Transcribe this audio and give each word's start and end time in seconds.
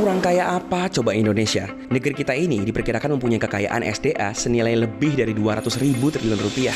Kurang 0.00 0.24
kaya 0.24 0.56
apa 0.56 0.88
coba 0.88 1.12
Indonesia? 1.12 1.68
Negeri 1.92 2.24
kita 2.24 2.32
ini 2.32 2.64
diperkirakan 2.64 3.20
mempunyai 3.20 3.36
kekayaan 3.36 3.84
SDA 3.84 4.32
senilai 4.32 4.72
lebih 4.72 5.12
dari 5.12 5.36
200 5.36 5.60
ribu 5.76 6.08
triliun 6.08 6.40
rupiah. 6.40 6.72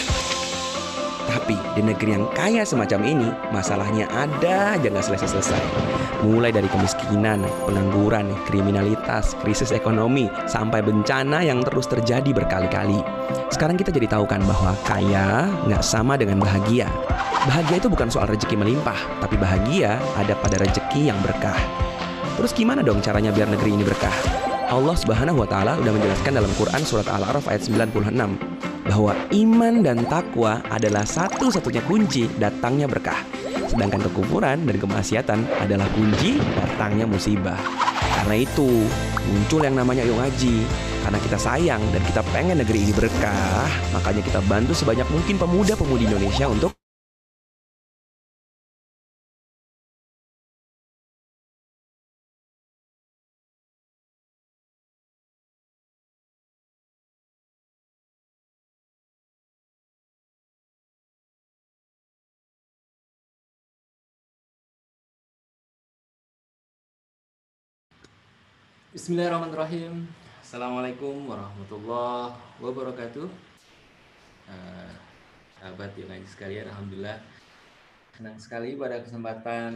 Tapi 1.25 1.57
di 1.73 1.81
negeri 1.81 2.21
yang 2.21 2.29
kaya 2.37 2.69
semacam 2.69 3.01
ini, 3.01 3.33
masalahnya 3.49 4.13
ada 4.13 4.77
aja 4.77 4.93
nggak 4.93 5.09
selesai-selesai. 5.09 5.63
Mulai 6.29 6.53
dari 6.53 6.69
kemiskinan, 6.69 7.41
pengangguran, 7.65 8.29
kriminalitas, 8.45 9.33
krisis 9.41 9.73
ekonomi, 9.73 10.29
sampai 10.45 10.85
bencana 10.85 11.41
yang 11.41 11.65
terus 11.65 11.89
terjadi 11.89 12.29
berkali-kali. 12.29 13.01
Sekarang 13.49 13.81
kita 13.81 13.89
jadi 13.89 14.05
tahu 14.05 14.29
kan 14.29 14.45
bahwa 14.45 14.77
kaya 14.85 15.49
nggak 15.65 15.81
sama 15.81 16.21
dengan 16.21 16.45
bahagia. 16.45 16.93
Bahagia 17.49 17.81
itu 17.81 17.89
bukan 17.89 18.13
soal 18.13 18.29
rezeki 18.29 18.61
melimpah, 18.61 19.01
tapi 19.25 19.41
bahagia 19.41 19.97
ada 20.13 20.37
pada 20.37 20.61
rezeki 20.61 21.09
yang 21.09 21.17
berkah. 21.25 21.84
Terus 22.35 22.51
gimana 22.51 22.83
dong 22.83 22.99
caranya 22.99 23.31
biar 23.31 23.47
negeri 23.47 23.79
ini 23.79 23.87
berkah? 23.87 24.15
Allah 24.67 24.97
Subhanahu 24.99 25.47
wa 25.47 25.49
taala 25.49 25.79
udah 25.79 25.93
menjelaskan 25.95 26.35
dalam 26.35 26.51
Quran 26.59 26.83
surat 26.83 27.07
Al-A'raf 27.07 27.47
ayat 27.47 27.63
96 27.63 28.11
bahwa 28.91 29.13
iman 29.31 29.75
dan 29.87 30.03
takwa 30.11 30.59
adalah 30.67 31.07
satu-satunya 31.07 31.87
kunci 31.87 32.27
datangnya 32.37 32.91
berkah. 32.91 33.23
Sedangkan 33.71 34.03
kekufuran 34.11 34.67
dan 34.67 34.77
kemaksiatan 34.77 35.47
adalah 35.63 35.87
kunci 35.95 36.43
datangnya 36.59 37.07
musibah. 37.07 37.59
Karena 38.23 38.35
itu, 38.43 38.83
muncul 39.31 39.61
yang 39.63 39.79
namanya 39.79 40.03
Ayo 40.03 40.19
Ngaji. 40.19 40.57
Karena 41.07 41.19
kita 41.21 41.39
sayang 41.39 41.83
dan 41.93 42.03
kita 42.03 42.25
pengen 42.33 42.65
negeri 42.65 42.89
ini 42.89 42.93
berkah, 42.97 43.69
makanya 43.93 44.25
kita 44.25 44.41
bantu 44.49 44.73
sebanyak 44.73 45.05
mungkin 45.13 45.37
pemuda-pemudi 45.37 46.09
Indonesia 46.09 46.49
untuk 46.49 46.73
Bismillahirrahmanirrahim. 68.95 70.07
Assalamualaikum 70.39 71.27
warahmatullahi 71.27 72.39
wabarakatuh. 72.63 73.27
Uh, 74.47 74.93
sahabat 75.59 75.99
yang 75.99 76.15
ngaji 76.15 76.29
sekalian, 76.31 76.71
alhamdulillah 76.71 77.19
senang 78.15 78.39
sekali 78.39 78.79
pada 78.79 79.03
kesempatan 79.03 79.75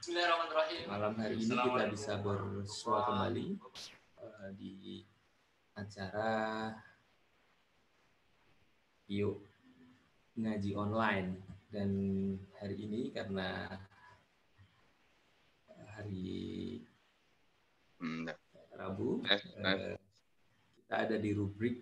Bismillahirrahmanirrahim. 0.00 0.84
malam 0.88 1.12
hari 1.20 1.36
ini 1.36 1.52
kita 1.52 1.84
bisa 1.92 2.12
bersua 2.24 3.04
kembali 3.04 3.60
uh, 4.16 4.48
di 4.56 5.04
acara 5.76 6.72
yuk 9.04 9.36
ngaji 10.40 10.72
online 10.72 11.44
dan 11.68 11.92
hari 12.56 12.88
ini 12.88 13.12
karena 13.12 13.68
hari. 15.92 16.32
Rabu 18.74 19.22
eh, 19.30 19.40
eh. 19.64 19.96
kita 20.82 20.94
ada 21.08 21.16
di 21.16 21.30
rubrik 21.32 21.80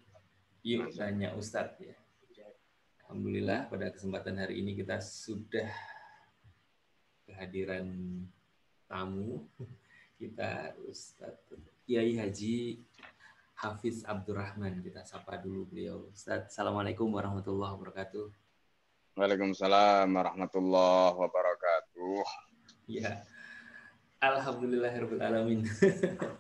Yuk 0.63 0.95
Tanya 0.95 1.35
Ustadz 1.35 1.83
ya. 1.83 1.97
Alhamdulillah 3.03 3.69
pada 3.69 3.91
kesempatan 3.91 4.39
hari 4.41 4.63
ini 4.63 4.79
kita 4.79 5.03
sudah 5.03 5.69
kehadiran 7.29 7.89
tamu. 8.89 9.45
Kita 10.23 10.71
Ustadz 10.87 11.51
Kiai 11.83 12.15
Haji 12.15 12.79
Hafiz 13.59 14.07
Abdurrahman 14.07 14.79
kita 14.79 15.03
sapa 15.03 15.35
dulu 15.35 15.67
beliau. 15.67 16.07
Ustadz 16.15 16.55
Assalamualaikum 16.55 17.11
warahmatullahi 17.11 17.75
wabarakatuh. 17.75 18.31
Waalaikumsalam 19.19 20.07
warahmatullahi 20.07 21.19
wabarakatuh. 21.19 22.23
Ya 22.87 23.27
Alhamdulillahirobbilalamin. 24.23 25.67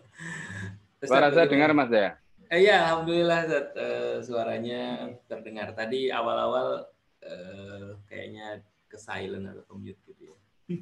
Suara 1.02 1.34
saya 1.34 1.50
dengar 1.50 1.74
Mas 1.74 1.90
ya? 1.90 2.14
Eh, 2.46 2.62
ya, 2.62 2.86
alhamdulillah 2.86 3.40
Zat. 3.50 3.66
Uh, 3.74 4.16
suaranya 4.22 5.10
terdengar. 5.26 5.74
Tadi 5.74 6.14
awal-awal 6.14 6.86
uh, 7.26 7.98
kayaknya 8.06 8.62
ke 8.86 8.94
silent 8.94 9.50
atau 9.50 9.66
ke 9.66 9.74
mute 9.74 9.98
gitu 10.06 10.30
ya. 10.30 10.36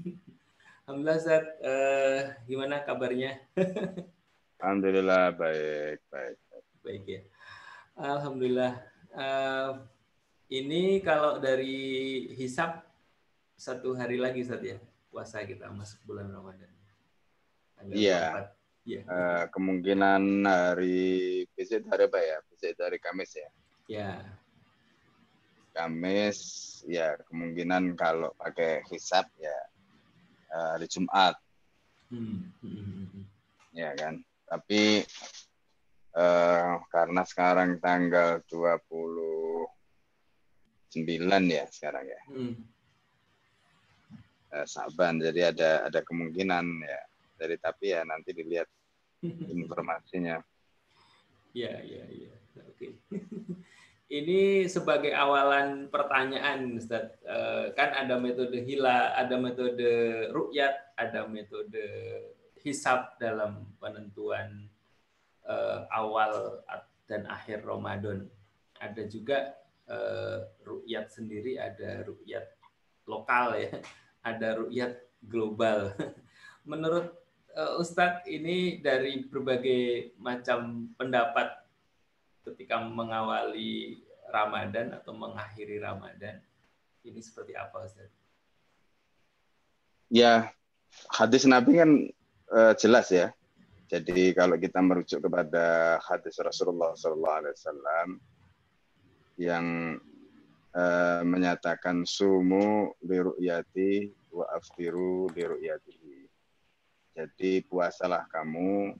alhamdulillah 0.84 1.20
Zat. 1.24 1.46
Uh, 1.64 2.36
gimana 2.44 2.84
kabarnya? 2.84 3.40
alhamdulillah 4.60 5.32
baik, 5.40 6.04
baik. 6.12 6.36
Baik 6.84 7.04
ya. 7.08 7.22
Alhamdulillah. 7.96 8.76
Uh, 9.16 9.88
ini 10.52 11.00
kalau 11.00 11.40
dari 11.40 12.28
hisap 12.36 12.84
satu 13.56 13.96
hari 13.96 14.20
lagi 14.20 14.44
Zat 14.44 14.60
ya 14.60 14.76
puasa 15.08 15.40
kita 15.48 15.72
masuk 15.72 16.04
bulan 16.04 16.28
Ramadan. 16.28 16.79
Iya. 17.88 18.52
Yeah. 18.88 19.04
Uh, 19.06 19.44
kemungkinan 19.52 20.44
hari 20.48 21.44
besok 21.52 21.84
hari 21.92 22.08
apa 22.08 22.18
ya? 22.20 22.36
Besok 22.48 22.80
hari 22.80 22.98
Kamis 22.98 23.32
ya. 23.36 23.48
Iya. 23.86 24.10
Kamis 25.70 26.40
ya 26.88 27.14
kemungkinan 27.30 27.94
kalau 27.94 28.34
pakai 28.34 28.82
hisap 28.90 29.28
ya 29.38 29.56
uh, 30.52 30.68
hari 30.76 30.88
Jumat. 30.90 31.36
Hmm. 32.10 32.50
Ya 33.70 33.94
kan. 33.94 34.24
Tapi 34.50 35.06
uh, 36.18 36.82
karena 36.90 37.22
sekarang 37.22 37.78
tanggal 37.78 38.42
29 38.50 39.68
ya 41.46 41.64
sekarang 41.70 42.04
ya. 42.08 42.20
Hmm. 42.26 42.54
Uh, 44.50 44.66
Saban 44.66 45.22
jadi 45.22 45.54
ada 45.54 45.86
ada 45.86 46.02
kemungkinan 46.02 46.66
ya 46.82 47.09
dari 47.40 47.56
tapi 47.56 47.96
ya 47.96 48.04
nanti 48.04 48.36
dilihat 48.36 48.68
informasinya. 49.56 50.36
Iya, 51.56 51.80
iya, 51.80 52.04
iya. 52.12 52.34
Oke. 52.68 53.00
Ini 54.10 54.66
sebagai 54.66 55.14
awalan 55.14 55.86
pertanyaan, 55.86 56.82
Ustaz. 56.82 57.14
Uh, 57.22 57.70
kan 57.78 57.94
ada 57.94 58.18
metode 58.18 58.58
hila, 58.58 59.14
ada 59.14 59.38
metode 59.38 59.86
rukyat, 60.34 60.98
ada 60.98 61.30
metode 61.30 61.86
hisab 62.58 63.14
dalam 63.22 63.70
penentuan 63.78 64.66
uh, 65.46 65.86
awal 65.94 66.58
dan 67.06 67.22
akhir 67.30 67.62
Ramadan. 67.62 68.26
Ada 68.82 69.06
juga 69.06 69.54
uh, 69.86 70.42
rukyat 70.66 71.14
sendiri, 71.14 71.62
ada 71.62 72.02
rukyat 72.02 72.50
lokal 73.06 73.62
ya, 73.62 73.78
ada 74.30 74.58
rukyat 74.58 75.06
global. 75.22 75.94
Menurut 76.66 77.19
Ustadz 77.54 78.30
ini 78.30 78.78
dari 78.78 79.26
berbagai 79.26 80.14
macam 80.22 80.90
pendapat 80.94 81.50
ketika 82.46 82.78
mengawali 82.78 84.00
Ramadan 84.30 84.94
atau 84.94 85.10
mengakhiri 85.12 85.82
Ramadan 85.82 86.38
ini 87.02 87.18
seperti 87.18 87.58
apa 87.58 87.82
Ustadz? 87.82 88.14
Ya 90.10 90.54
hadis 91.10 91.46
Nabi 91.46 91.78
kan 91.78 91.90
uh, 92.54 92.72
jelas 92.78 93.10
ya. 93.10 93.34
Jadi 93.90 94.30
kalau 94.38 94.54
kita 94.54 94.78
merujuk 94.78 95.18
kepada 95.26 95.98
hadis 96.06 96.38
Rasulullah 96.38 96.94
SAW 96.94 97.50
yang 99.34 99.98
uh, 100.78 101.22
menyatakan 101.26 102.06
sumu 102.06 102.94
liru'yati 103.02 104.14
wa 104.30 104.46
aftiru 104.54 105.26
liru'yati 105.34 106.19
jadi 107.14 107.62
puasalah 107.66 108.30
kamu 108.30 108.94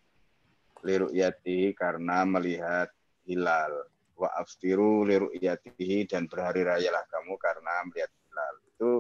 liru'yati 0.82 1.76
karena 1.76 2.26
melihat 2.26 2.88
hilal. 3.28 3.86
Wa 4.16 4.28
aftiru 4.36 5.06
liru'yatihi 5.08 6.08
dan 6.10 6.28
berhari 6.28 6.66
rayalah 6.66 7.04
kamu 7.08 7.36
karena 7.40 7.74
melihat 7.88 8.12
hilal. 8.12 8.54
Itu 8.76 8.90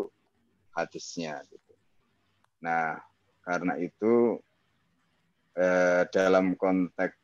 hadisnya. 0.72 1.42
Gitu. 1.48 1.72
Nah, 2.64 2.96
karena 3.44 3.76
itu 3.80 4.38
eh, 5.56 6.02
dalam 6.08 6.54
konteks 6.54 7.16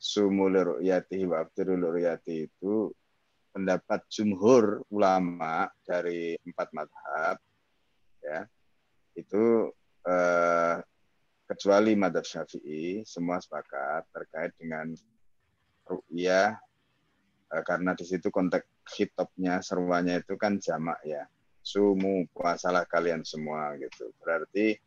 sumu 0.00 0.48
liru'yatihi 0.48 1.24
wa 1.28 1.44
aftiru 1.44 1.76
liru'yati 1.76 2.48
itu 2.48 2.92
pendapat 3.50 4.06
jumhur 4.06 4.86
ulama 4.94 5.66
dari 5.82 6.38
empat 6.46 6.70
madhab 6.70 7.36
ya 8.22 8.46
itu 9.18 9.68
eh, 10.06 10.76
kecuali 11.50 11.98
madhab 11.98 12.22
syafi'i 12.22 13.02
semua 13.02 13.42
sepakat 13.42 14.06
terkait 14.14 14.54
dengan 14.54 14.94
ru'yah 15.82 16.54
eh, 17.50 17.62
karena 17.66 17.98
di 17.98 18.06
situ 18.06 18.30
konteks 18.30 18.94
hitopnya 18.94 19.58
seruannya 19.58 20.22
itu 20.22 20.38
kan 20.38 20.62
jamak 20.62 21.02
ya. 21.02 21.26
Sumu 21.60 22.24
puasalah 22.32 22.86
kalian 22.86 23.26
semua 23.26 23.74
gitu. 23.82 24.14
Berarti 24.22 24.78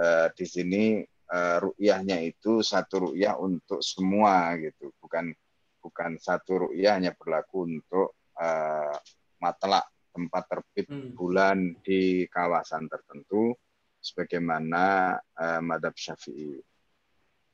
eh, 0.00 0.28
di 0.32 0.46
sini 0.48 0.84
uh, 1.32 1.56
ru'yahnya 1.58 2.20
itu 2.20 2.60
satu 2.60 3.08
ru'yah 3.08 3.40
untuk 3.40 3.80
semua 3.80 4.52
gitu, 4.60 4.92
bukan 5.00 5.32
bukan 5.80 6.20
satu 6.20 6.68
ru'yah 6.68 7.00
hanya 7.00 7.12
berlaku 7.16 7.66
untuk 7.66 8.20
uh, 8.36 8.94
matlak 9.40 9.88
tempat 10.12 10.44
terbit 10.46 10.86
hmm. 10.92 11.16
bulan 11.16 11.72
di 11.80 12.28
kawasan 12.28 12.86
tertentu 12.86 13.56
sebagaimana 14.02 15.16
uh, 15.38 15.62
madhab 15.62 15.94
syafi'i. 15.94 16.58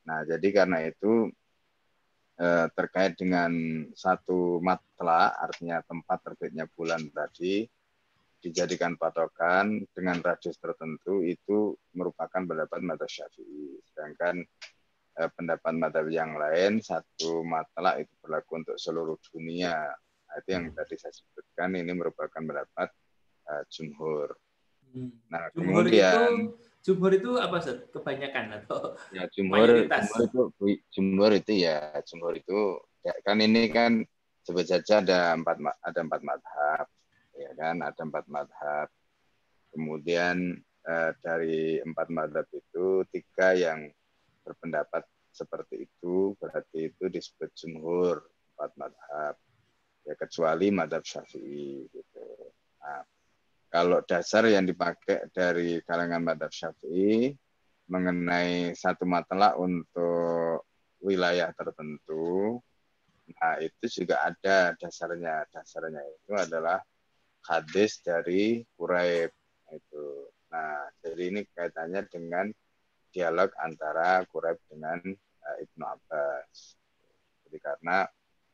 Nah, 0.09 0.25
jadi 0.25 0.49
karena 0.51 0.89
itu 0.89 1.29
uh, 2.41 2.67
terkait 2.73 3.21
dengan 3.21 3.53
satu 3.93 4.57
matla, 4.65 5.37
artinya 5.37 5.85
tempat 5.85 6.25
terbitnya 6.25 6.65
bulan 6.73 7.05
tadi, 7.13 7.69
dijadikan 8.39 8.95
patokan 8.95 9.83
dengan 9.91 10.23
radius 10.23 10.57
tertentu 10.63 11.27
itu 11.27 11.75
merupakan 11.93 12.39
pendapat 12.39 12.81
madhab 12.81 13.11
syafi'i. 13.11 13.83
Sedangkan 13.91 14.47
eh, 15.19 15.31
pendapat 15.35 15.75
madhab 15.75 16.07
yang 16.07 16.39
lain 16.39 16.79
satu 16.79 17.43
matlah 17.43 17.99
itu 17.99 18.15
berlaku 18.23 18.63
untuk 18.63 18.77
seluruh 18.79 19.19
dunia. 19.35 19.91
Nah, 19.91 20.35
itu 20.39 20.49
yang 20.55 20.71
tadi 20.71 20.95
saya 20.95 21.11
sebutkan 21.11 21.75
ini 21.75 21.91
merupakan 21.97 22.39
pendapat 22.39 22.89
uh, 23.49 23.63
jumhur. 23.73 24.37
Hmm. 24.93 25.13
Nah 25.29 25.53
jumhur 25.53 25.85
kemudian 25.85 26.31
itu, 26.33 26.57
jumhur 26.85 27.13
itu 27.13 27.31
apa 27.37 27.57
sih? 27.61 27.77
Kebanyakan 27.93 28.45
atau 28.63 28.97
ya 29.17 29.25
jumhur, 29.33 29.69
jumhur 29.89 30.23
itu 30.25 30.43
jumhur 30.93 31.33
itu 31.37 31.53
ya 31.61 31.93
jumhur 32.05 32.35
itu 32.37 32.61
ya, 33.05 33.13
kan 33.25 33.37
ini 33.41 33.69
kan 33.69 34.03
sebut 34.45 34.65
saja 34.65 35.05
ada 35.05 35.37
empat 35.37 35.61
ada 35.85 36.01
empat 36.01 36.21
madhab 36.25 36.87
ya 37.37 37.51
kan? 37.55 37.77
Ada 37.85 38.01
empat 38.03 38.25
madhab. 38.33 38.89
Kemudian 39.69 40.57
eh, 40.89 41.11
dari 41.21 41.79
empat 41.85 42.09
madhab 42.09 42.49
itu 42.51 43.05
tiga 43.13 43.53
yang 43.53 43.93
berpendapat 44.43 45.05
seperti 45.29 45.87
itu 45.87 46.33
berarti 46.41 46.89
itu 46.89 47.05
disebut 47.13 47.53
jumhur 47.53 48.25
empat 48.57 48.73
madhab. 48.81 49.35
Ya 50.09 50.17
kecuali 50.17 50.73
madhab 50.73 51.05
syafi'i 51.05 51.85
gitu. 51.93 52.27
Nah, 52.81 53.05
kalau 53.69 54.01
dasar 54.05 54.49
yang 54.49 54.65
dipakai 54.65 55.29
dari 55.33 55.81
kalangan 55.85 56.25
madhab 56.25 56.53
syafi'i 56.53 57.33
mengenai 57.89 58.73
satu 58.77 59.09
masalah 59.09 59.57
untuk 59.57 60.65
wilayah 61.01 61.53
tertentu 61.57 62.61
nah 63.29 63.61
itu 63.61 64.03
juga 64.03 64.25
ada 64.25 64.73
dasarnya 64.81 65.45
dasarnya 65.53 66.01
itu 66.01 66.33
adalah 66.33 66.81
hadis 67.49 68.05
dari 68.05 68.61
Quraib 68.77 69.33
itu. 69.73 70.07
Nah, 70.53 70.89
jadi 71.05 71.23
ini 71.33 71.41
kaitannya 71.53 72.05
dengan 72.09 72.47
dialog 73.13 73.53
antara 73.61 74.25
Quraib 74.29 74.61
dengan 74.69 75.01
uh, 75.45 75.57
Ibnu 75.65 75.85
Abbas. 75.85 76.77
Jadi 77.49 77.59
karena 77.61 78.05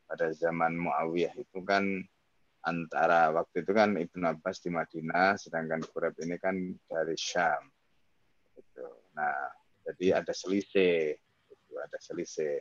pada 0.06 0.30
zaman 0.34 0.78
Muawiyah 0.78 1.34
itu 1.34 1.58
kan 1.66 2.02
antara 2.64 3.28
waktu 3.30 3.62
itu 3.62 3.72
kan 3.76 3.96
Ibnu 3.96 4.24
Abbas 4.24 4.64
di 4.64 4.72
Madinah, 4.72 5.36
sedangkan 5.36 5.84
Quraib 5.84 6.16
ini 6.24 6.40
kan 6.40 6.56
dari 6.88 7.16
Syam. 7.16 7.68
Itu. 8.56 8.88
Nah, 9.14 9.52
jadi 9.84 10.24
ada 10.24 10.32
selisih, 10.32 11.12
itu 11.52 11.72
ada 11.76 11.98
selisih. 12.00 12.58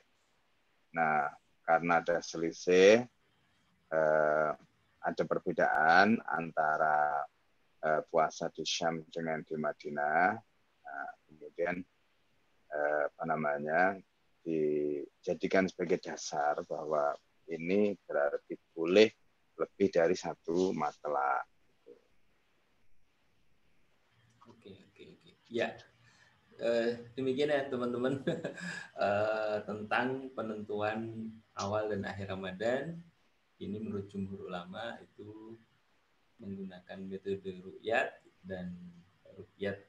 Nah, 0.93 1.31
karena 1.63 2.03
ada 2.03 2.19
selisih, 2.19 3.07
eh, 3.89 4.51
ada 5.03 5.23
perbedaan 5.27 6.15
antara 6.23 7.27
uh, 7.83 8.01
puasa 8.07 8.47
di 8.55 8.63
Syam 8.63 9.03
dengan 9.11 9.43
di 9.43 9.55
Madinah. 9.59 10.39
Nah, 10.83 11.09
kemudian 11.27 11.75
uh, 12.71 13.03
apa 13.11 13.23
namanya 13.27 13.99
dijadikan 14.43 15.67
sebagai 15.67 15.99
dasar 15.99 16.63
bahwa 16.67 17.15
ini 17.51 17.95
berarti 18.07 18.55
boleh 18.71 19.11
lebih 19.57 19.87
dari 19.93 20.15
satu 20.17 20.73
masalah. 20.73 21.41
Oke 24.49 24.73
oke 24.73 25.03
oke. 25.17 25.31
Ya 25.49 25.73
uh, 26.63 26.89
demikian 27.17 27.49
ya 27.51 27.65
teman-teman 27.67 28.21
uh, 28.97 29.57
tentang 29.69 30.29
penentuan 30.33 31.29
awal 31.57 31.89
dan 31.89 32.05
akhir 32.05 32.33
Ramadan 32.33 33.01
ini 33.61 33.77
menurut 33.79 34.09
jumhur 34.11 34.49
ulama 34.49 34.99
itu 34.99 35.55
menggunakan 36.41 36.99
metode 37.07 37.63
rukyat 37.63 38.19
dan 38.43 38.75
rukyat 39.37 39.79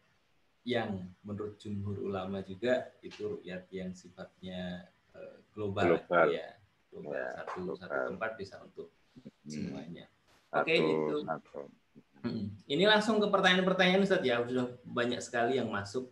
yang 0.64 1.12
menurut 1.26 1.60
jumhur 1.60 1.98
ulama 2.00 2.40
juga 2.40 2.94
itu 3.04 3.36
rukyat 3.36 3.68
yang 3.74 3.92
sifatnya 3.92 4.88
uh, 5.12 5.42
global, 5.52 5.98
global 6.00 6.28
ya 6.32 6.48
global 6.88 7.12
ya, 7.12 7.26
satu 7.42 7.58
global. 7.60 7.80
satu 7.80 7.98
tempat 8.14 8.30
bisa 8.38 8.56
untuk 8.62 8.88
hmm. 9.22 9.50
semuanya. 9.50 10.04
Oke 10.54 10.74
okay, 10.74 10.78
itu. 10.78 11.16
Hmm. 12.24 12.46
Ini 12.64 12.84
langsung 12.88 13.20
ke 13.20 13.28
pertanyaan-pertanyaan 13.28 14.06
Ustaz 14.06 14.24
ya 14.24 14.40
sudah 14.40 14.72
banyak 14.88 15.20
sekali 15.20 15.60
yang 15.60 15.68
masuk 15.68 16.08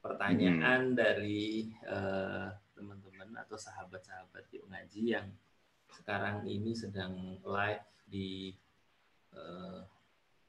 pertanyaan 0.00 0.92
hmm. 0.92 0.96
dari 0.96 1.68
uh, 1.84 2.48
teman-teman 2.72 3.28
atau 3.44 3.60
sahabat-sahabat 3.60 4.48
yuk 4.56 4.64
ngaji 4.72 5.20
yang 5.20 5.28
sekarang 5.92 6.48
ini 6.48 6.72
sedang 6.72 7.36
live 7.44 7.84
di 8.08 8.56
uh, 9.36 9.84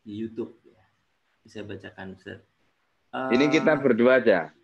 di 0.08 0.13
YouTube 0.15 0.55
ya. 0.63 0.79
Bisa 1.43 1.65
bacakan 1.67 2.15
Ustaz. 2.15 2.39
Uh, 3.12 3.27
ini 3.36 3.51
kita 3.51 3.75
berdua 3.75 4.24
aja. 4.24 4.55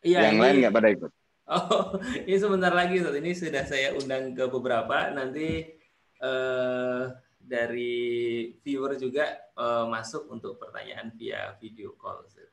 Iya, 0.00 0.32
yang 0.32 0.36
ini, 0.36 0.42
lain 0.42 0.56
nggak 0.64 0.74
pada 0.74 0.90
ikut. 0.90 1.12
Oh, 1.44 2.00
ini 2.24 2.40
sebentar 2.40 2.72
lagi 2.72 3.04
Ustaz. 3.04 3.20
Ini 3.20 3.30
sudah 3.36 3.68
saya 3.68 3.92
undang 3.92 4.32
ke 4.32 4.48
beberapa. 4.48 5.12
Nanti 5.12 5.76
uh, 6.24 7.12
dari 7.44 8.48
viewer 8.64 8.96
juga 8.96 9.52
uh, 9.60 9.84
masuk 9.84 10.32
untuk 10.32 10.56
pertanyaan 10.56 11.12
via 11.12 11.52
video 11.60 11.92
call. 12.00 12.24
Ustaz. 12.24 12.48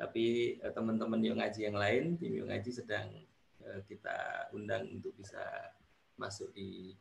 Tapi 0.00 0.56
uh, 0.64 0.72
teman-teman 0.72 1.20
yang 1.20 1.36
ngaji 1.36 1.60
yang 1.68 1.76
lain, 1.76 2.16
tim 2.16 2.32
yang 2.32 2.48
ngaji 2.48 2.70
sedang 2.72 3.12
uh, 3.68 3.80
kita 3.84 4.48
undang 4.56 4.88
untuk 4.88 5.12
bisa 5.20 5.44
masuk 6.16 6.48
di 6.56 6.96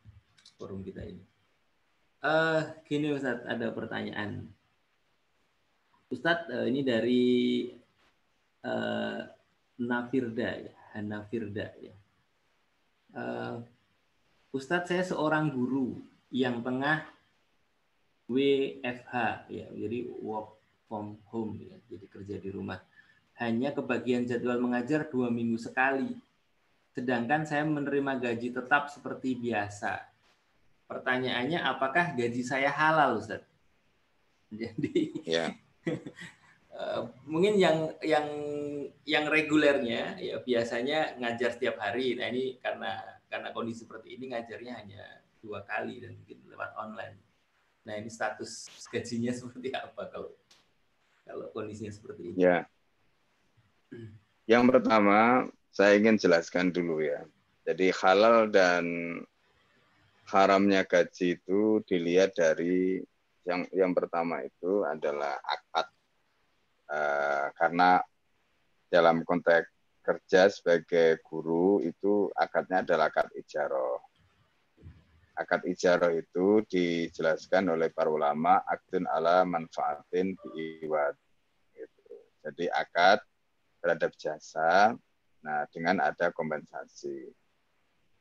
forum 0.60 0.84
kita 0.84 1.02
ini. 1.08 1.24
Uh, 2.20 2.76
gini 2.90 3.14
Ustadz, 3.14 3.48
ada 3.48 3.72
pertanyaan. 3.72 4.50
Ustadz, 6.12 6.50
uh, 6.52 6.66
ini 6.66 6.82
dari 6.82 7.26
uh, 8.66 9.22
Nafirda 9.78 10.50
ya, 10.58 10.74
Nafirda 11.06 11.68
ya. 11.78 11.96
Uh, 13.14 13.62
Ustadz, 14.56 14.90
saya 14.90 15.04
seorang 15.04 15.52
guru 15.52 16.00
yang 16.32 16.64
tengah 16.64 17.04
WFH 18.28 19.14
ya, 19.52 19.68
jadi 19.72 20.08
work 20.20 20.56
from 20.88 21.20
home 21.32 21.60
ya, 21.64 21.76
jadi 21.88 22.06
kerja 22.08 22.36
di 22.40 22.50
rumah. 22.52 22.80
Hanya 23.38 23.76
kebagian 23.76 24.26
jadwal 24.26 24.60
mengajar 24.60 25.08
dua 25.08 25.30
minggu 25.30 25.60
sekali 25.62 26.16
sedangkan 26.98 27.46
saya 27.46 27.62
menerima 27.62 28.18
gaji 28.18 28.50
tetap 28.50 28.90
seperti 28.90 29.38
biasa. 29.38 30.02
Pertanyaannya, 30.90 31.62
apakah 31.62 32.18
gaji 32.18 32.42
saya 32.42 32.74
halal, 32.74 33.22
Ustaz? 33.22 33.46
Jadi. 34.50 35.14
Ya. 35.22 35.54
mungkin 37.26 37.58
yang 37.58 37.90
yang 38.06 38.28
yang 39.02 39.26
regulernya 39.26 40.14
ya 40.22 40.38
biasanya 40.42 41.18
ngajar 41.18 41.58
setiap 41.58 41.82
hari. 41.82 42.14
Nah 42.14 42.30
ini 42.30 42.62
karena 42.62 43.17
karena 43.28 43.52
kondisi 43.52 43.84
seperti 43.84 44.16
ini 44.16 44.32
ngajarnya 44.32 44.74
hanya 44.80 45.04
dua 45.44 45.64
kali 45.64 46.00
dan 46.04 46.16
mungkin 46.16 46.38
lewat 46.48 46.72
online. 46.80 47.16
Nah 47.88 47.94
ini 47.96 48.10
status 48.12 48.68
gajinya 48.92 49.32
seperti 49.40 49.72
apa 49.76 50.08
kalau 50.12 50.32
kalau 51.28 51.46
kondisinya 51.52 51.92
seperti 51.92 52.34
ini? 52.34 52.38
Ya. 52.40 52.68
Yang 54.48 54.64
pertama 54.72 55.48
saya 55.72 56.00
ingin 56.00 56.16
jelaskan 56.16 56.72
dulu 56.72 57.04
ya. 57.04 57.24
Jadi 57.68 57.92
halal 58.00 58.48
dan 58.48 58.86
haramnya 60.28 60.88
gaji 60.88 61.40
itu 61.40 61.84
dilihat 61.88 62.36
dari 62.36 63.04
yang 63.48 63.64
yang 63.72 63.92
pertama 63.96 64.44
itu 64.44 64.84
adalah 64.84 65.40
akad 65.40 65.88
uh, 66.92 67.48
karena 67.56 68.04
dalam 68.92 69.24
konteks 69.24 69.72
kerja 70.08 70.48
sebagai 70.48 71.20
guru 71.28 71.84
itu 71.84 72.32
akadnya 72.32 72.88
adalah 72.88 73.12
akad 73.12 73.28
ijaroh. 73.36 74.00
Akad 75.36 75.68
ijaroh 75.68 76.16
itu 76.16 76.64
dijelaskan 76.64 77.76
oleh 77.76 77.92
para 77.92 78.08
ulama 78.08 78.64
akdun 78.64 79.04
ala 79.12 79.44
manfaatin 79.44 80.40
biiwad. 80.40 81.14
Gitu. 81.76 82.16
Jadi 82.48 82.72
akad 82.72 83.20
terhadap 83.84 84.16
jasa 84.16 84.96
Nah, 85.48 85.64
dengan 85.72 86.04
ada 86.04 86.34
kompensasi. 86.36 87.30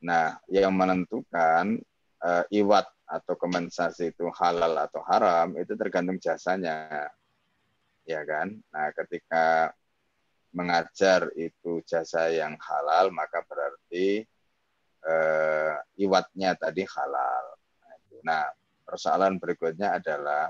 Nah, 0.06 0.38
yang 0.46 0.70
menentukan 0.76 1.80
uh, 2.22 2.44
iwat 2.54 2.86
atau 3.02 3.34
kompensasi 3.34 4.14
itu 4.14 4.30
halal 4.38 4.78
atau 4.78 5.02
haram 5.06 5.58
itu 5.58 5.74
tergantung 5.74 6.22
jasanya. 6.22 7.10
Ya 8.06 8.22
kan? 8.22 8.54
Nah, 8.70 8.94
ketika 8.94 9.74
mengajar 10.56 11.28
itu 11.36 11.84
jasa 11.84 12.32
yang 12.32 12.56
halal, 12.56 13.12
maka 13.12 13.44
berarti 13.44 14.24
eh, 15.04 15.74
iwatnya 16.00 16.56
tadi 16.56 16.82
halal. 16.88 17.44
Nah, 18.24 18.48
persoalan 18.88 19.36
berikutnya 19.36 20.00
adalah 20.00 20.48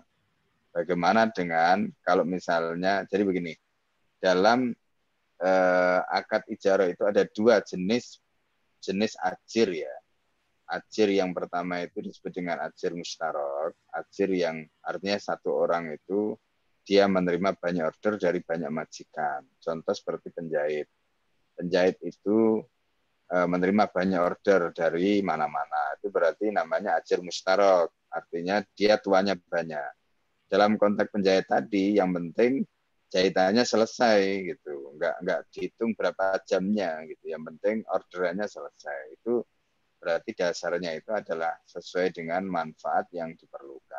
bagaimana 0.70 1.26
dengan 1.34 1.90
kalau 2.06 2.22
misalnya, 2.22 3.02
jadi 3.10 3.26
begini, 3.26 3.52
dalam 4.22 4.70
eh, 5.42 6.00
akad 6.06 6.46
ijarah 6.46 6.86
itu 6.86 7.02
ada 7.02 7.26
dua 7.26 7.58
jenis 7.66 8.22
jenis 8.80 9.18
ajir 9.18 9.82
ya. 9.82 9.94
Ajir 10.66 11.10
yang 11.14 11.30
pertama 11.30 11.82
itu 11.82 12.02
disebut 12.02 12.30
dengan 12.34 12.58
ajir 12.62 12.90
mustarok, 12.94 13.74
ajir 13.94 14.30
yang 14.34 14.66
artinya 14.82 15.18
satu 15.18 15.54
orang 15.54 15.94
itu 15.94 16.34
dia 16.86 17.10
menerima 17.10 17.58
banyak 17.58 17.82
order 17.82 18.14
dari 18.14 18.38
banyak 18.38 18.70
majikan. 18.70 19.42
Contoh 19.58 19.90
seperti 19.90 20.30
penjahit. 20.30 20.86
Penjahit 21.58 21.98
itu 22.06 22.62
e, 23.26 23.36
menerima 23.42 23.90
banyak 23.90 24.20
order 24.22 24.70
dari 24.70 25.18
mana-mana. 25.26 25.98
Itu 25.98 26.14
berarti 26.14 26.54
namanya 26.54 26.94
ajir 27.02 27.18
mustarok. 27.26 27.90
Artinya 28.14 28.62
dia 28.78 29.02
tuanya 29.02 29.34
banyak. 29.34 29.90
Dalam 30.46 30.78
konteks 30.78 31.10
penjahit 31.10 31.50
tadi, 31.50 31.98
yang 31.98 32.14
penting 32.14 32.62
jahitannya 33.10 33.66
selesai 33.66 34.46
gitu. 34.54 34.94
Enggak 34.94 35.18
enggak 35.24 35.40
dihitung 35.50 35.90
berapa 35.98 36.38
jamnya 36.46 37.02
gitu. 37.10 37.34
Yang 37.34 37.42
penting 37.50 37.76
orderannya 37.90 38.46
selesai. 38.46 39.18
Itu 39.18 39.42
berarti 39.96 40.30
dasarnya 40.36 40.92
itu 40.94 41.10
adalah 41.10 41.56
sesuai 41.66 42.12
dengan 42.12 42.44
manfaat 42.46 43.08
yang 43.16 43.32
diperlukan. 43.34 43.95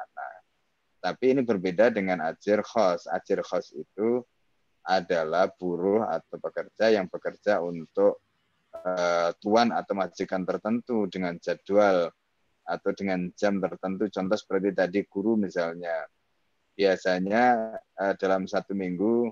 Tapi 0.98 1.38
ini 1.38 1.42
berbeda 1.46 1.94
dengan 1.94 2.26
ajir 2.26 2.66
khos. 2.66 3.06
Ajir 3.08 3.46
khos 3.46 3.74
itu 3.78 4.22
adalah 4.88 5.52
buruh 5.52 6.08
atau 6.08 6.40
pekerja 6.40 6.90
yang 6.90 7.12
bekerja 7.12 7.60
untuk 7.60 8.24
uh, 8.72 9.30
tuan 9.38 9.76
atau 9.76 9.94
majikan 9.94 10.48
tertentu 10.48 11.06
dengan 11.12 11.36
jadwal 11.38 12.10
atau 12.68 12.92
dengan 12.96 13.30
jam 13.36 13.62
tertentu. 13.62 14.10
Contoh 14.10 14.38
seperti 14.40 14.74
tadi 14.74 15.00
guru 15.06 15.38
misalnya. 15.38 16.08
Biasanya 16.78 17.74
uh, 17.98 18.14
dalam 18.18 18.46
satu 18.46 18.74
minggu, 18.78 19.28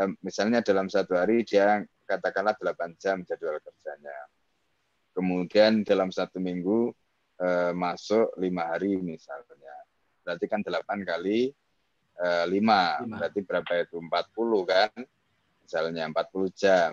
uh, 0.00 0.10
misalnya 0.24 0.60
dalam 0.64 0.86
satu 0.88 1.16
hari 1.16 1.44
dia 1.44 1.82
katakanlah 2.08 2.56
8 2.56 3.00
jam 3.00 3.24
jadwal 3.24 3.58
kerjanya. 3.60 4.16
Kemudian 5.12 5.84
dalam 5.84 6.08
satu 6.08 6.40
minggu 6.40 6.88
uh, 7.42 7.72
masuk 7.76 8.32
lima 8.40 8.72
hari 8.72 8.96
misalnya 8.96 9.61
berarti 10.22 10.46
kan 10.48 10.60
8 10.62 11.02
kali 11.02 11.50
eh, 12.22 12.44
5. 12.48 12.54
5. 12.54 13.18
Berarti 13.18 13.40
berapa 13.42 13.72
itu? 13.82 13.96
40 13.98 14.62
kan? 14.70 14.90
Misalnya 15.62 16.02
40 16.10 16.50
jam. 16.54 16.92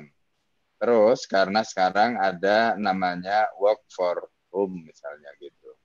Terus 0.79 1.27
karena 1.27 1.61
sekarang 1.61 2.15
ada 2.15 2.79
namanya 2.79 3.51
work 3.59 3.83
for 3.91 4.31
home 4.49 4.87
misalnya 4.87 5.29
gitu. 5.37 5.75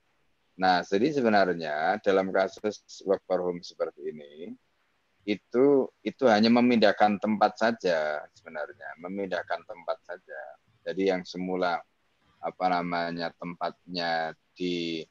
Nah, 0.55 0.79
jadi 0.87 1.11
sebenarnya 1.11 1.99
dalam 1.99 2.31
kasus 2.31 2.79
work 3.03 3.19
for 3.27 3.43
home 3.43 3.59
seperti 3.59 4.15
ini 4.15 4.55
itu 5.25 5.89
itu 6.05 6.23
hanya 6.29 6.47
memindahkan 6.53 7.17
tempat 7.19 7.59
saja 7.59 8.23
sebenarnya, 8.31 8.95
memindahkan 9.03 9.67
tempat 9.67 9.97
saja. 10.05 10.41
Jadi 10.85 11.11
yang 11.11 11.25
semula 11.27 11.81
apa 12.39 12.65
namanya 12.69 13.33
tempatnya 13.35 14.37
di 14.53 15.01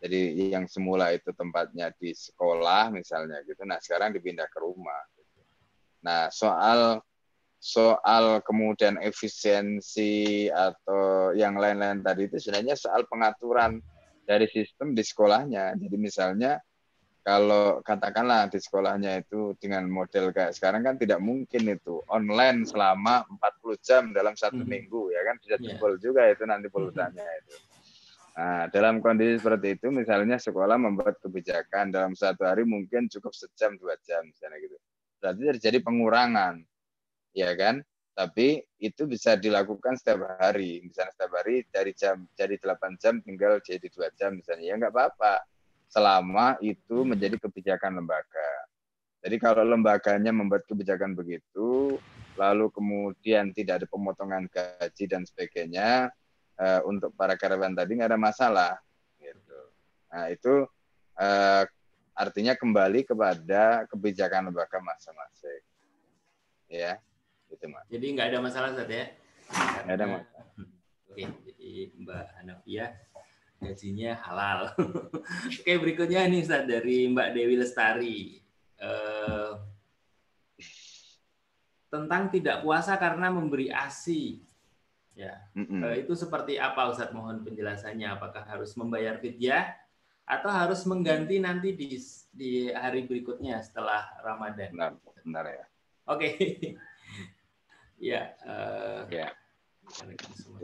jadi 0.00 0.56
yang 0.56 0.64
semula 0.64 1.12
itu 1.12 1.28
tempatnya 1.36 1.92
di 1.92 2.16
sekolah 2.16 2.88
misalnya 2.88 3.44
gitu, 3.44 3.68
nah 3.68 3.76
sekarang 3.76 4.16
dipindah 4.16 4.48
ke 4.48 4.58
rumah. 4.58 5.04
Gitu. 5.12 5.40
Nah 6.08 6.32
soal 6.32 7.04
soal 7.60 8.40
kemudian 8.40 8.96
efisiensi 8.96 10.48
atau 10.48 11.36
yang 11.36 11.60
lain-lain 11.60 12.00
tadi 12.00 12.24
itu 12.24 12.40
sebenarnya 12.40 12.72
soal 12.80 13.04
pengaturan 13.04 13.84
dari 14.24 14.48
sistem 14.48 14.96
di 14.96 15.04
sekolahnya. 15.04 15.76
Jadi 15.76 15.96
misalnya 16.00 16.56
kalau 17.20 17.84
katakanlah 17.84 18.48
di 18.48 18.56
sekolahnya 18.56 19.20
itu 19.20 19.52
dengan 19.60 19.84
model 19.92 20.32
kayak 20.32 20.56
sekarang 20.56 20.80
kan 20.80 20.96
tidak 20.96 21.20
mungkin 21.20 21.68
itu 21.68 22.00
online 22.08 22.64
selama 22.64 23.28
40 23.60 23.76
jam 23.84 24.02
dalam 24.16 24.32
satu 24.32 24.64
hmm. 24.64 24.70
minggu 24.72 25.12
ya 25.12 25.20
kan 25.28 25.36
bisa 25.36 25.60
iya. 25.60 25.76
jebol 25.76 25.94
yeah. 25.94 26.00
juga 26.00 26.22
itu 26.32 26.44
nanti 26.48 26.66
pulsanya 26.72 27.20
itu. 27.44 27.54
Nah, 28.40 28.72
dalam 28.72 29.04
kondisi 29.04 29.36
seperti 29.36 29.76
itu, 29.76 29.92
misalnya 29.92 30.40
sekolah 30.40 30.80
membuat 30.80 31.20
kebijakan 31.20 31.92
dalam 31.92 32.16
satu 32.16 32.48
hari 32.48 32.64
mungkin 32.64 33.04
cukup 33.12 33.36
sejam 33.36 33.76
dua 33.76 34.00
jam, 34.00 34.24
misalnya 34.24 34.56
gitu. 34.64 34.80
Berarti 35.20 35.42
terjadi 35.60 35.78
pengurangan, 35.84 36.64
ya 37.36 37.52
kan? 37.52 37.84
Tapi 38.16 38.64
itu 38.80 39.04
bisa 39.04 39.36
dilakukan 39.36 40.00
setiap 40.00 40.40
hari, 40.40 40.80
misalnya 40.80 41.12
setiap 41.12 41.36
hari 41.36 41.68
dari 41.68 41.92
jam 41.92 42.24
jadi 42.32 42.56
8 42.56 42.96
jam 42.96 43.20
tinggal 43.20 43.60
jadi 43.60 43.86
dua 43.92 44.08
jam, 44.16 44.32
misalnya 44.32 44.72
ya 44.72 44.74
nggak 44.80 44.92
apa-apa, 44.96 45.44
selama 45.92 46.56
itu 46.64 47.04
menjadi 47.04 47.36
kebijakan 47.36 48.00
lembaga. 48.00 48.52
Jadi 49.20 49.36
kalau 49.36 49.68
lembaganya 49.68 50.32
membuat 50.32 50.64
kebijakan 50.64 51.12
begitu, 51.12 52.00
lalu 52.40 52.72
kemudian 52.72 53.52
tidak 53.52 53.84
ada 53.84 53.86
pemotongan 53.92 54.48
gaji 54.48 55.04
dan 55.04 55.28
sebagainya, 55.28 56.08
uh, 56.60 56.80
untuk 56.84 57.16
para 57.16 57.34
karyawan 57.34 57.72
tadi 57.72 57.96
nggak 57.96 58.12
ada 58.12 58.20
masalah 58.20 58.72
gitu. 59.16 59.60
Nah 60.12 60.28
itu 60.28 60.68
uh, 61.16 61.64
artinya 62.12 62.52
kembali 62.52 63.08
kepada 63.08 63.88
kebijakan 63.88 64.52
lembaga 64.52 64.76
masing-masing. 64.76 65.64
Ya, 66.70 67.00
itu 67.48 67.64
mas. 67.66 67.88
Jadi 67.88 68.06
nggak 68.14 68.28
ada 68.30 68.38
masalah 68.44 68.68
Zat 68.76 68.90
ya? 68.92 69.08
Nggak 69.88 69.96
ada 69.96 70.06
masalah. 70.06 70.46
Oke, 71.10 71.26
jadi 71.26 71.70
Mbak 71.98 72.26
Hanafia 72.38 72.86
gajinya 73.58 74.14
halal. 74.22 74.60
Oke, 75.58 75.72
berikutnya 75.74 76.22
nih 76.30 76.46
Ustaz 76.46 76.64
dari 76.70 77.10
Mbak 77.10 77.28
Dewi 77.34 77.54
Lestari. 77.58 78.20
Uh, 78.80 79.60
tentang 81.90 82.30
tidak 82.30 82.62
puasa 82.62 82.94
karena 82.96 83.28
memberi 83.34 83.68
ASI 83.68 84.38
Ya. 85.20 85.36
Mm-hmm. 85.52 86.00
Itu 86.08 86.16
seperti 86.16 86.56
apa 86.56 86.88
Ustadz 86.88 87.12
mohon 87.12 87.44
penjelasannya? 87.44 88.08
Apakah 88.16 88.48
harus 88.48 88.72
membayar 88.72 89.20
fidyah 89.20 89.76
atau 90.24 90.48
harus 90.48 90.80
mengganti 90.88 91.36
nanti 91.36 91.76
di 91.76 92.00
di 92.32 92.72
hari 92.72 93.04
berikutnya 93.04 93.60
setelah 93.60 94.08
Ramadan? 94.24 94.72
Benar, 94.72 94.96
benar 95.20 95.44
ya. 95.44 95.64
Oke. 96.08 96.16
Okay. 96.16 96.34
ya. 98.10 98.32
Uh, 98.48 99.04
ya. 99.12 99.28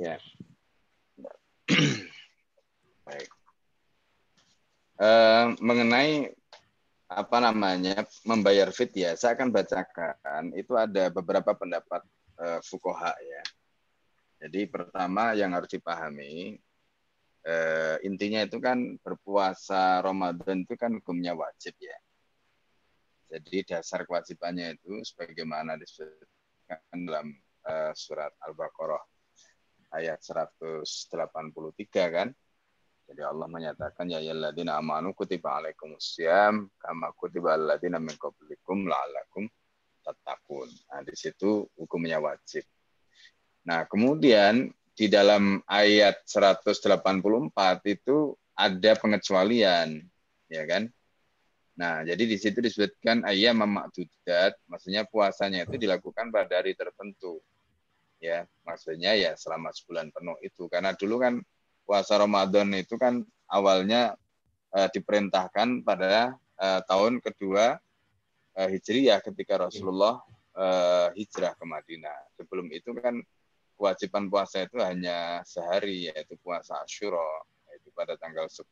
Ya. 0.01 0.17
Baik. 3.07 3.29
Uh, 4.97 5.53
mengenai 5.61 6.33
apa 7.07 7.39
namanya 7.39 8.09
membayar 8.25 8.73
fidyah, 8.73 9.15
saya 9.21 9.37
akan 9.37 9.53
bacakan 9.53 10.57
itu 10.57 10.73
ada 10.75 11.13
beberapa 11.13 11.53
pendapat 11.53 12.03
uh, 12.41 12.59
fukoha 12.65 13.13
ya 13.13 13.36
jadi 14.37 14.69
pertama 14.69 15.33
yang 15.33 15.57
harus 15.57 15.73
dipahami 15.73 16.61
eh, 17.47 17.97
intinya 18.05 18.45
itu 18.45 18.61
kan 18.61 19.01
berpuasa 19.01 20.05
Ramadan 20.05 20.67
itu 20.67 20.75
kan 20.77 20.93
hukumnya 21.01 21.33
wajib 21.33 21.73
ya. 21.81 21.97
Jadi 23.27 23.67
dasar 23.67 24.07
kewajibannya 24.07 24.79
itu 24.79 25.03
sebagaimana 25.03 25.81
disebutkan 25.81 26.99
dalam 27.07 27.33
eh, 27.65 27.93
surat 27.97 28.35
Al-Baqarah 28.45 29.03
ayat 29.97 30.21
183 30.21 30.85
kan. 32.13 32.29
Jadi 33.07 33.23
Allah 33.23 33.47
menyatakan 33.47 34.11
ya 34.11 34.19
ayyuhalladzina 34.19 34.75
amanu 34.83 35.15
kutiba 35.15 35.63
alaikumusiyam 35.63 36.67
kama 36.75 37.15
kutiba 37.15 37.55
alladzina 37.55 38.03
min 38.03 38.19
qablikum 38.19 38.91
la'allakum. 38.91 39.47
Nah, 40.07 41.03
di 41.03 41.15
situ 41.19 41.67
hukumnya 41.75 42.23
wajib. 42.23 42.63
Nah, 43.67 43.83
kemudian 43.91 44.71
di 44.95 45.11
dalam 45.11 45.59
ayat 45.67 46.23
184 46.23 47.03
itu 47.91 48.39
ada 48.55 48.93
pengecualian, 48.95 50.01
ya 50.47 50.63
kan? 50.65 50.87
Nah, 51.77 52.01
jadi 52.07 52.25
di 52.25 52.39
situ 52.41 52.63
disebutkan 52.63 53.27
ayat 53.27 53.53
memakdudat, 53.53 54.57
maksudnya 54.71 55.05
puasanya 55.05 55.69
itu 55.69 55.77
dilakukan 55.77 56.33
pada 56.33 56.63
hari 56.63 56.73
tertentu. 56.73 57.43
Ya, 58.17 58.49
maksudnya 58.65 59.13
ya 59.13 59.37
selama 59.37 59.75
sebulan 59.77 60.09
penuh 60.09 60.41
itu. 60.41 60.73
Karena 60.73 60.97
dulu 60.97 61.21
kan 61.21 61.43
puasa 61.85 62.17
Ramadan 62.17 62.73
itu 62.73 62.97
kan 62.97 63.21
awalnya 63.53 64.17
eh, 64.73 64.89
diperintahkan 64.89 65.85
pada 65.85 66.33
eh, 66.57 66.81
tahun 66.89 67.21
kedua 67.21 67.77
eh, 68.57 68.69
Hijriyah 68.73 69.21
ketika 69.21 69.69
Rasulullah 69.69 70.17
eh, 70.57 71.09
hijrah 71.13 71.53
ke 71.53 71.65
Madinah. 71.69 72.41
Sebelum 72.41 72.73
itu 72.73 72.97
kan 72.97 73.21
kewajiban 73.77 74.33
puasa 74.33 74.65
itu 74.65 74.81
hanya 74.81 75.45
sehari 75.45 76.09
yaitu 76.11 76.35
puasa 76.41 76.81
Asyura 76.83 77.23
yaitu 77.71 77.93
pada 77.93 78.17
tanggal 78.17 78.49
10 78.49 78.65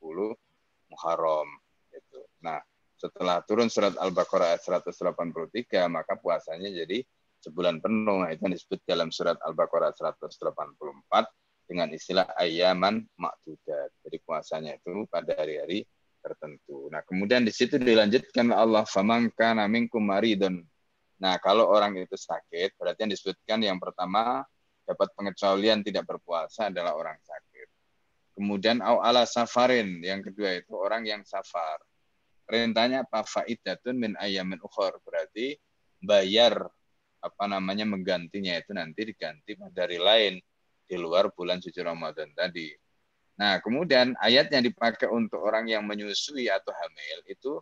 Muharram 0.90 1.48
itu. 1.92 2.20
Nah, 2.40 2.60
setelah 2.96 3.44
turun 3.44 3.68
surat 3.68 3.94
Al-Baqarah 4.00 4.56
ayat 4.56 4.64
183 4.64 5.86
maka 5.92 6.16
puasanya 6.16 6.72
jadi 6.72 7.04
sebulan 7.44 7.84
penuh. 7.84 8.24
Nah, 8.24 8.32
itu 8.32 8.48
yang 8.48 8.56
disebut 8.56 8.80
dalam 8.88 9.12
surat 9.12 9.36
Al-Baqarah 9.44 9.92
184 9.92 10.32
dengan 11.68 11.88
istilah 11.92 12.28
ayaman 12.40 13.04
makdudat. 13.16 13.92
Jadi 14.04 14.16
puasanya 14.24 14.76
itu 14.76 15.04
pada 15.08 15.36
hari-hari 15.36 15.84
tertentu. 16.24 16.88
Nah, 16.88 17.04
kemudian 17.04 17.44
di 17.44 17.52
situ 17.52 17.76
dilanjutkan 17.76 18.48
Allah 18.48 18.88
famangka 18.88 19.52
minkum 19.68 20.00
maridun. 20.00 20.64
Nah, 21.20 21.36
kalau 21.40 21.68
orang 21.68 22.00
itu 22.00 22.16
sakit, 22.16 22.76
berarti 22.80 23.04
yang 23.04 23.12
disebutkan 23.12 23.58
yang 23.60 23.78
pertama 23.80 24.44
dapat 24.84 25.08
pengecualian 25.16 25.80
tidak 25.80 26.04
berpuasa 26.04 26.68
adalah 26.68 26.96
orang 26.96 27.16
sakit. 27.20 27.68
Kemudian 28.34 28.82
au 28.82 29.00
ala 29.00 29.24
safarin, 29.24 30.02
yang 30.04 30.20
kedua 30.20 30.60
itu 30.60 30.74
orang 30.74 31.06
yang 31.06 31.22
safar. 31.24 31.80
Perintahnya 32.44 33.08
apa? 33.08 33.24
Faidatun 33.24 33.96
min 33.96 34.12
ayamin 34.20 34.60
ukhor. 34.60 35.00
Berarti 35.00 35.56
bayar 36.04 36.60
apa 37.24 37.44
namanya 37.48 37.88
menggantinya 37.88 38.52
itu 38.60 38.76
nanti 38.76 39.00
diganti 39.08 39.56
pada 39.56 39.88
hari 39.88 39.96
lain 39.96 40.34
di 40.84 40.96
luar 41.00 41.32
bulan 41.32 41.64
suci 41.64 41.80
Ramadan 41.80 42.28
tadi. 42.36 42.68
Nah, 43.40 43.58
kemudian 43.64 44.12
ayat 44.20 44.52
yang 44.52 44.62
dipakai 44.62 45.08
untuk 45.08 45.40
orang 45.40 45.66
yang 45.66 45.82
menyusui 45.88 46.46
atau 46.52 46.70
hamil 46.70 47.18
itu 47.26 47.52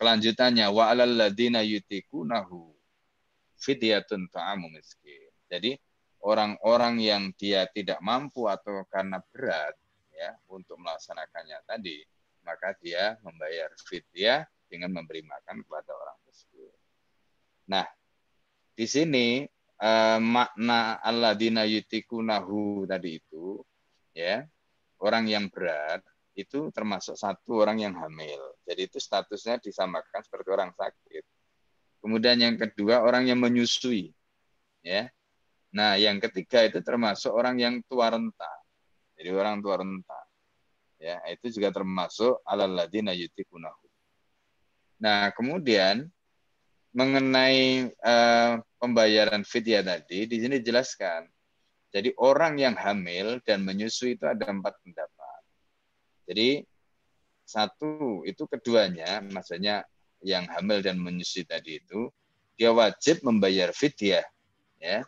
kelanjutannya 0.00 0.66
wa 0.72 0.90
alal 0.90 1.12
ladina 1.12 1.60
yutikunahu 1.62 2.72
fidyatun 3.60 4.26
ta'amu 4.32 4.72
miskin. 4.72 5.30
Jadi 5.46 5.78
orang-orang 6.24 6.98
yang 7.04 7.22
dia 7.36 7.68
tidak 7.68 8.00
mampu 8.00 8.48
atau 8.48 8.88
karena 8.88 9.20
berat 9.30 9.76
ya 10.10 10.32
untuk 10.48 10.80
melaksanakannya 10.80 11.60
tadi, 11.68 12.00
maka 12.42 12.72
dia 12.80 13.20
membayar 13.20 13.68
fidyah 13.84 14.48
dengan 14.66 14.96
memberi 14.96 15.20
makan 15.20 15.60
kepada 15.62 15.92
orang 15.92 16.16
miskin. 16.24 16.72
Nah, 17.68 17.86
di 18.72 18.86
sini 18.88 19.44
eh, 19.78 20.18
makna 20.20 20.98
alladzina 21.04 21.68
yutikunahu 21.68 22.88
tadi 22.88 23.20
itu 23.20 23.60
ya, 24.16 24.48
orang 25.04 25.28
yang 25.28 25.52
berat 25.52 26.00
itu 26.34 26.72
termasuk 26.74 27.14
satu 27.14 27.62
orang 27.62 27.78
yang 27.84 27.94
hamil. 27.94 28.40
Jadi 28.66 28.90
itu 28.90 28.98
statusnya 28.98 29.62
disamakan 29.62 30.20
seperti 30.24 30.48
orang 30.50 30.72
sakit. 30.74 31.24
Kemudian 32.02 32.36
yang 32.42 32.56
kedua 32.58 33.00
orang 33.06 33.30
yang 33.30 33.38
menyusui. 33.38 34.12
Ya. 34.84 35.08
Nah, 35.74 35.98
yang 35.98 36.22
ketiga 36.22 36.62
itu 36.62 36.78
termasuk 36.78 37.34
orang 37.34 37.58
yang 37.58 37.74
tua 37.90 38.14
renta. 38.14 38.52
Jadi 39.18 39.28
orang 39.34 39.58
tua 39.58 39.82
renta. 39.82 40.20
Ya, 41.02 41.18
itu 41.26 41.58
juga 41.58 41.74
termasuk 41.74 42.38
alaladina 42.46 43.10
yutikunahu. 43.10 43.90
Nah, 45.02 45.34
kemudian 45.34 46.06
mengenai 46.94 47.90
uh, 47.90 48.62
pembayaran 48.78 49.42
fidyah 49.42 49.82
tadi, 49.82 50.30
di 50.30 50.36
sini 50.38 50.62
dijelaskan. 50.62 51.26
Jadi 51.90 52.14
orang 52.22 52.54
yang 52.62 52.78
hamil 52.78 53.42
dan 53.42 53.66
menyusui 53.66 54.14
itu 54.14 54.24
ada 54.30 54.46
empat 54.46 54.78
pendapat. 54.78 55.40
Jadi 56.30 56.62
satu 57.42 58.22
itu 58.22 58.46
keduanya, 58.46 59.20
maksudnya 59.26 59.82
yang 60.22 60.46
hamil 60.46 60.80
dan 60.80 61.02
menyusui 61.02 61.42
tadi 61.42 61.82
itu, 61.82 62.08
dia 62.54 62.70
wajib 62.70 63.26
membayar 63.26 63.74
fidyah, 63.74 64.24
ya, 64.78 65.02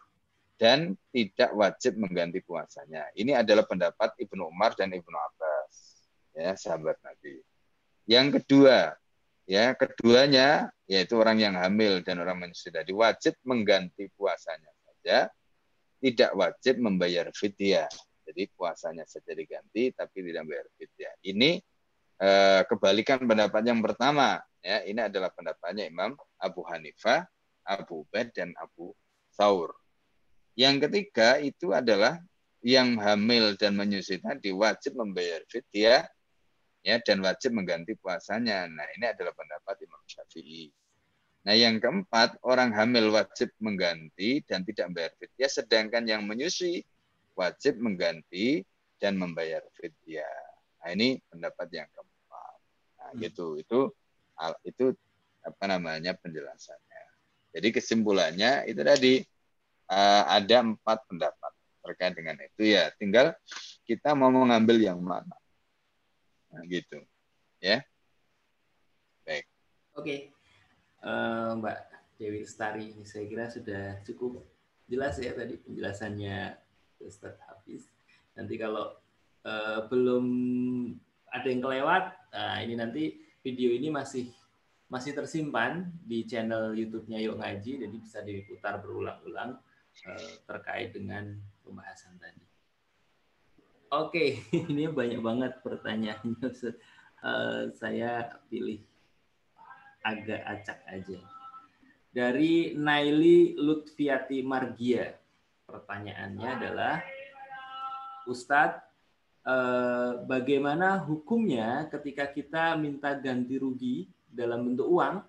dan 0.57 0.97
tidak 1.13 1.53
wajib 1.53 2.01
mengganti 2.01 2.41
puasanya. 2.41 3.13
Ini 3.13 3.45
adalah 3.45 3.69
pendapat 3.69 4.17
Ibnu 4.17 4.49
Umar 4.49 4.73
dan 4.73 4.93
Ibnu 4.93 5.17
Abbas, 5.17 5.73
ya 6.33 6.57
sahabat 6.57 6.97
Nabi. 7.05 7.41
Yang 8.09 8.41
kedua, 8.41 8.97
ya 9.45 9.77
keduanya 9.77 10.73
yaitu 10.89 11.19
orang 11.19 11.39
yang 11.43 11.55
hamil 11.59 12.01
dan 12.03 12.23
orang 12.23 12.39
menyusui 12.41 12.71
tadi 12.71 12.95
wajib 12.95 13.37
mengganti 13.45 14.09
puasanya 14.17 14.71
saja, 14.81 15.29
tidak 16.01 16.31
wajib 16.33 16.81
membayar 16.81 17.29
fidyah. 17.35 17.91
Jadi 18.27 18.51
puasanya 18.57 19.07
saja 19.07 19.37
diganti 19.37 19.93
tapi 19.95 20.25
tidak 20.25 20.49
membayar 20.49 20.69
fidyah. 20.75 21.15
Ini 21.21 21.51
eh, 22.23 22.63
kebalikan 22.65 23.23
pendapat 23.29 23.63
yang 23.63 23.85
pertama. 23.85 24.41
Ya, 24.67 24.83
ini 24.83 24.99
adalah 24.99 25.31
pendapatnya 25.31 25.87
Imam 25.87 26.19
Abu 26.43 26.67
Hanifah, 26.67 27.23
Abu 27.63 28.03
Ubaid 28.03 28.35
dan 28.35 28.51
Abu 28.59 28.91
Saur. 29.31 29.86
Yang 30.57 30.89
ketiga 30.89 31.37
itu 31.39 31.77
adalah 31.77 32.17
yang 32.65 32.97
hamil 32.99 33.55
dan 33.61 33.77
menyusui 33.77 34.19
tadi 34.19 34.51
wajib 34.51 34.97
membayar 34.99 35.45
fidyah 35.47 36.09
ya 36.81 36.97
dan 37.05 37.21
wajib 37.21 37.53
mengganti 37.53 37.93
puasanya. 37.95 38.65
Nah, 38.67 38.89
ini 38.97 39.05
adalah 39.07 39.37
pendapat 39.37 39.85
Imam 39.85 40.03
Syafi'i. 40.09 40.73
Nah, 41.47 41.55
yang 41.55 41.79
keempat, 41.79 42.43
orang 42.43 42.75
hamil 42.75 43.15
wajib 43.15 43.55
mengganti 43.63 44.43
dan 44.49 44.67
tidak 44.67 44.91
membayar 44.91 45.13
fidyah, 45.15 45.51
sedangkan 45.51 46.03
yang 46.09 46.27
menyusui 46.27 46.83
wajib 47.39 47.79
mengganti 47.79 48.67
dan 48.99 49.15
membayar 49.15 49.63
fidyah. 49.77 50.43
Nah, 50.83 50.89
ini 50.91 51.21
pendapat 51.31 51.69
yang 51.71 51.89
keempat. 51.93 52.59
Nah, 52.99 53.09
hmm. 53.15 53.21
gitu. 53.23 53.47
Itu 53.61 53.81
itu 54.67 54.85
apa 55.47 55.65
namanya 55.71 56.19
penjelasannya. 56.19 57.05
Jadi 57.55 57.69
kesimpulannya 57.73 58.67
itu 58.69 58.83
tadi 58.83 59.13
uh, 59.91 60.23
ada 60.27 60.57
empat 60.63 60.99
pendapat 61.07 61.53
terkait 61.87 62.15
dengan 62.19 62.37
itu 62.43 62.63
ya. 62.75 62.91
Tinggal 62.99 63.35
kita 63.87 64.15
mau 64.19 64.31
mengambil 64.31 64.83
yang 64.83 64.99
mana. 64.99 65.37
Nah, 66.51 66.63
gitu. 66.67 66.99
Ya. 67.63 67.87
Baik. 69.23 69.47
Oke. 69.95 70.35
Uh, 71.03 71.55
Mbak 71.63 71.79
Dewi 72.19 72.43
Lestari, 72.43 72.97
saya 73.07 73.25
kira 73.31 73.47
sudah 73.47 74.03
cukup 74.03 74.43
jelas 74.91 75.19
ya 75.21 75.35
tadi 75.37 75.61
penjelasannya 75.61 76.59
Ustaz 77.05 77.37
Hafiz. 77.47 77.87
Nanti 78.35 78.57
kalau 78.57 78.97
uh, 79.45 79.81
belum 79.87 80.27
ada 81.31 81.47
yang 81.47 81.61
kelewat, 81.61 82.05
nah 82.33 82.59
ini 82.65 82.75
nanti 82.79 83.03
video 83.45 83.71
ini 83.71 83.93
masih 83.93 84.33
masih 84.87 85.13
tersimpan 85.13 85.91
di 86.07 86.23
channel 86.25 86.71
YouTube-nya 86.73 87.19
Yuk 87.27 87.43
Ngaji, 87.43 87.73
jadi 87.85 87.97
bisa 87.99 88.23
diputar 88.23 88.79
berulang-ulang 88.79 89.59
uh, 89.59 89.66
terkait 90.47 90.93
dengan 90.93 91.37
pembahasan 91.65 92.17
tadi. 92.21 92.45
Oke, 93.95 94.43
ini 94.71 94.91
banyak 94.91 95.21
banget 95.23 95.53
pertanyaannya. 95.63 96.49
Uh, 97.27 97.73
saya 97.75 98.39
pilih 98.53 98.83
agak 100.07 100.43
acak 100.47 100.79
aja. 100.87 101.19
Dari 102.15 102.73
Naili 102.79 103.59
Lutfiati 103.59 104.41
Margia. 104.47 105.11
Pertanyaannya 105.67 106.49
adalah, 106.49 106.95
Ustadz, 108.31 108.87
eh, 109.43 110.13
bagaimana 110.25 111.03
hukumnya 111.03 111.91
ketika 111.91 112.31
kita 112.31 112.79
minta 112.79 113.13
ganti 113.19 113.59
rugi 113.59 114.07
dalam 114.31 114.63
bentuk 114.63 114.87
uang 114.87 115.27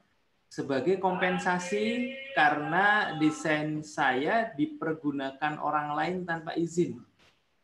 sebagai 0.48 0.98
kompensasi 0.98 2.16
karena 2.34 3.16
desain 3.20 3.84
saya 3.84 4.52
dipergunakan 4.56 5.60
orang 5.60 5.94
lain 5.94 6.18
tanpa 6.24 6.56
izin? 6.56 7.04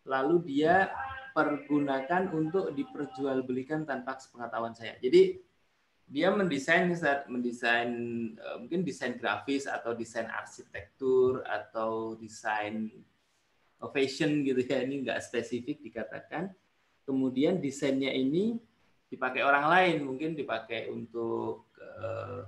lalu 0.07 0.43
dia 0.43 0.91
pergunakan 1.33 2.29
untuk 2.35 2.75
diperjualbelikan 2.75 3.87
tanpa 3.87 4.19
sepengetahuan 4.19 4.75
saya. 4.75 4.99
Jadi 5.01 5.39
dia 6.03 6.29
mendesain 6.29 6.91
mendesain 7.31 7.91
eh, 8.35 8.55
mungkin 8.59 8.83
desain 8.83 9.15
grafis 9.15 9.65
atau 9.65 9.95
desain 9.95 10.27
arsitektur 10.27 11.41
atau 11.47 12.19
desain 12.19 12.91
fashion 13.91 14.43
gitu 14.47 14.63
ya 14.63 14.83
ini 14.83 15.03
nggak 15.03 15.19
spesifik 15.19 15.83
dikatakan 15.83 16.47
kemudian 17.03 17.59
desainnya 17.59 18.15
ini 18.15 18.55
dipakai 19.11 19.43
orang 19.43 19.67
lain 19.67 20.07
mungkin 20.07 20.39
dipakai 20.39 20.87
untuk 20.87 21.67
uh, 21.75 22.47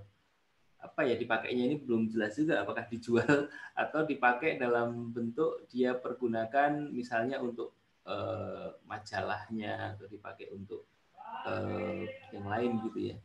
apa 0.85 1.01
ya 1.03 1.17
dipakainya 1.17 1.63
ini 1.73 1.75
belum 1.81 2.13
jelas 2.13 2.37
juga 2.37 2.61
apakah 2.61 2.85
dijual 2.85 3.49
atau 3.83 4.05
dipakai 4.05 4.61
dalam 4.61 5.09
bentuk 5.09 5.65
dia 5.67 5.97
pergunakan 5.97 6.93
misalnya 6.93 7.41
untuk 7.41 7.73
uh, 8.05 8.77
majalahnya 8.85 9.97
atau 9.97 10.05
dipakai 10.05 10.53
untuk 10.53 10.85
uh, 11.45 12.05
yang 12.31 12.45
lain 12.45 12.71
gitu 12.85 12.99
ya. 13.13 13.15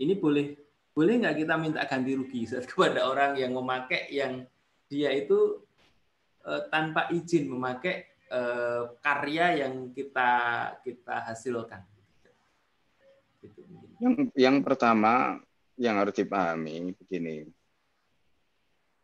Ini 0.00 0.18
boleh 0.18 0.56
boleh 0.94 1.14
nggak 1.20 1.36
kita 1.44 1.54
minta 1.60 1.82
ganti 1.84 2.12
rugi 2.16 2.46
saat 2.50 2.64
kepada 2.66 3.04
orang 3.04 3.36
yang 3.36 3.52
memakai 3.54 4.08
yang 4.10 4.48
dia 4.88 5.12
itu 5.12 5.60
uh, 6.48 6.62
tanpa 6.72 7.12
izin 7.12 7.50
memakai 7.50 8.08
uh, 8.32 8.96
karya 9.04 9.66
yang 9.66 9.92
kita 9.92 10.30
kita 10.82 11.14
hasilkan. 11.28 11.82
Gitu, 13.44 13.60
yang 14.00 14.14
yang 14.32 14.56
pertama 14.64 15.44
yang 15.78 15.98
harus 15.98 16.14
dipahami 16.14 16.94
begini. 16.94 17.46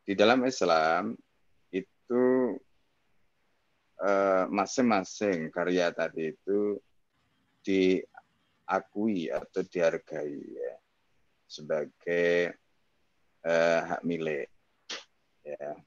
Di 0.06 0.14
dalam 0.18 0.42
Islam 0.46 1.14
itu 1.70 2.24
eh, 4.02 4.44
masing-masing 4.50 5.50
karya 5.54 5.94
tadi 5.94 6.34
itu 6.34 6.78
diakui 7.62 9.28
atau 9.30 9.60
dihargai 9.66 10.40
ya, 10.40 10.74
sebagai 11.46 12.54
eh, 13.44 13.80
hak 13.86 14.02
milik. 14.06 14.48
Ya. 15.44 15.78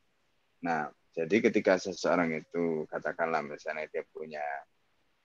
Nah, 0.63 0.88
jadi 1.13 1.46
ketika 1.46 1.78
seseorang 1.78 2.34
itu 2.34 2.89
katakanlah 2.89 3.46
misalnya 3.46 3.86
dia 3.91 4.02
punya 4.10 4.41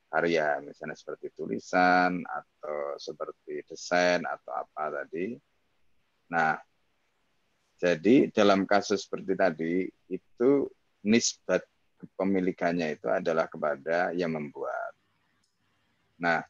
karya, 0.08 0.60
misalnya 0.64 0.96
seperti 0.96 1.32
tulisan 1.36 2.24
atau 2.24 2.96
seperti 2.96 3.64
desain 3.68 4.24
atau 4.24 4.52
apa 4.52 5.04
tadi. 5.04 5.36
Nah, 6.28 6.60
jadi 7.78 8.28
dalam 8.34 8.66
kasus 8.66 9.06
seperti 9.06 9.32
tadi 9.38 9.74
itu 10.10 10.50
nisbat 11.06 11.62
kepemilikannya 11.98 12.98
itu 12.98 13.06
adalah 13.06 13.46
kepada 13.46 14.10
yang 14.14 14.34
membuat. 14.34 14.92
Nah, 16.18 16.42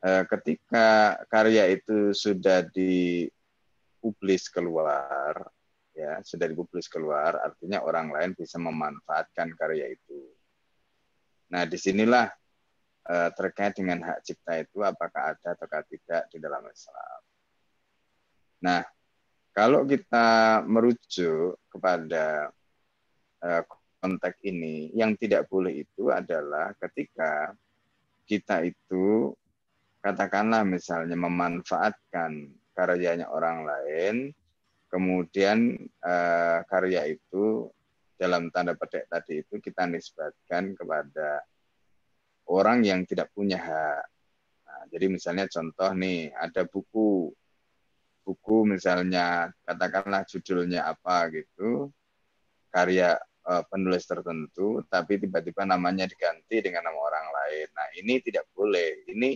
eh, 0.00 0.24
ketika 0.24 1.20
karya 1.28 1.68
itu 1.72 2.16
sudah 2.16 2.64
dipublis 2.72 4.48
keluar, 4.48 5.48
ya 5.92 6.20
sudah 6.24 6.46
dipublis 6.48 6.88
keluar, 6.88 7.36
artinya 7.44 7.84
orang 7.84 8.08
lain 8.08 8.32
bisa 8.32 8.56
memanfaatkan 8.56 9.52
karya 9.56 9.92
itu. 9.92 10.20
Nah, 11.52 11.64
di 11.64 11.76
sinilah 11.80 12.28
eh, 13.08 13.30
terkait 13.36 13.76
dengan 13.76 14.04
hak 14.04 14.24
cipta 14.24 14.60
itu 14.60 14.84
apakah 14.84 15.36
ada 15.36 15.56
atau 15.56 15.68
tidak 15.88 16.22
di 16.32 16.38
dalam 16.40 16.64
Islam. 16.68 17.17
Nah, 18.58 18.82
kalau 19.54 19.82
kita 19.86 20.62
merujuk 20.66 21.58
kepada 21.70 22.50
eh, 23.42 23.62
konteks 23.98 24.38
ini, 24.46 24.94
yang 24.94 25.18
tidak 25.18 25.50
boleh 25.50 25.82
itu 25.82 26.10
adalah 26.14 26.74
ketika 26.78 27.54
kita 28.28 28.62
itu 28.66 29.34
katakanlah 29.98 30.62
misalnya 30.62 31.18
memanfaatkan 31.18 32.54
karyanya 32.74 33.26
orang 33.30 33.66
lain, 33.66 34.14
kemudian 34.86 35.74
eh, 35.82 36.58
karya 36.70 37.10
itu 37.10 37.66
dalam 38.18 38.50
tanda 38.50 38.74
petik 38.74 39.06
tadi 39.06 39.46
itu 39.46 39.62
kita 39.62 39.86
nisbatkan 39.86 40.74
kepada 40.74 41.42
orang 42.50 42.82
yang 42.82 43.06
tidak 43.06 43.30
punya 43.30 43.60
hak. 43.60 44.04
Nah, 44.66 44.82
jadi 44.90 45.06
misalnya 45.06 45.46
contoh 45.46 45.90
nih, 45.94 46.34
ada 46.34 46.66
buku, 46.66 47.30
buku 48.28 48.68
misalnya 48.68 49.48
katakanlah 49.64 50.28
judulnya 50.28 50.84
apa 50.84 51.32
gitu, 51.32 51.88
karya 52.68 53.16
uh, 53.48 53.64
penulis 53.72 54.04
tertentu, 54.04 54.84
tapi 54.92 55.16
tiba-tiba 55.16 55.64
namanya 55.64 56.04
diganti 56.04 56.60
dengan 56.60 56.84
nama 56.84 57.00
orang 57.00 57.26
lain. 57.32 57.68
Nah 57.72 57.88
ini 57.96 58.20
tidak 58.20 58.44
boleh. 58.52 59.08
Ini 59.08 59.32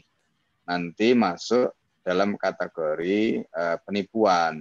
nanti 0.69 1.17
masuk 1.17 1.73
dalam 2.05 2.37
kategori 2.37 3.41
uh, 3.49 3.81
penipuan. 3.81 4.61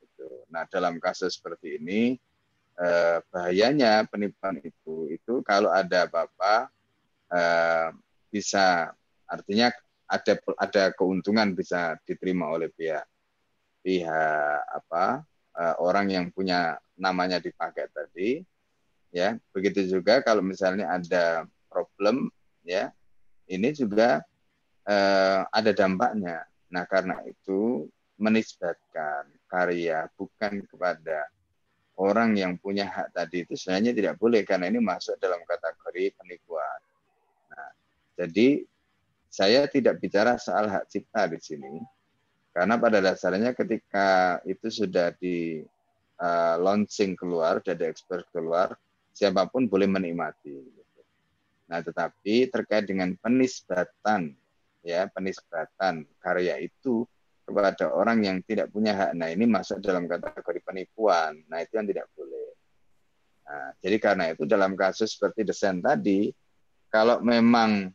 Gitu. 0.00 0.48
Nah 0.48 0.64
dalam 0.72 0.96
kasus 0.96 1.36
seperti 1.36 1.76
ini 1.76 2.16
eh, 2.80 3.18
bahayanya 3.28 4.08
penipuan 4.08 4.56
itu 4.64 5.12
itu 5.12 5.44
kalau 5.44 5.68
ada 5.68 6.08
apa-apa 6.08 6.72
eh, 7.28 7.88
bisa 8.32 8.90
artinya 9.28 9.68
ada 10.08 10.34
ada 10.58 10.82
keuntungan 10.96 11.52
bisa 11.54 12.00
diterima 12.08 12.50
oleh 12.50 12.72
pihak 12.72 13.04
pihak 13.80 14.60
apa 14.68 15.24
eh, 15.56 15.74
orang 15.80 16.06
yang 16.12 16.26
punya 16.32 16.76
namanya 16.96 17.40
dipakai 17.40 17.88
tadi 17.92 18.44
ya. 19.12 19.36
Begitu 19.52 19.88
juga 19.88 20.20
kalau 20.20 20.44
misalnya 20.44 20.92
ada 20.92 21.44
problem 21.66 22.28
ya 22.64 22.92
ini 23.48 23.72
juga 23.74 24.22
eh, 24.84 25.40
ada 25.48 25.70
dampaknya. 25.74 26.44
Nah 26.70 26.84
karena 26.86 27.18
itu 27.26 27.88
menisbatkan 28.20 29.26
karya 29.48 30.06
bukan 30.14 30.62
kepada 30.68 31.24
orang 32.00 32.36
yang 32.36 32.56
punya 32.56 32.88
hak 32.88 33.12
tadi 33.12 33.44
itu 33.44 33.56
sebenarnya 33.56 33.92
tidak 33.92 34.14
boleh 34.16 34.40
karena 34.44 34.68
ini 34.72 34.80
masuk 34.80 35.16
dalam 35.20 35.40
kategori 35.44 36.16
penipuan. 36.16 36.80
Nah, 37.52 37.70
jadi 38.16 38.64
saya 39.28 39.68
tidak 39.68 40.00
bicara 40.00 40.40
soal 40.40 40.68
hak 40.68 40.88
cipta 40.88 41.28
di 41.28 41.40
sini 41.40 41.80
karena 42.50 42.74
pada 42.76 42.98
dasarnya 42.98 43.54
ketika 43.54 44.38
itu 44.42 44.66
sudah 44.68 45.14
di 45.14 45.62
uh, 46.18 46.56
launching 46.58 47.14
keluar, 47.14 47.62
sudah 47.62 47.76
diekspor 47.78 48.26
keluar, 48.34 48.74
siapa 49.14 49.46
pun 49.46 49.70
boleh 49.70 49.86
menikmati. 49.86 50.58
Nah, 51.70 51.78
tetapi 51.78 52.50
terkait 52.50 52.90
dengan 52.90 53.14
penisbatan 53.14 54.34
ya 54.82 55.06
penisbatan 55.12 56.08
karya 56.18 56.58
itu 56.58 57.06
kepada 57.46 57.90
orang 57.90 58.26
yang 58.26 58.38
tidak 58.42 58.70
punya 58.70 58.94
hak. 58.94 59.10
Nah, 59.14 59.30
ini 59.30 59.46
masuk 59.46 59.82
dalam 59.82 60.06
kategori 60.10 60.60
penipuan. 60.62 61.38
Nah, 61.46 61.62
itu 61.62 61.78
yang 61.78 61.86
tidak 61.86 62.06
boleh. 62.14 62.50
Nah, 63.46 63.70
jadi 63.82 63.96
karena 63.98 64.24
itu 64.34 64.46
dalam 64.46 64.78
kasus 64.78 65.14
seperti 65.18 65.42
desain 65.42 65.82
tadi, 65.82 66.30
kalau 66.90 67.18
memang 67.22 67.90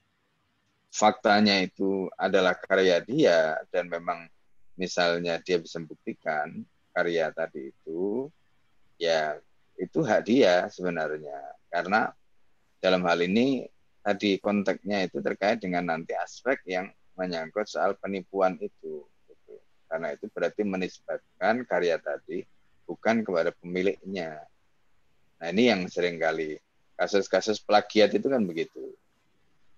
faktanya 0.92 1.60
itu 1.64 2.08
adalah 2.16 2.56
karya 2.56 3.04
dia 3.04 3.60
dan 3.72 3.92
memang 3.92 4.28
misalnya 4.76 5.40
dia 5.42 5.60
bisa 5.60 5.80
membuktikan 5.80 6.64
karya 6.96 7.32
tadi 7.32 7.72
itu, 7.72 8.32
ya 8.96 9.40
itu 9.76 10.00
hak 10.04 10.22
dia 10.28 10.68
sebenarnya. 10.72 11.40
Karena 11.68 12.12
dalam 12.80 13.04
hal 13.04 13.20
ini 13.24 13.68
tadi 14.00 14.40
konteksnya 14.40 15.08
itu 15.08 15.20
terkait 15.20 15.60
dengan 15.60 15.92
nanti 15.92 16.16
aspek 16.16 16.62
yang 16.70 16.88
menyangkut 17.16 17.68
soal 17.68 17.96
penipuan 17.98 18.60
itu 18.60 19.08
karena 19.86 20.12
itu 20.12 20.28
berarti 20.28 20.62
menisbatkan 20.66 21.64
karya 21.64 21.96
tadi 22.02 22.44
bukan 22.84 23.22
kepada 23.24 23.54
pemiliknya. 23.56 24.44
Nah 25.40 25.48
ini 25.54 25.72
yang 25.72 25.88
sering 25.88 26.18
kali 26.18 26.58
kasus-kasus 27.00 27.62
plagiat 27.62 28.12
itu 28.12 28.28
kan 28.28 28.44
begitu, 28.44 28.92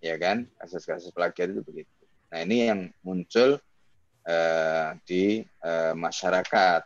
ya 0.02 0.16
kan? 0.18 0.48
Kasus-kasus 0.58 1.12
plagiat 1.12 1.54
itu 1.54 1.62
begitu. 1.62 1.92
Nah 2.34 2.40
ini 2.44 2.66
yang 2.66 2.82
muncul 3.04 3.62
uh, 4.28 4.94
di 5.08 5.42
uh, 5.63 5.96
masyarakat. 5.96 6.82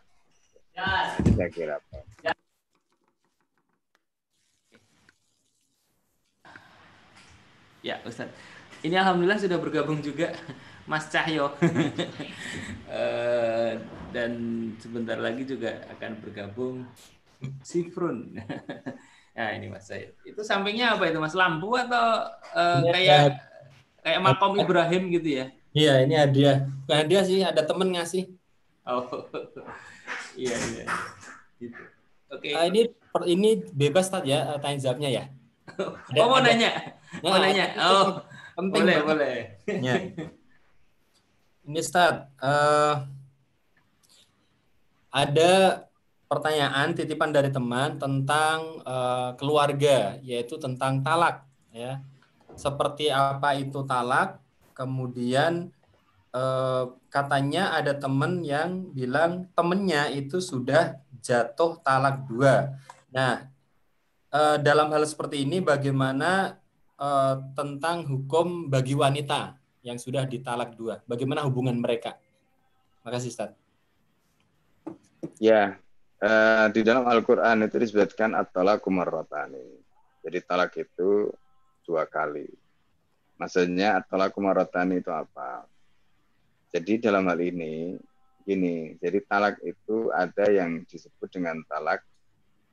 Ya. 0.78 1.18
Saya 1.18 1.50
kira. 1.50 1.76
Ya. 2.22 2.32
Ya, 7.82 7.98
Ustaz. 8.06 8.30
Ini 8.82 8.98
alhamdulillah 8.98 9.38
sudah 9.42 9.58
bergabung 9.62 10.02
juga 10.02 10.34
Mas 10.90 11.10
Cahyo. 11.10 11.54
uh, 12.90 13.74
dan 14.16 14.32
sebentar 14.82 15.18
lagi 15.18 15.46
juga 15.46 15.86
akan 15.98 16.12
bergabung 16.22 16.86
Sifrun. 17.66 18.38
nah 19.34 19.50
ini 19.58 19.70
Mas 19.70 19.90
Cahyo. 19.90 20.14
Itu 20.26 20.46
sampingnya 20.46 20.98
apa 20.98 21.10
itu 21.10 21.18
Mas? 21.18 21.34
Lampu 21.38 21.74
atau 21.78 22.26
uh, 22.54 22.82
kayak 22.90 23.38
kayak 24.02 24.20
makom 24.22 24.58
Ibrahim 24.58 25.10
gitu 25.14 25.42
ya? 25.42 25.50
Iya, 25.72 26.04
ini 26.04 26.16
hadiah. 26.20 26.68
Bukan 26.84 26.98
hadiah 27.08 27.24
sih, 27.24 27.40
ada 27.40 27.64
temen 27.64 27.96
ngasih. 27.96 28.28
Oh, 28.84 29.08
iya 30.42 30.56
iya. 30.58 30.86
Gitu. 31.56 31.82
Oke. 32.28 32.52
Okay. 32.52 32.54
Uh, 32.56 32.66
ini 32.68 32.82
ini 33.28 33.50
bebas 33.72 34.12
tadi 34.12 34.36
ya 34.36 34.60
tanya 34.60 34.78
jawabnya 34.84 35.10
ya. 35.12 35.24
oh 36.20 36.28
mau 36.28 36.44
ada, 36.44 36.52
nanya? 36.52 36.72
Mau 37.24 37.36
nah, 37.36 37.40
nanya? 37.40 37.66
Oh, 37.80 38.08
penting. 38.60 38.84
Boleh, 38.84 38.98
boleh. 39.04 39.36
Ya. 39.68 39.96
Ini 41.62 41.78
Stad, 41.86 42.26
uh, 42.42 43.06
ada 45.14 45.86
pertanyaan 46.26 46.90
titipan 46.98 47.30
dari 47.30 47.54
teman 47.54 48.02
tentang 48.02 48.82
uh, 48.82 49.38
keluarga, 49.38 50.18
yaitu 50.26 50.58
tentang 50.58 51.06
talak. 51.06 51.46
Ya, 51.70 52.02
seperti 52.58 53.14
apa 53.14 53.54
itu 53.62 53.86
talak? 53.86 54.41
Kemudian 54.82 55.70
uh, 56.34 56.98
katanya 57.14 57.78
ada 57.78 57.94
teman 57.94 58.42
yang 58.42 58.90
bilang 58.98 59.46
temennya 59.54 60.10
itu 60.10 60.42
sudah 60.42 60.98
jatuh 61.22 61.78
talak 61.86 62.26
dua. 62.26 62.82
Nah, 63.14 63.46
uh, 64.34 64.58
dalam 64.58 64.90
hal 64.90 65.06
seperti 65.06 65.46
ini 65.46 65.62
bagaimana 65.62 66.58
uh, 66.98 67.46
tentang 67.54 68.10
hukum 68.10 68.74
bagi 68.74 68.98
wanita 68.98 69.54
yang 69.86 70.02
sudah 70.02 70.26
ditalak 70.26 70.74
dua. 70.74 71.06
Bagaimana 71.06 71.46
hubungan 71.46 71.78
mereka? 71.78 72.18
Makasih 73.06 73.38
Ustaz. 73.38 73.54
Ya, 75.38 75.78
uh, 76.26 76.66
di 76.74 76.82
dalam 76.82 77.06
Al-Quran 77.06 77.70
itu 77.70 77.78
disebutkan 77.78 78.34
at-talaku. 78.34 78.90
Jadi 80.26 80.38
talak 80.42 80.74
itu 80.74 81.30
dua 81.86 82.10
kali. 82.10 82.61
Maksudnya 83.42 83.98
at-talaku 83.98 84.38
marrotani 84.38 85.02
itu 85.02 85.10
apa? 85.10 85.66
Jadi 86.70 87.02
dalam 87.02 87.26
hal 87.26 87.42
ini, 87.42 87.98
gini, 88.46 88.94
jadi 89.02 89.18
talak 89.26 89.58
itu 89.66 90.14
ada 90.14 90.46
yang 90.46 90.86
disebut 90.86 91.26
dengan 91.34 91.58
talak 91.66 92.06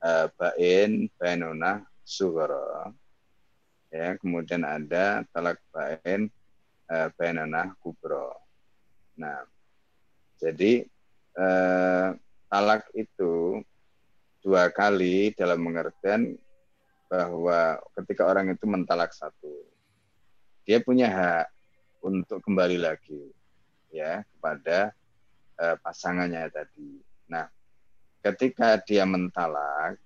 uh, 0.05 0.29
bain, 0.37 1.09
bainunah, 1.17 1.89
sugara. 2.05 2.93
Ya, 3.89 4.21
kemudian 4.21 4.69
ada 4.69 5.25
talak 5.33 5.57
bain, 5.73 6.29
uh, 6.93 7.09
Bainanah 7.17 7.73
Kubro. 7.81 8.37
Nah, 9.17 9.49
jadi 10.39 10.87
eh, 11.35 12.09
talak 12.47 12.87
itu 12.95 13.59
dua 14.39 14.71
kali 14.71 15.35
dalam 15.35 15.59
pengertian 15.59 16.39
bahwa 17.11 17.83
ketika 17.99 18.23
orang 18.31 18.55
itu 18.55 18.63
mentalak 18.71 19.11
satu, 19.11 19.67
dia 20.69 20.85
punya 20.85 21.09
hak 21.09 21.49
untuk 22.05 22.45
kembali 22.45 22.77
lagi 22.77 23.33
ya 23.89 24.21
kepada 24.37 24.93
uh, 25.57 25.81
pasangannya 25.81 26.45
tadi. 26.53 27.01
Nah, 27.25 27.49
ketika 28.21 28.77
dia 28.85 29.09
mentalak, 29.09 29.97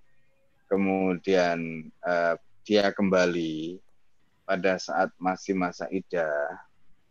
kemudian 0.71 1.91
uh, 1.99 2.39
dia 2.63 2.95
kembali 2.95 3.83
pada 4.47 4.79
saat 4.79 5.11
masih 5.19 5.51
masa 5.51 5.91
idah, 5.91 6.55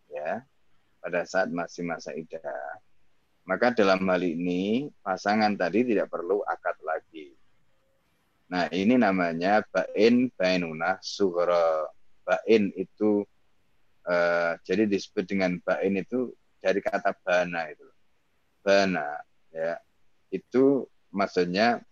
ya, 0.09 0.41
pada 1.05 1.21
saat 1.29 1.53
masih 1.53 1.85
masa 1.85 2.17
idah, 2.17 2.81
maka 3.45 3.69
dalam 3.77 4.01
hal 4.09 4.25
ini 4.25 4.88
pasangan 5.05 5.53
tadi 5.61 5.85
tidak 5.85 6.09
perlu 6.09 6.41
akad 6.49 6.81
lagi. 6.81 7.37
Nah, 8.49 8.73
ini 8.73 8.97
namanya 8.97 9.61
bain 9.69 10.33
bainuna 10.41 10.97
sughra. 11.05 11.85
Bain 12.23 12.71
itu 12.79 13.27
uh, 14.07 14.59
jadi 14.62 14.87
disebut 14.87 15.25
dengan 15.27 15.59
bain 15.62 15.95
itu 15.99 16.33
dari 16.62 16.79
kata 16.79 17.15
bana 17.23 17.71
itu. 17.71 17.88
Bana 18.62 19.19
ya. 19.51 19.79
Itu 20.33 20.88
maksudnya 21.12 21.83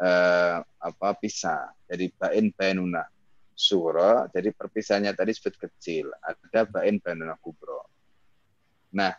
uh, 0.00 0.58
apa 0.64 1.08
pisah. 1.18 1.74
Jadi 1.90 2.10
bain 2.16 2.50
bainuna 2.54 3.04
sughra, 3.54 4.26
jadi 4.34 4.50
perpisahannya 4.50 5.14
tadi 5.14 5.30
disebut 5.30 5.54
kecil. 5.58 6.10
Ada 6.18 6.66
bain 6.66 6.98
bainuna 6.98 7.38
kubro. 7.38 7.86
Nah, 8.94 9.14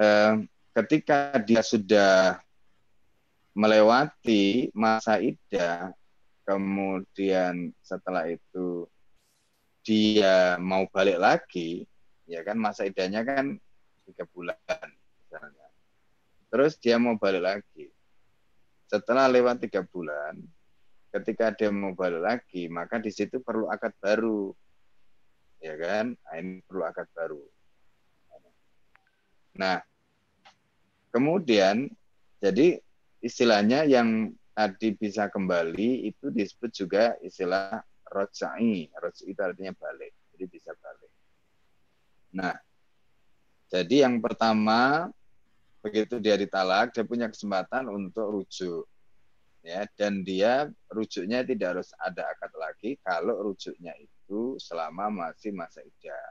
uh, 0.00 0.34
ketika 0.76 1.36
dia 1.40 1.64
sudah 1.64 2.40
melewati 3.56 4.70
masa 4.72 5.18
idah, 5.20 5.92
kemudian 6.46 7.74
setelah 7.84 8.26
itu 8.30 8.86
dia 9.80 10.60
mau 10.60 10.84
balik 10.88 11.18
lagi, 11.18 11.84
ya 12.28 12.44
kan 12.44 12.56
masa 12.60 12.84
idahnya 12.86 13.24
kan 13.24 13.56
tiga 14.04 14.24
bulan 14.30 14.88
misalnya. 15.24 15.68
Terus 16.50 16.76
dia 16.76 16.98
mau 16.98 17.16
balik 17.16 17.42
lagi. 17.42 17.86
Setelah 18.90 19.30
lewat 19.30 19.62
tiga 19.62 19.86
bulan, 19.86 20.34
ketika 21.14 21.54
dia 21.54 21.70
mau 21.70 21.94
balik 21.94 22.22
lagi, 22.22 22.66
maka 22.66 22.98
di 22.98 23.10
situ 23.14 23.38
perlu 23.38 23.70
akad 23.70 23.94
baru, 24.02 24.50
ya 25.62 25.78
kan? 25.78 26.14
Nah, 26.14 26.34
ini 26.38 26.58
perlu 26.66 26.82
akad 26.82 27.06
baru. 27.14 27.42
Nah, 29.54 29.82
kemudian 31.14 31.90
jadi 32.38 32.78
istilahnya 33.20 33.84
yang 33.84 34.32
tadi 34.56 34.96
bisa 34.96 35.28
kembali 35.28 36.08
itu 36.08 36.32
disebut 36.32 36.70
juga 36.72 37.14
istilah 37.20 37.84
rojai. 38.10 38.90
Rojai 38.90 39.26
itu 39.30 39.40
artinya 39.40 39.72
balik. 39.78 40.12
Jadi 40.34 40.44
bisa 40.50 40.74
balik. 40.74 41.12
Nah, 42.34 42.54
jadi 43.70 44.06
yang 44.06 44.18
pertama 44.18 45.10
begitu 45.80 46.20
dia 46.20 46.36
ditalak, 46.36 46.92
dia 46.92 47.06
punya 47.06 47.30
kesempatan 47.30 47.86
untuk 47.88 48.34
rujuk. 48.34 48.84
Ya, 49.60 49.84
dan 49.92 50.24
dia 50.24 50.72
rujuknya 50.88 51.44
tidak 51.44 51.76
harus 51.76 51.92
ada 52.00 52.32
akad 52.32 52.48
lagi 52.56 52.96
kalau 53.04 53.44
rujuknya 53.44 53.92
itu 54.00 54.56
selama 54.56 55.12
masih 55.12 55.52
masa 55.52 55.84
idah. 55.84 56.28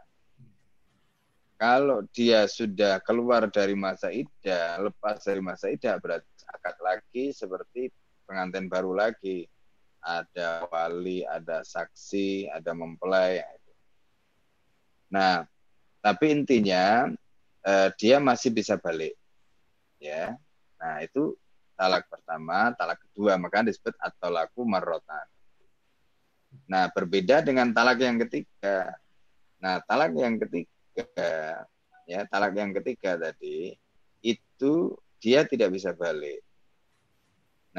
Kalau 1.60 2.02
dia 2.10 2.50
sudah 2.50 2.98
keluar 3.06 3.46
dari 3.52 3.78
masa 3.78 4.10
idah, 4.10 4.82
lepas 4.82 5.22
dari 5.22 5.44
masa 5.46 5.70
idah, 5.70 6.02
berarti 6.02 6.26
akad 6.50 6.78
lagi 6.82 7.30
seperti 7.30 7.94
pengantin 8.26 8.66
baru 8.66 8.98
lagi. 8.98 9.46
Ada 10.10 10.66
wali, 10.74 11.22
ada 11.22 11.62
saksi, 11.62 12.50
ada 12.50 12.74
mempelai. 12.74 13.46
Nah, 15.14 15.46
tapi 16.02 16.34
intinya 16.34 17.06
eh, 17.62 17.90
dia 17.94 18.18
masih 18.18 18.50
bisa 18.50 18.74
balik. 18.82 19.14
Ya. 20.02 20.34
Nah, 20.82 21.06
itu 21.06 21.38
talak 21.78 22.10
pertama, 22.10 22.74
talak 22.74 22.98
kedua, 23.06 23.38
maka 23.38 23.62
disebut 23.62 23.94
atau 24.02 24.34
laku 24.34 24.66
marotan. 24.66 25.28
Nah, 26.66 26.90
berbeda 26.90 27.46
dengan 27.46 27.70
talak 27.70 28.02
yang 28.02 28.18
ketiga. 28.18 28.98
Nah, 29.62 29.78
talak 29.86 30.16
yang 30.18 30.42
ketiga, 30.42 31.06
ya 32.10 32.26
talak 32.26 32.58
yang 32.58 32.74
ketiga 32.74 33.20
tadi 33.20 33.78
itu 34.26 34.98
dia 35.22 35.46
tidak 35.46 35.70
bisa 35.76 35.94
balik. 35.94 36.42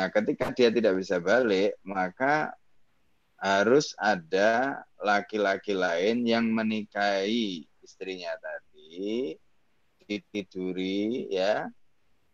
Nah, 0.00 0.08
ketika 0.08 0.48
dia 0.56 0.72
tidak 0.72 0.96
bisa 0.96 1.20
balik, 1.20 1.76
maka 1.84 2.56
harus 3.36 3.92
ada 4.00 4.80
laki-laki 4.96 5.76
lain 5.76 6.24
yang 6.24 6.48
menikahi 6.48 7.68
istrinya 7.84 8.32
tadi, 8.40 9.36
ditiduri, 10.08 11.28
ya, 11.28 11.68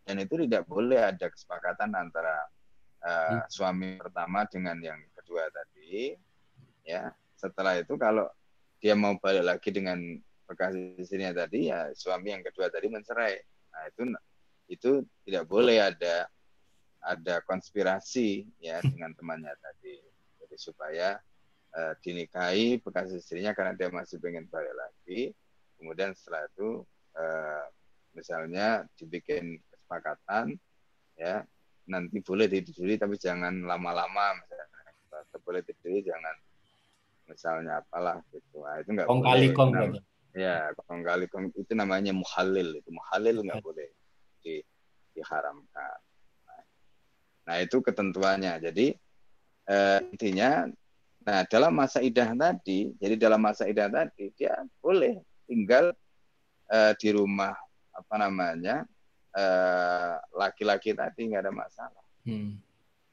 dan 0.07 0.17
itu 0.23 0.47
tidak 0.47 0.63
boleh 0.71 1.11
ada 1.11 1.27
kesepakatan 1.27 1.91
antara 1.91 2.39
uh, 3.03 3.43
suami 3.51 3.99
pertama 3.99 4.47
dengan 4.47 4.79
yang 4.79 5.03
kedua 5.19 5.51
tadi, 5.51 6.15
ya. 6.87 7.11
Setelah 7.35 7.83
itu 7.83 7.99
kalau 7.99 8.31
dia 8.79 8.95
mau 8.95 9.19
balik 9.19 9.43
lagi 9.43 9.75
dengan 9.75 9.99
bekas 10.47 10.79
istrinya 11.03 11.35
tadi 11.35 11.67
ya 11.75 11.91
suami 11.99 12.31
yang 12.31 12.47
kedua 12.47 12.71
tadi 12.71 12.87
mencerai. 12.87 13.35
Nah 13.75 13.83
itu 13.91 14.03
itu 14.71 14.91
tidak 15.27 15.51
boleh 15.51 15.83
ada 15.83 16.31
ada 17.07 17.39
konspirasi 17.47 18.47
ya 18.59 18.83
dengan 18.83 19.15
temannya 19.15 19.55
tadi. 19.63 20.03
Jadi 20.43 20.57
supaya 20.59 21.17
uh, 21.75 21.95
dinikahi 22.03 22.83
bekas 22.83 23.15
istrinya 23.15 23.55
karena 23.55 23.79
dia 23.79 23.89
masih 23.95 24.19
pengen 24.19 24.51
balik 24.51 24.75
lagi. 24.75 25.31
Kemudian 25.79 26.13
setelah 26.19 26.51
itu 26.51 26.83
uh, 27.15 27.65
misalnya 28.17 28.83
dibikin 28.99 29.61
kesepakatan 29.71 30.59
ya 31.15 31.45
nanti 31.87 32.19
boleh 32.19 32.51
ditiduri 32.51 32.99
tapi 32.99 33.15
jangan 33.21 33.63
lama-lama 33.63 34.35
misalnya 34.43 35.39
boleh 35.45 35.63
tiduri 35.63 36.03
jangan 36.03 36.35
misalnya 37.31 37.79
apalah 37.85 38.19
gitu 38.35 38.65
nah, 38.65 38.81
itu 38.81 38.91
enggak 38.91 39.07
kong 39.07 39.23
kali 39.23 39.47
kong 39.55 39.71
nah, 39.71 39.87
Ya, 40.37 40.69
kong 40.85 41.01
kali 41.01 41.25
kong 41.33 41.49
itu 41.57 41.73
namanya 41.73 42.13
muhalil. 42.13 42.77
Itu 42.77 42.93
muhalil 42.93 43.41
nggak 43.41 43.65
boleh 43.65 43.89
di, 44.45 44.61
diharamkan. 45.17 45.97
Nah, 47.47 47.57
itu 47.63 47.79
ketentuannya. 47.79 48.59
Jadi 48.59 48.93
eh, 49.71 50.01
intinya, 50.11 50.67
nah 51.23 51.47
dalam 51.47 51.73
masa 51.75 52.03
idah 52.03 52.35
tadi, 52.35 52.91
jadi 52.99 53.15
dalam 53.15 53.39
masa 53.39 53.71
idah 53.71 53.87
tadi 53.87 54.35
dia 54.35 54.55
boleh 54.83 55.23
tinggal 55.47 55.95
eh, 56.71 56.93
di 56.99 57.09
rumah 57.15 57.55
apa 57.95 58.15
namanya 58.19 58.83
eh, 59.31 60.15
laki-laki 60.35 60.93
eh, 60.93 60.99
tadi 60.99 61.21
nggak 61.31 61.43
ada 61.47 61.55
masalah. 61.55 62.05
Hmm. 62.27 62.59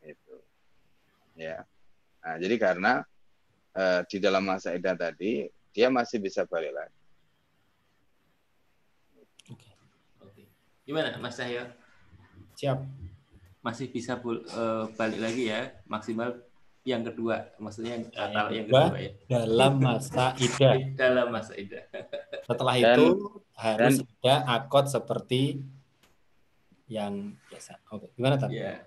Itu, 0.01 0.36
ya. 1.38 1.62
Nah, 2.26 2.36
jadi 2.41 2.55
karena 2.57 3.05
eh, 3.78 4.01
di 4.10 4.18
dalam 4.18 4.43
masa 4.49 4.74
idah 4.74 4.97
tadi 4.97 5.45
dia 5.74 5.93
masih 5.93 6.18
bisa 6.22 6.45
balik 6.49 6.74
lagi. 6.74 6.99
Gimana 10.84 11.16
Mas 11.16 11.39
Cahyo? 11.39 11.64
Siap. 12.60 13.03
Masih 13.64 13.88
bisa 13.88 14.20
uh, 14.20 14.86
balik 14.99 15.20
lagi 15.24 15.47
ya, 15.47 15.72
maksimal 15.88 16.36
yang 16.84 16.99
kedua, 17.07 17.47
maksudnya 17.64 17.95
yang, 17.95 18.05
yang, 18.11 18.47
yang 18.51 18.66
kedua 18.68 18.99
ya. 18.99 19.11
Dalam 19.32 19.74
masa 19.80 20.36
idah. 20.36 20.76
dalam 21.01 21.28
masa 21.32 21.53
idah. 21.55 21.84
Setelah 22.47 22.76
dan, 22.76 22.84
itu 22.99 23.07
harus 23.55 23.95
dan, 24.20 24.20
ada 24.20 24.36
akot 24.59 24.86
seperti 24.91 25.64
yang 26.91 27.39
biasa. 27.47 27.80
Oke, 27.88 28.11
gimana 28.20 28.36
tadi? 28.36 28.59
Ya. 28.59 28.84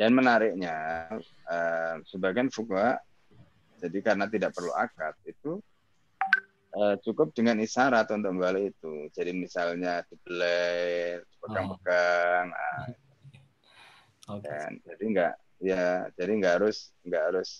Dan 0.00 0.16
menariknya, 0.16 1.06
uh, 1.44 2.00
sebagian 2.08 2.48
fuga, 2.48 2.96
jadi 3.84 4.00
karena 4.00 4.24
tidak 4.24 4.56
perlu 4.56 4.72
akad 4.72 5.12
itu 5.28 5.60
uh, 6.72 6.96
cukup 7.04 7.36
dengan 7.36 7.60
isyarat 7.60 8.08
untuk 8.16 8.32
kembali 8.32 8.72
itu. 8.72 9.12
Jadi 9.12 9.30
misalnya 9.36 10.00
dibelai, 10.08 11.20
pegang-pegang. 11.36 12.46
Oh. 12.48 12.56
Nah, 12.56 13.03
okay. 14.28 14.48
Dan 14.48 14.72
jadi 14.84 15.04
enggak 15.04 15.34
ya, 15.60 15.84
jadi 16.16 16.32
enggak 16.32 16.54
harus 16.60 16.92
enggak 17.04 17.22
harus 17.32 17.50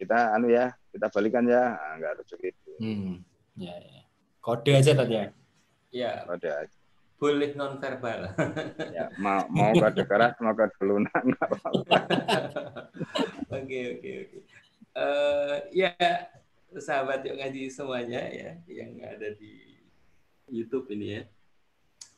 kita 0.00 0.32
anu 0.32 0.48
ya, 0.48 0.72
kita 0.92 1.06
balikan 1.12 1.44
ya, 1.44 1.76
nah, 1.76 1.92
enggak 2.00 2.10
harus 2.16 2.26
begitu. 2.32 2.70
Hmm. 2.80 3.20
Ya, 3.56 3.74
ya. 3.76 4.02
Kode 4.40 4.72
aja 4.72 4.92
tadi 4.96 5.14
ya. 5.20 5.26
Ya. 5.92 6.12
Kode 6.24 6.48
aja. 6.48 6.76
Boleh 7.20 7.52
non 7.52 7.76
verbal. 7.76 8.32
ya, 8.96 9.12
mau 9.20 9.44
mau 9.52 9.76
kode 9.76 10.08
keras, 10.08 10.40
mau 10.40 10.56
kode 10.56 10.80
lunak 10.80 11.20
enggak 11.20 11.46
apa-apa. 11.52 11.96
Oke, 13.60 13.98
oke, 13.98 14.10
oke. 14.24 14.38
Eh 14.94 15.56
ya 15.74 15.90
sahabat 16.78 17.26
yuk 17.26 17.34
ngaji 17.34 17.66
semuanya 17.66 18.22
ya 18.30 18.54
yang 18.70 18.94
ada 19.02 19.34
di 19.34 19.82
YouTube 20.46 20.86
ini 20.94 21.18
ya. 21.18 21.22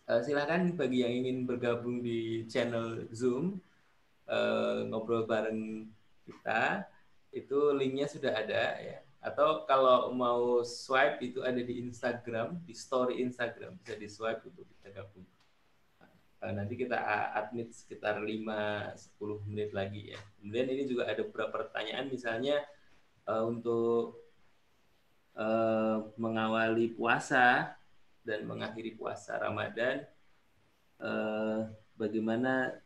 Uh, 0.04 0.20
silahkan 0.20 0.76
bagi 0.76 1.06
yang 1.06 1.24
ingin 1.24 1.48
bergabung 1.48 2.04
di 2.04 2.44
channel 2.50 3.06
Zoom 3.16 3.62
uh, 4.28 4.86
ngobrol 4.86 5.26
bareng 5.26 5.88
kita 6.22 6.86
itu 7.32 7.72
linknya 7.72 8.06
sudah 8.06 8.32
ada 8.36 8.62
ya. 8.78 8.98
Atau 9.22 9.64
kalau 9.70 10.10
mau 10.10 10.66
swipe 10.66 11.22
itu 11.22 11.40
ada 11.46 11.62
di 11.62 11.78
Instagram 11.78 12.58
di 12.66 12.74
story 12.74 13.22
Instagram. 13.22 13.78
Bisa 13.78 13.94
di 13.94 14.08
swipe 14.10 14.42
untuk 14.50 14.66
kita 14.76 15.02
gabung. 15.02 15.26
Uh, 16.42 16.52
nanti 16.52 16.74
kita 16.74 16.98
admit 17.38 17.70
sekitar 17.70 18.18
5-10 18.18 19.46
menit 19.46 19.70
lagi 19.70 20.10
ya. 20.10 20.20
Kemudian 20.42 20.66
ini 20.74 20.82
juga 20.90 21.06
ada 21.06 21.22
beberapa 21.22 21.62
pertanyaan. 21.62 22.10
Misalnya 22.10 22.66
uh, 23.30 23.46
untuk 23.46 24.18
uh, 25.38 26.10
mengawali 26.18 26.90
puasa 26.92 27.78
dan 28.26 28.46
mengakhiri 28.46 28.94
puasa 28.98 29.38
Ramadan 29.38 30.02
uh, 31.02 31.70
bagaimana 31.94 32.81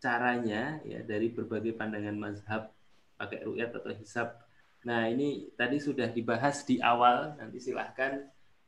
caranya 0.00 0.78
ya 0.84 1.00
dari 1.02 1.32
berbagai 1.32 1.72
pandangan 1.74 2.16
mazhab 2.16 2.72
pakai 3.16 3.44
ru'yat 3.48 3.72
atau 3.72 3.92
hisab. 3.96 4.28
Nah, 4.86 5.10
ini 5.10 5.50
tadi 5.58 5.82
sudah 5.82 6.06
dibahas 6.12 6.62
di 6.62 6.78
awal, 6.78 7.34
nanti 7.40 7.58
silahkan 7.58 8.22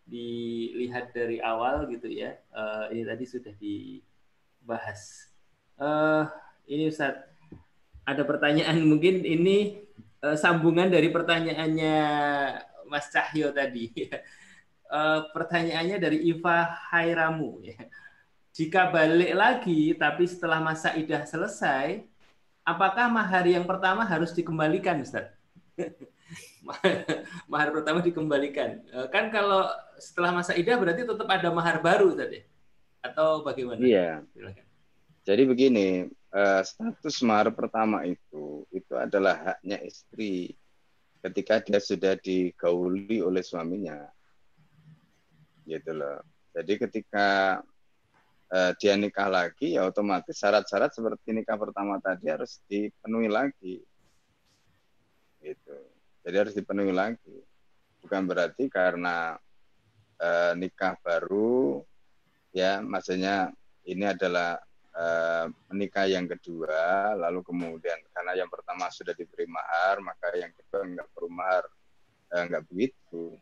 dilihat 0.08 1.12
dari 1.12 1.38
awal 1.38 1.86
gitu 1.92 2.08
ya. 2.08 2.34
Uh, 2.50 2.90
ini 2.90 3.04
tadi 3.04 3.24
sudah 3.28 3.54
dibahas. 3.60 5.30
Uh, 5.78 6.26
ini 6.66 6.90
Ustaz, 6.90 7.14
ada 8.02 8.24
pertanyaan 8.24 8.80
mungkin 8.82 9.22
ini 9.22 9.84
uh, 10.24 10.34
sambungan 10.34 10.88
dari 10.88 11.12
pertanyaannya 11.12 11.96
Mas 12.88 13.12
Cahyo 13.12 13.52
tadi. 13.52 13.92
uh, 14.90 15.28
pertanyaannya 15.36 15.96
dari 16.00 16.18
Iva 16.24 16.66
Hairamu 16.90 17.62
ya. 17.62 17.78
Jika 18.58 18.90
balik 18.90 19.38
lagi 19.38 19.94
tapi 19.94 20.26
setelah 20.26 20.58
masa 20.58 20.90
idah 20.98 21.22
selesai, 21.22 22.02
apakah 22.66 23.06
mahar 23.06 23.46
yang 23.46 23.62
pertama 23.62 24.02
harus 24.02 24.34
dikembalikan, 24.34 24.98
Ustaz? 24.98 25.30
mahar 27.52 27.70
pertama 27.70 28.02
dikembalikan. 28.02 28.82
Eh, 28.90 29.06
kan 29.14 29.30
kalau 29.30 29.62
setelah 30.02 30.34
masa 30.34 30.58
idah 30.58 30.74
berarti 30.74 31.06
tetap 31.06 31.28
ada 31.30 31.54
mahar 31.54 31.78
baru 31.78 32.18
tadi. 32.18 32.42
Ya? 32.42 32.44
Atau 33.06 33.46
bagaimana? 33.46 33.78
Iya. 33.78 34.26
Jadi 35.22 35.42
begini, 35.46 36.10
eh, 36.10 36.62
status 36.66 37.22
mahar 37.22 37.54
pertama 37.54 38.02
itu 38.10 38.66
itu 38.74 38.94
adalah 38.98 39.54
haknya 39.54 39.78
istri 39.86 40.58
ketika 41.22 41.62
dia 41.62 41.78
sudah 41.78 42.18
digauli 42.18 43.22
oleh 43.22 43.46
suaminya. 43.46 44.02
Gitu 45.62 45.94
loh. 45.94 46.26
Jadi 46.58 46.74
ketika 46.74 47.62
uh, 48.52 48.72
dia 48.76 48.94
nikah 48.96 49.28
lagi, 49.28 49.76
ya 49.76 49.88
otomatis 49.88 50.36
syarat-syarat 50.36 50.92
seperti 50.92 51.32
nikah 51.36 51.56
pertama 51.56 52.00
tadi 52.00 52.28
harus 52.28 52.60
dipenuhi 52.68 53.28
lagi. 53.28 53.76
Gitu. 55.38 55.76
Jadi 56.24 56.36
harus 56.36 56.54
dipenuhi 56.56 56.92
lagi. 56.92 57.38
Bukan 58.04 58.24
berarti 58.28 58.68
karena 58.70 59.36
uh, 60.20 60.52
nikah 60.56 60.96
baru, 61.00 61.82
ya 62.52 62.80
maksudnya 62.80 63.52
ini 63.88 64.04
adalah 64.04 64.60
uh, 64.92 65.46
menikah 65.72 66.04
yang 66.08 66.28
kedua, 66.28 67.16
lalu 67.16 67.40
kemudian 67.44 67.98
karena 68.12 68.32
yang 68.36 68.50
pertama 68.50 68.88
sudah 68.92 69.16
diberi 69.16 69.48
mahar, 69.48 70.00
maka 70.04 70.32
yang 70.36 70.52
kedua 70.52 70.84
enggak 70.84 71.08
perlu 71.16 71.30
mahar, 71.32 71.64
enggak 72.32 72.64
begitu. 72.68 73.36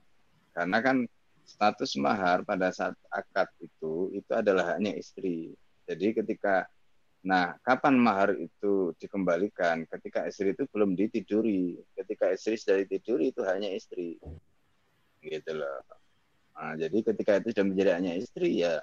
Karena 0.55 0.79
kan 0.81 1.05
status 1.47 1.95
mahar 1.97 2.43
pada 2.43 2.75
saat 2.75 2.99
akad 3.09 3.47
itu 3.63 4.11
itu 4.13 4.31
adalah 4.35 4.75
haknya 4.75 4.99
istri. 4.99 5.55
Jadi 5.87 6.19
ketika 6.19 6.67
nah 7.27 7.55
kapan 7.63 7.99
mahar 7.99 8.35
itu 8.39 8.95
dikembalikan 8.99 9.87
ketika 9.87 10.27
istri 10.27 10.53
itu 10.53 10.67
belum 10.75 10.99
ditiduri. 10.99 11.79
Ketika 11.95 12.35
istri 12.35 12.59
sudah 12.59 12.83
ditiduri 12.83 13.31
itu 13.31 13.47
hanya 13.47 13.71
istri. 13.71 14.19
Gitu 15.23 15.53
loh. 15.55 15.81
Nah, 16.57 16.75
jadi 16.75 16.99
ketika 17.15 17.39
itu 17.39 17.55
sudah 17.55 17.67
menjadi 17.69 17.91
hanya 18.01 18.13
istri 18.19 18.65
ya 18.65 18.83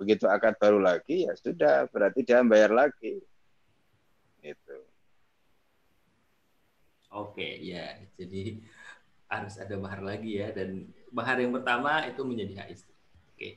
begitu 0.00 0.26
akad 0.26 0.58
baru 0.58 0.82
lagi 0.82 1.30
ya 1.30 1.32
sudah 1.38 1.86
berarti 1.86 2.26
dia 2.26 2.42
bayar 2.42 2.74
lagi. 2.74 3.22
Gitu. 4.42 4.76
Oke, 7.12 7.60
ya. 7.60 8.00
Jadi 8.16 8.64
harus 9.28 9.54
ada 9.60 9.76
mahar 9.76 10.00
lagi 10.00 10.40
ya 10.40 10.50
dan 10.50 10.88
mahar 11.12 11.38
yang 11.38 11.52
pertama 11.52 12.02
itu 12.08 12.20
menjadi 12.24 12.64
hak 12.64 12.68
istri. 12.72 12.94
Oke. 13.32 13.48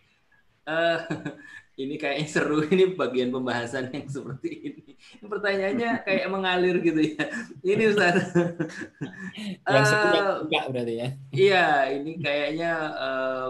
Uh, 0.68 0.99
ini 1.84 1.95
kayaknya 1.99 2.28
seru 2.28 2.64
ini 2.68 2.95
bagian 2.95 3.32
pembahasan 3.32 3.91
yang 3.91 4.08
seperti 4.08 4.49
ini. 4.51 4.84
Pertanyaannya 5.24 6.03
kayak 6.08 6.28
mengalir 6.32 6.80
gitu 6.80 7.01
ya. 7.16 7.26
Ini 7.64 7.84
Ustaz. 7.91 8.16
yang 9.74 9.84
uh, 9.88 10.68
berarti 10.72 10.93
ya. 10.95 11.08
Iya, 11.36 11.68
ini 11.99 12.12
kayaknya 12.20 12.72
uh, 12.95 13.49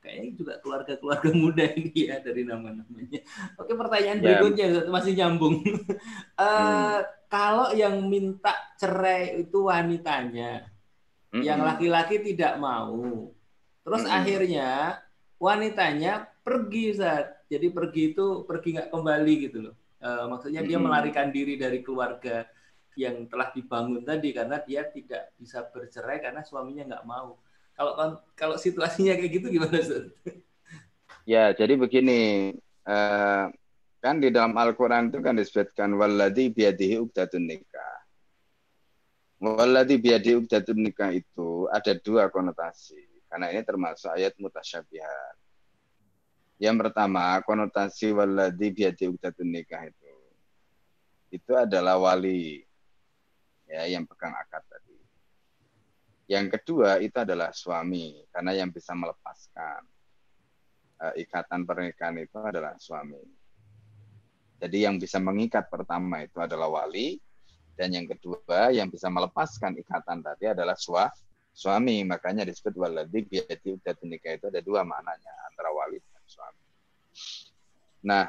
kayaknya 0.00 0.30
juga 0.34 0.54
keluarga-keluarga 0.64 1.30
muda 1.36 1.64
ini 1.76 2.08
ya 2.08 2.16
dari 2.24 2.42
nama-namanya. 2.48 3.20
Oke, 3.60 3.76
pertanyaan 3.76 4.18
ya. 4.18 4.24
berikutnya 4.24 4.66
masih 4.88 5.12
nyambung. 5.14 5.60
uh, 5.60 6.44
hmm. 6.44 7.00
Kalau 7.30 7.70
yang 7.76 8.10
minta 8.10 8.50
cerai 8.74 9.46
itu 9.46 9.70
wanitanya, 9.70 10.66
hmm 11.30 11.42
Yang 11.42 11.60
laki-laki 11.62 12.16
tidak 12.22 12.58
mau. 12.58 13.30
Terus 13.86 14.02
mm-hmm. 14.04 14.18
akhirnya 14.18 14.68
wanitanya 15.40 16.12
pergi 16.42 16.94
Ustaz. 16.94 17.26
Jadi 17.50 17.66
pergi 17.74 18.02
itu 18.14 18.46
pergi 18.46 18.78
nggak 18.78 18.90
kembali 18.90 19.34
gitu 19.48 19.58
loh. 19.70 19.74
E, 19.98 20.08
maksudnya 20.30 20.62
mm-hmm. 20.62 20.78
dia 20.78 20.78
melarikan 20.78 21.28
diri 21.34 21.54
dari 21.58 21.80
keluarga 21.82 22.46
yang 22.98 23.30
telah 23.30 23.54
dibangun 23.54 24.02
tadi 24.02 24.34
karena 24.34 24.58
dia 24.60 24.84
tidak 24.90 25.32
bisa 25.38 25.64
bercerai 25.70 26.18
karena 26.20 26.42
suaminya 26.42 26.94
nggak 26.94 27.06
mau. 27.06 27.38
Kalau 27.74 27.92
kalau 28.36 28.56
situasinya 28.60 29.16
kayak 29.16 29.32
gitu 29.40 29.46
gimana 29.48 29.76
Ustaz? 29.80 30.10
Ya, 31.28 31.52
jadi 31.54 31.78
begini. 31.78 32.52
Uh, 32.80 33.52
kan 34.00 34.16
di 34.18 34.32
dalam 34.32 34.56
Al-Quran 34.56 35.12
itu 35.12 35.20
kan 35.20 35.36
disebutkan 35.36 35.92
waladhi 35.94 36.48
biadihi 36.48 36.96
uqdatun 37.04 37.44
Waladi 39.40 39.96
biadi 39.96 40.36
uqdatun 40.36 40.84
nikah 40.84 41.16
itu 41.16 41.64
ada 41.72 41.96
dua 41.96 42.28
konotasi. 42.28 43.00
Karena 43.24 43.48
ini 43.48 43.64
termasuk 43.64 44.12
ayat 44.12 44.36
mutasyabihat. 44.36 45.34
Yang 46.60 46.76
pertama, 46.84 47.40
konotasi 47.40 48.12
waladi 48.12 48.68
biadi 48.68 49.08
uqdatun 49.08 49.48
nikah 49.48 49.88
itu. 49.88 50.12
Itu 51.32 51.56
adalah 51.56 51.96
wali. 51.96 52.60
Ya, 53.64 53.88
yang 53.88 54.04
pegang 54.04 54.36
akad 54.36 54.60
tadi. 54.68 54.98
Yang 56.28 56.60
kedua 56.60 57.00
itu 57.00 57.16
adalah 57.16 57.48
suami. 57.56 58.20
Karena 58.28 58.52
yang 58.52 58.68
bisa 58.68 58.92
melepaskan 58.92 59.80
uh, 61.00 61.14
ikatan 61.16 61.64
pernikahan 61.64 62.20
itu 62.20 62.36
adalah 62.36 62.76
suami. 62.76 63.24
Jadi 64.60 64.84
yang 64.84 65.00
bisa 65.00 65.16
mengikat 65.16 65.72
pertama 65.72 66.20
itu 66.20 66.36
adalah 66.36 66.68
wali, 66.68 67.16
dan 67.80 67.96
yang 67.96 68.04
kedua 68.04 68.68
yang 68.76 68.92
bisa 68.92 69.08
melepaskan 69.08 69.72
ikatan 69.80 70.20
tadi 70.20 70.52
adalah 70.52 70.76
sua, 70.76 71.08
suami. 71.56 72.04
Makanya 72.04 72.44
disebut 72.44 72.76
waladi 72.76 73.24
biati 73.24 73.72
udah 73.72 73.96
nikah 74.04 74.36
itu 74.36 74.52
ada 74.52 74.60
dua 74.60 74.84
maknanya 74.84 75.32
antara 75.48 75.72
wali 75.72 75.96
dan 75.96 76.24
suami. 76.28 76.64
Nah, 78.04 78.28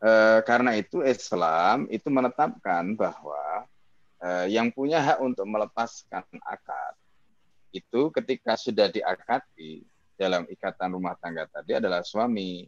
e, 0.00 0.12
karena 0.48 0.80
itu 0.80 1.04
Islam 1.04 1.84
itu 1.92 2.08
menetapkan 2.08 2.96
bahwa 2.96 3.68
e, 4.24 4.48
yang 4.48 4.72
punya 4.72 4.96
hak 5.04 5.20
untuk 5.20 5.44
melepaskan 5.44 6.24
akad 6.40 6.96
itu 7.68 8.08
ketika 8.16 8.56
sudah 8.56 8.88
diakati 8.88 9.84
dalam 10.16 10.48
ikatan 10.48 10.96
rumah 10.96 11.12
tangga 11.20 11.44
tadi 11.52 11.76
adalah 11.76 12.00
suami. 12.00 12.64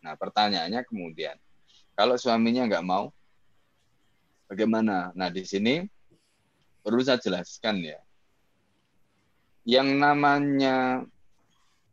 Nah, 0.00 0.16
pertanyaannya 0.16 0.80
kemudian, 0.88 1.36
kalau 1.92 2.16
suaminya 2.16 2.64
nggak 2.64 2.80
mau, 2.88 3.12
Bagaimana? 4.50 5.14
Nah, 5.14 5.30
di 5.30 5.46
sini 5.46 5.78
perlu 6.82 6.98
saya 7.06 7.22
jelaskan 7.22 7.86
ya. 7.86 8.02
Yang 9.62 9.88
namanya 9.94 11.06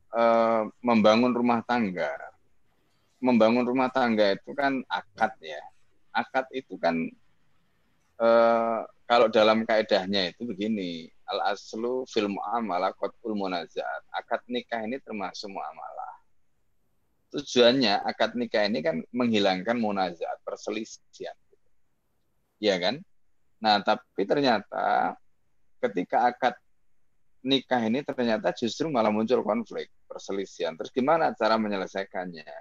uh, 0.10 0.66
membangun 0.82 1.38
rumah 1.38 1.62
tangga, 1.62 2.10
membangun 3.22 3.62
rumah 3.62 3.94
tangga 3.94 4.34
itu 4.34 4.58
kan 4.58 4.82
akad 4.90 5.38
ya. 5.38 5.62
Akad 6.10 6.50
itu 6.50 6.82
kan 6.82 6.98
uh, 8.18 8.82
kalau 9.06 9.30
dalam 9.30 9.62
kaedahnya 9.62 10.34
itu 10.34 10.50
begini, 10.50 11.14
al 11.30 11.54
aslu 11.54 12.10
fil 12.10 12.26
muamalah 12.26 12.90
qatul 12.98 13.38
munazat. 13.38 14.02
Akad 14.10 14.42
nikah 14.50 14.82
ini 14.82 14.98
termasuk 14.98 15.54
muamalah. 15.54 16.26
Tujuannya 17.38 18.02
akad 18.02 18.34
nikah 18.34 18.66
ini 18.66 18.82
kan 18.82 19.06
menghilangkan 19.14 19.78
munazat, 19.78 20.42
perselisihan 20.42 21.38
ya 22.58 22.78
kan? 22.78 23.02
Nah, 23.58 23.82
tapi 23.82 24.22
ternyata 24.26 25.18
ketika 25.82 26.30
akad 26.30 26.56
nikah 27.46 27.82
ini 27.86 28.02
ternyata 28.04 28.54
justru 28.54 28.90
malah 28.90 29.14
muncul 29.14 29.42
konflik, 29.42 29.90
perselisihan. 30.06 30.76
Terus 30.76 30.92
gimana 30.94 31.34
cara 31.34 31.56
menyelesaikannya? 31.56 32.54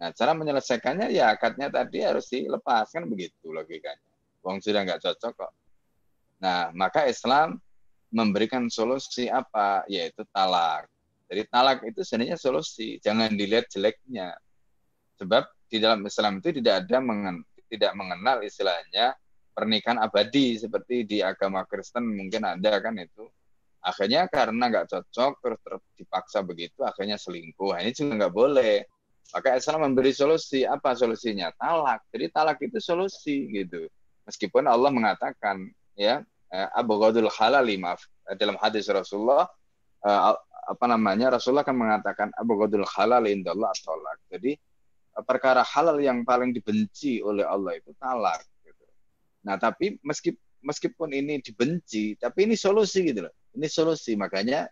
Nah, 0.00 0.10
cara 0.16 0.32
menyelesaikannya 0.32 1.12
ya 1.12 1.36
akadnya 1.36 1.68
tadi 1.68 2.00
harus 2.00 2.26
dilepas 2.32 2.88
kan 2.88 3.04
begitu 3.04 3.52
logikanya. 3.52 4.00
Wong 4.40 4.64
sudah 4.64 4.82
nggak 4.88 5.04
cocok 5.04 5.32
kok. 5.36 5.52
Nah, 6.40 6.72
maka 6.72 7.04
Islam 7.04 7.60
memberikan 8.08 8.66
solusi 8.72 9.28
apa? 9.28 9.84
Yaitu 9.86 10.24
talak. 10.32 10.88
Jadi 11.30 11.46
talak 11.46 11.84
itu 11.86 12.00
sebenarnya 12.02 12.40
solusi, 12.40 12.98
jangan 12.98 13.30
dilihat 13.30 13.70
jeleknya. 13.70 14.34
Sebab 15.20 15.46
di 15.70 15.78
dalam 15.78 16.02
Islam 16.02 16.42
itu 16.42 16.58
tidak 16.58 16.88
ada 16.88 16.98
tidak 17.70 17.94
mengenal 17.94 18.42
istilahnya 18.42 19.14
pernikahan 19.54 20.02
abadi 20.02 20.58
seperti 20.58 21.06
di 21.06 21.18
agama 21.22 21.62
Kristen 21.64 22.04
mungkin 22.10 22.42
ada 22.42 22.82
kan 22.82 22.98
itu. 22.98 23.30
Akhirnya 23.80 24.28
karena 24.28 24.68
nggak 24.68 24.92
cocok 24.92 25.32
terus, 25.40 25.82
dipaksa 25.96 26.44
begitu, 26.44 26.84
akhirnya 26.84 27.16
selingkuh. 27.16 27.72
Nah, 27.72 27.80
ini 27.80 27.96
juga 27.96 28.12
nggak 28.26 28.34
boleh 28.34 28.74
maka 29.30 29.56
Islam 29.56 29.90
memberi 29.90 30.10
solusi. 30.10 30.66
Apa 30.66 30.94
solusinya? 30.98 31.54
Talak. 31.54 32.02
Jadi 32.10 32.26
talak 32.34 32.58
itu 32.60 32.78
solusi 32.82 33.46
gitu. 33.54 33.86
Meskipun 34.26 34.66
Allah 34.66 34.90
mengatakan 34.90 35.70
ya 35.94 36.22
eh, 36.50 36.68
Abu 36.74 36.98
Ghadul 36.98 37.30
halali 37.30 37.78
maaf 37.78 38.02
eh, 38.30 38.36
dalam 38.36 38.58
hadis 38.58 38.90
Rasulullah 38.90 39.46
eh, 40.02 40.20
apa 40.70 40.86
namanya 40.86 41.34
Rasulullah 41.38 41.66
kan 41.66 41.74
mengatakan 41.78 42.28
Abu 42.36 42.58
Ghadul 42.58 42.86
halal 42.86 43.26
indallah 43.30 43.70
talak. 43.80 44.18
Jadi 44.30 44.58
perkara 45.24 45.64
halal 45.64 45.98
yang 46.00 46.22
paling 46.22 46.52
dibenci 46.54 47.20
oleh 47.20 47.44
Allah 47.44 47.76
itu 47.78 47.92
talak 47.96 48.42
gitu. 48.64 48.84
Nah, 49.46 49.56
tapi 49.56 49.96
meskipun 50.00 50.40
meskipun 50.60 51.10
ini 51.16 51.40
dibenci, 51.40 52.16
tapi 52.20 52.44
ini 52.48 52.56
solusi 52.56 53.04
gitu 53.04 53.26
loh. 53.26 53.34
Ini 53.56 53.66
solusi. 53.66 54.14
Makanya 54.14 54.68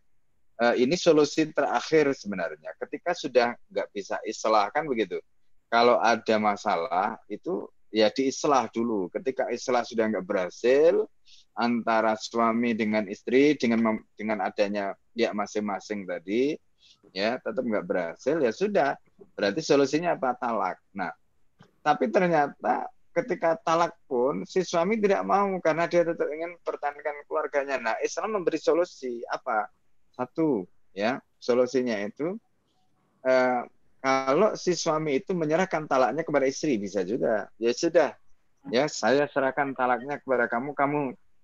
uh, 0.60 0.74
ini 0.76 0.94
solusi 0.94 1.48
terakhir 1.50 2.12
sebenarnya. 2.14 2.76
Ketika 2.76 3.16
sudah 3.16 3.56
nggak 3.72 3.88
bisa 3.92 4.20
islah 4.24 4.68
kan 4.70 4.84
begitu. 4.86 5.18
Kalau 5.68 6.00
ada 6.00 6.36
masalah 6.40 7.20
itu 7.28 7.68
ya 7.92 8.08
diislah 8.08 8.68
dulu. 8.72 9.12
Ketika 9.12 9.48
islah 9.52 9.84
sudah 9.84 10.08
nggak 10.08 10.24
berhasil 10.24 11.04
antara 11.58 12.14
suami 12.16 12.72
dengan 12.72 13.04
istri 13.10 13.58
dengan 13.58 13.98
dengan 14.14 14.46
adanya 14.46 14.94
ya 15.12 15.34
masing-masing 15.34 16.06
tadi 16.06 16.54
ya 17.12 17.40
tetap 17.40 17.64
nggak 17.64 17.86
berhasil 17.86 18.36
ya 18.38 18.52
sudah 18.52 18.94
berarti 19.34 19.60
solusinya 19.64 20.14
apa 20.14 20.36
talak. 20.36 20.78
Nah 20.94 21.12
tapi 21.80 22.10
ternyata 22.12 22.90
ketika 23.16 23.58
talak 23.64 23.98
pun 24.06 24.46
si 24.46 24.62
suami 24.62 25.00
tidak 25.02 25.26
mau 25.26 25.50
karena 25.58 25.90
dia 25.90 26.06
tetap 26.06 26.28
ingin 26.30 26.54
pertahankan 26.62 27.26
keluarganya. 27.26 27.76
Nah 27.80 27.94
Islam 27.98 28.38
memberi 28.38 28.60
solusi 28.60 29.24
apa? 29.26 29.66
Satu, 30.14 30.66
ya 30.94 31.22
solusinya 31.38 31.94
itu 32.02 32.34
uh, 33.22 33.62
kalau 33.98 34.54
si 34.54 34.78
suami 34.78 35.18
itu 35.18 35.34
menyerahkan 35.34 35.90
talaknya 35.90 36.22
kepada 36.22 36.46
istri 36.46 36.78
bisa 36.78 37.02
juga. 37.02 37.50
Ya 37.58 37.74
sudah, 37.74 38.14
ya 38.70 38.86
saya 38.86 39.26
serahkan 39.26 39.74
talaknya 39.74 40.22
kepada 40.22 40.46
kamu, 40.46 40.70
kamu 40.74 41.00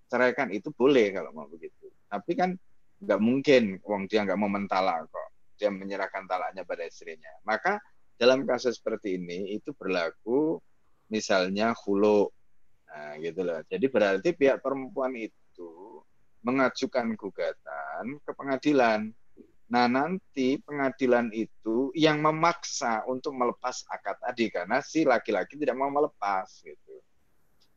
ceraikan 0.07 0.55
itu 0.55 0.71
boleh 0.71 1.11
kalau 1.11 1.35
mau 1.35 1.47
begitu. 1.51 1.91
Tapi 2.07 2.33
kan 2.39 2.55
nggak 3.03 3.21
mungkin, 3.21 3.83
wong 3.83 4.07
dia 4.07 4.23
nggak 4.23 4.39
mau 4.39 4.47
mentalak 4.47 5.11
kok. 5.11 5.29
Dia 5.55 5.71
menyerahkan 5.71 6.27
talaknya 6.27 6.67
pada 6.67 6.83
istrinya. 6.87 7.31
Maka 7.47 7.79
dalam 8.19 8.47
kasus 8.47 8.79
seperti 8.79 9.19
ini 9.19 9.55
itu 9.55 9.75
berlaku 9.75 10.59
misalnya 11.11 11.75
hulu. 11.75 12.31
Nah, 12.91 13.19
gitu 13.19 13.43
loh. 13.43 13.59
Jadi 13.67 13.87
berarti 13.91 14.31
pihak 14.31 14.63
perempuan 14.63 15.15
itu 15.19 15.99
mengajukan 16.47 17.17
gugatan 17.19 18.23
ke 18.23 18.31
pengadilan. 18.37 19.11
Nah, 19.65 19.87
nanti 19.91 20.61
pengadilan 20.63 21.33
itu 21.35 21.91
yang 21.97 22.23
memaksa 22.23 23.03
untuk 23.09 23.35
melepas 23.35 23.83
akad 23.91 24.21
tadi 24.21 24.53
karena 24.53 24.79
si 24.85 25.03
laki-laki 25.03 25.59
tidak 25.59 25.75
mau 25.75 25.91
melepas 25.91 26.47
gitu. 26.63 27.01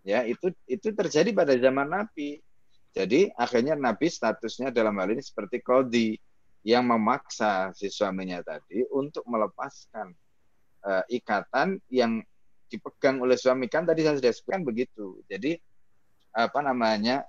Ya, 0.06 0.22
itu 0.28 0.54
itu 0.70 0.94
terjadi 0.94 1.34
pada 1.34 1.56
zaman 1.58 1.88
Nabi. 1.90 2.44
Jadi 2.94 3.32
akhirnya 3.34 3.74
Nabi 3.74 4.08
statusnya 4.12 4.70
dalam 4.70 4.96
hal 5.00 5.16
ini 5.16 5.24
seperti 5.24 5.64
kodi 5.64 6.20
yang 6.68 6.84
memaksa 6.84 7.72
si 7.72 7.88
suaminya 7.88 8.44
tadi 8.44 8.84
untuk 8.92 9.24
melepaskan 9.24 10.12
uh, 10.84 11.04
ikatan 11.08 11.80
yang 11.88 12.20
dipegang 12.68 13.24
oleh 13.24 13.40
suami 13.40 13.72
kan 13.72 13.88
tadi 13.88 14.04
saya 14.04 14.20
sudah 14.20 14.34
sebutkan 14.36 14.68
begitu. 14.68 15.24
Jadi 15.32 15.56
apa 16.36 16.60
namanya 16.60 17.24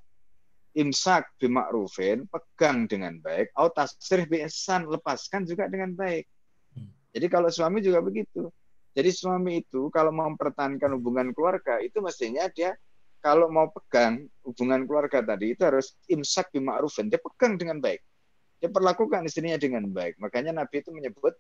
imsak 0.75 1.39
bimakrufin, 1.39 2.27
pegang 2.27 2.91
dengan 2.91 3.23
baik, 3.23 3.55
atau 3.55 3.71
tasrih 3.71 4.27
bi'san, 4.27 4.91
lepaskan 4.91 5.47
juga 5.47 5.71
dengan 5.71 5.95
baik. 5.95 6.27
Hmm. 6.75 6.91
Jadi 7.15 7.27
kalau 7.31 7.47
suami 7.47 7.79
juga 7.79 8.03
begitu. 8.03 8.51
Jadi 8.91 9.11
suami 9.15 9.63
itu 9.63 9.87
kalau 9.95 10.11
mau 10.11 10.27
mempertahankan 10.27 10.91
hubungan 10.99 11.31
keluarga, 11.31 11.79
itu 11.79 12.03
mestinya 12.03 12.51
dia 12.51 12.75
kalau 13.23 13.47
mau 13.47 13.71
pegang 13.71 14.27
hubungan 14.43 14.83
keluarga 14.83 15.23
tadi, 15.23 15.55
itu 15.55 15.63
harus 15.63 15.95
imsak 16.11 16.51
bimakrufin, 16.51 17.07
dia 17.07 17.23
pegang 17.23 17.55
dengan 17.55 17.79
baik. 17.79 18.03
Dia 18.59 18.71
perlakukan 18.71 19.23
istrinya 19.27 19.59
dengan 19.59 19.87
baik. 19.87 20.19
Makanya 20.19 20.51
Nabi 20.51 20.83
itu 20.83 20.91
menyebut 20.91 21.35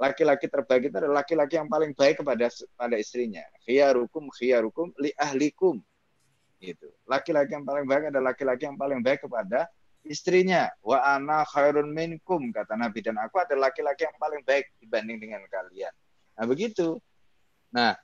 laki-laki 0.00 0.48
terbaik 0.48 0.88
itu 0.88 0.96
adalah 0.96 1.20
laki-laki 1.20 1.60
yang 1.60 1.68
paling 1.68 1.92
baik 1.92 2.24
kepada 2.24 2.48
pada 2.76 2.96
istrinya. 2.96 3.44
Khiyarukum 3.68 4.32
khiyarukum 4.32 4.96
li 4.98 5.12
ahlikum 5.20 5.84
Gitu. 6.62 6.86
Laki-laki 7.10 7.58
yang 7.58 7.66
paling 7.66 7.90
baik 7.90 8.14
adalah 8.14 8.30
laki-laki 8.30 8.70
yang 8.70 8.78
paling 8.78 9.02
baik 9.02 9.26
kepada 9.26 9.66
istrinya. 10.06 10.70
Wa 10.78 11.18
ana 11.18 11.42
khairun 11.42 11.90
minkum 11.90 12.54
kata 12.54 12.78
Nabi 12.78 13.02
dan 13.02 13.18
aku 13.18 13.42
adalah 13.42 13.74
laki-laki 13.74 14.06
yang 14.06 14.14
paling 14.14 14.46
baik 14.46 14.70
dibanding 14.78 15.18
dengan 15.18 15.42
kalian. 15.50 15.90
Nah, 16.38 16.46
begitu. 16.46 17.02
Nah, 17.74 17.98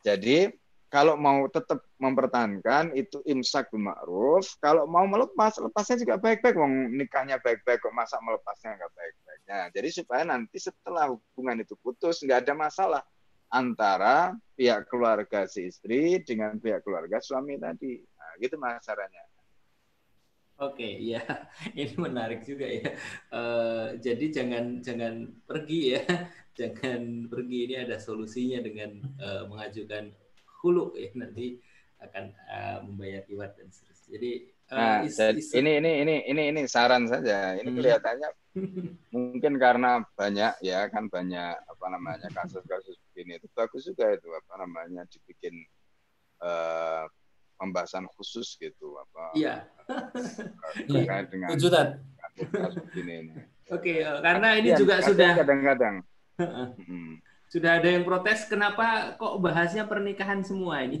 jadi 0.00 0.56
kalau 0.96 1.12
mau 1.20 1.44
tetap 1.52 1.84
mempertahankan 2.00 2.96
itu 2.96 3.20
imsak 3.28 3.68
bima'ruf. 3.68 4.56
Kalau 4.64 4.88
mau 4.88 5.04
melepas, 5.04 5.60
lepasnya 5.60 6.00
juga 6.00 6.16
baik-baik. 6.16 6.56
Wong 6.56 6.96
nikahnya 6.96 7.36
baik-baik 7.36 7.84
kok 7.84 7.92
masa 7.92 8.16
melepasnya 8.24 8.80
nggak 8.80 8.92
baik-baik. 8.96 9.40
Nah, 9.44 9.64
jadi 9.76 9.88
supaya 9.92 10.24
nanti 10.24 10.56
setelah 10.56 11.12
hubungan 11.12 11.60
itu 11.60 11.76
putus 11.84 12.24
nggak 12.24 12.48
ada 12.48 12.56
masalah 12.56 13.02
antara 13.52 14.32
pihak 14.56 14.88
keluarga 14.88 15.44
si 15.44 15.68
istri 15.68 16.24
dengan 16.24 16.56
pihak 16.56 16.80
keluarga 16.80 17.20
suami 17.20 17.60
tadi. 17.60 18.00
Nah, 18.00 18.32
gitu 18.40 18.56
mas 18.56 18.80
caranya. 18.80 19.20
Oke, 20.56 20.96
ya 20.96 21.20
ini 21.76 21.92
menarik 22.00 22.40
juga 22.48 22.64
ya. 22.64 22.88
Uh, 23.28 24.00
jadi 24.00 24.32
jangan 24.32 24.80
jangan 24.80 25.28
pergi 25.44 26.00
ya, 26.00 26.00
jangan 26.58 27.28
pergi 27.28 27.58
ini 27.68 27.74
ada 27.84 28.00
solusinya 28.00 28.64
dengan 28.64 29.04
uh, 29.20 29.44
mengajukan 29.44 30.16
hulu 30.66 30.92
ya 31.02 31.14
nanti 31.14 31.62
akan 32.02 32.34
uh, 32.50 32.78
membayar 32.84 33.22
iwat 33.30 33.56
dan 33.56 33.70
seterusnya. 33.70 34.18
Jadi 34.18 34.30
Nah, 34.66 35.06
is, 35.06 35.14
is, 35.14 35.54
ini 35.54 35.78
ini 35.78 36.02
ini 36.02 36.14
ini 36.26 36.42
ini 36.50 36.60
saran 36.66 37.06
saja. 37.06 37.54
Ini 37.54 37.70
hmm. 37.70 37.76
kelihatannya 37.78 38.28
mungkin 39.14 39.62
karena 39.62 40.02
banyak 40.18 40.58
ya 40.58 40.90
kan 40.90 41.06
banyak 41.06 41.54
apa 41.54 41.86
namanya 41.86 42.26
kasus-kasus 42.34 42.98
begini 43.10 43.38
itu 43.38 43.46
bagus 43.54 43.86
juga 43.86 44.10
itu 44.10 44.26
apa 44.26 44.66
namanya 44.66 45.06
dibikin 45.06 45.54
uh, 46.42 47.06
pembahasan 47.62 48.10
khusus 48.18 48.58
gitu 48.58 48.98
apa. 48.98 49.38
Iya. 49.38 49.70
Terkait 50.90 51.30
dengan 51.30 51.48
kasus 51.54 52.82
begini 52.90 53.12
ini. 53.22 53.32
Oke, 53.70 54.02
okay, 54.02 54.22
karena 54.22 54.48
ini 54.58 54.70
juga 54.74 54.98
sudah 54.98 55.30
kadang-kadang. 55.42 56.02
hmm 56.36 57.22
sudah 57.46 57.78
ada 57.78 57.86
yang 57.86 58.02
protes 58.02 58.42
kenapa 58.50 59.14
kok 59.14 59.38
bahasnya 59.38 59.86
pernikahan 59.86 60.42
semua 60.42 60.82
ini 60.82 60.98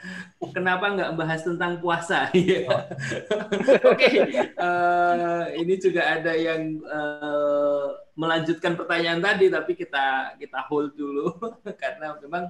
kenapa 0.56 0.94
nggak 0.94 1.14
bahas 1.18 1.42
tentang 1.42 1.82
puasa 1.82 2.30
iya. 2.38 2.70
oke 2.70 3.98
okay. 3.98 4.46
uh, 4.54 5.50
eh, 5.50 5.58
ini 5.58 5.74
juga 5.74 6.06
ada 6.06 6.38
yang 6.38 6.78
uh, 6.86 7.98
melanjutkan 8.14 8.78
pertanyaan 8.78 9.18
tadi 9.18 9.50
tapi 9.50 9.74
kita 9.74 10.38
kita 10.38 10.58
hold 10.70 10.94
dulu 10.94 11.34
karena 11.82 12.14
memang 12.22 12.46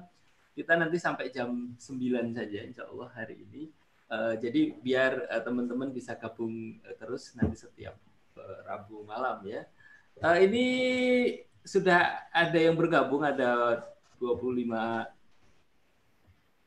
kita 0.52 0.76
nanti 0.76 1.00
sampai 1.00 1.32
jam 1.32 1.72
9 1.72 2.36
saja 2.36 2.58
insya 2.68 2.84
Allah 2.84 3.08
hari 3.16 3.48
ini 3.48 3.72
uh, 4.12 4.36
jadi 4.36 4.76
biar 4.76 5.24
uh, 5.24 5.40
teman-teman 5.40 5.88
bisa 5.88 6.20
gabung 6.20 6.76
uh, 6.84 6.94
terus 7.00 7.32
nanti 7.32 7.64
setiap 7.64 7.96
uh, 8.36 8.60
Rabu 8.68 9.08
malam 9.08 9.40
ya 9.48 9.64
uh, 10.20 10.36
ini 10.36 10.66
sudah 11.68 12.24
ada 12.32 12.56
yang 12.56 12.72
bergabung 12.72 13.20
ada 13.20 13.84
25 14.16 14.64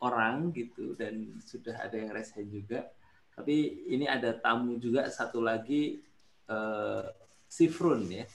orang 0.02 0.54
gitu 0.54 0.94
dan 0.94 1.42
sudah 1.42 1.74
ada 1.82 1.98
yang 1.98 2.14
resign 2.14 2.46
juga. 2.54 2.86
Tapi 3.34 3.90
ini 3.90 4.06
ada 4.06 4.38
tamu 4.38 4.78
juga 4.78 5.10
satu 5.10 5.42
lagi 5.42 5.98
uh, 6.46 7.02
Sifrun 7.50 8.06
ya. 8.14 8.26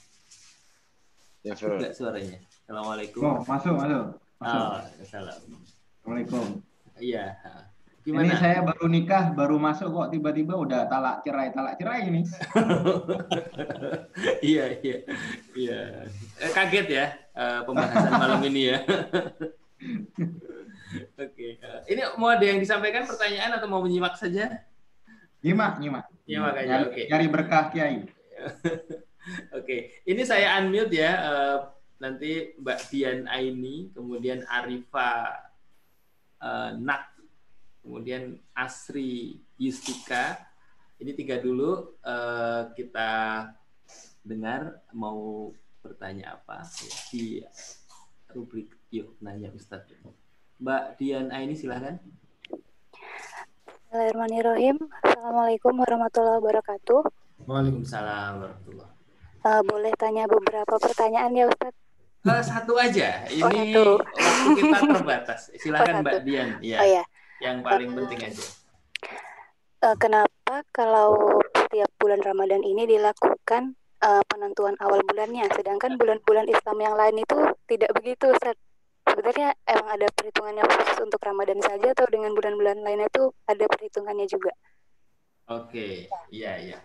Sifrun. 1.47 1.79
Enggak 1.79 1.95
suaranya. 1.95 2.39
Assalamualaikum. 2.67 3.23
Oh, 3.23 3.39
masuk, 3.47 3.75
masuk. 3.79 4.19
masuk. 4.43 4.59
Oh, 4.59 4.75
Assalamualaikum. 4.99 5.63
Assalamualaikum. 6.03 6.47
Iya. 6.99 7.25
Gimana? 8.07 8.23
Ini 8.23 8.35
saya 8.39 8.63
baru 8.63 8.87
nikah, 8.87 9.35
baru 9.35 9.59
masuk 9.59 9.91
kok 9.91 10.15
tiba-tiba 10.15 10.55
udah 10.55 10.87
talak 10.87 11.27
cerai, 11.27 11.51
talak 11.51 11.75
cerai 11.75 12.07
ini. 12.07 12.23
iya, 14.55 14.79
iya. 14.79 14.99
Iya. 15.51 16.07
Eh, 16.39 16.51
kaget 16.55 16.87
ya 16.87 17.07
uh, 17.35 17.67
pembahasan 17.67 18.15
malam 18.15 18.47
ini 18.47 18.71
ya. 18.71 18.79
Oke. 21.19 21.59
Okay. 21.59 21.91
Ini 21.91 22.15
mau 22.15 22.31
ada 22.31 22.47
yang 22.47 22.63
disampaikan 22.63 23.11
pertanyaan 23.11 23.59
atau 23.59 23.67
mau 23.67 23.83
menyimak 23.83 24.15
saja? 24.15 24.55
Nyimak, 25.43 25.83
nyimak. 25.83 26.07
Nyimak 26.31 26.55
aja. 26.63 26.87
Oke. 26.87 26.95
Okay. 26.95 27.05
Nyari 27.11 27.27
berkah 27.27 27.75
Kiai. 27.75 28.07
Oke, 28.07 28.87
okay. 29.51 29.81
ini 30.07 30.23
saya 30.23 30.63
unmute 30.63 30.95
ya. 30.95 31.11
Nanti 31.99 32.55
Mbak 32.55 32.81
Dian 32.87 33.27
Aini, 33.27 33.91
kemudian 33.91 34.47
Arifa 34.47 35.43
uh, 36.39 36.71
Nak, 36.79 37.16
kemudian 37.87 38.43
Asri 38.51 39.39
Yustika. 39.63 40.43
Ini 40.99 41.15
tiga 41.15 41.39
dulu 41.39 41.95
uh, 42.03 42.67
kita 42.75 43.47
dengar 44.27 44.83
mau 44.91 45.55
bertanya 45.87 46.35
apa 46.35 46.67
ya, 46.67 46.91
di 47.15 47.25
rubrik 48.35 48.75
yuk 48.91 49.15
nanya 49.23 49.55
Ustadz. 49.55 49.95
Mbak 50.59 50.99
Dian 50.99 51.31
Aini 51.31 51.55
silahkan. 51.55 52.03
Bismillahirrahmanirrahim. 53.87 54.77
Assalamualaikum 55.07 55.73
warahmatullahi 55.79 56.43
wabarakatuh. 56.43 57.01
Waalaikumsalam 57.47 58.43
warahmatullahi 58.43 58.93
uh, 59.47 59.63
Boleh 59.63 59.93
tanya 59.95 60.27
beberapa 60.27 60.75
pertanyaan 60.81 61.31
ya 61.39 61.47
Ustadz? 61.47 61.79
Uh, 62.27 62.43
satu 62.43 62.75
aja. 62.75 63.23
Oh, 63.31 63.53
Ini 63.53 63.79
oh, 63.79 64.01
waktu 64.03 64.57
kita 64.59 64.79
terbatas. 64.99 65.41
Silakan 65.63 65.95
oh, 65.95 66.03
Mbak 66.03 66.19
Dian. 66.27 66.49
Ya. 66.59 66.79
Oh, 66.83 66.89
ya. 66.89 67.05
Yang 67.43 67.57
paling 67.65 67.91
uh, 67.93 67.97
penting 68.03 68.21
aja. 68.25 68.45
Uh, 69.85 69.97
kenapa 70.01 70.55
kalau 70.73 71.41
setiap 71.53 71.91
bulan 72.01 72.21
Ramadan 72.25 72.65
ini 72.65 72.89
dilakukan 72.89 73.77
uh, 74.01 74.23
penentuan 74.27 74.75
awal 74.81 75.05
bulannya, 75.05 75.45
sedangkan 75.53 76.01
bulan-bulan 76.01 76.49
Islam 76.49 76.79
yang 76.81 76.95
lain 76.97 77.21
itu 77.21 77.39
tidak 77.69 77.91
begitu, 77.97 78.33
Ustaz? 78.33 78.57
Sebenarnya 79.07 79.55
emang 79.71 79.89
ada 79.95 80.07
perhitungannya 80.19 80.65
khusus 80.67 80.99
untuk 81.07 81.21
Ramadan 81.23 81.63
saja 81.63 81.95
atau 81.95 82.07
dengan 82.11 82.35
bulan-bulan 82.35 82.83
lainnya 82.83 83.07
itu 83.07 83.31
ada 83.47 83.65
perhitungannya 83.71 84.27
juga? 84.27 84.51
Oke, 85.47 86.11
iya 86.35 86.59
iya. 86.59 86.79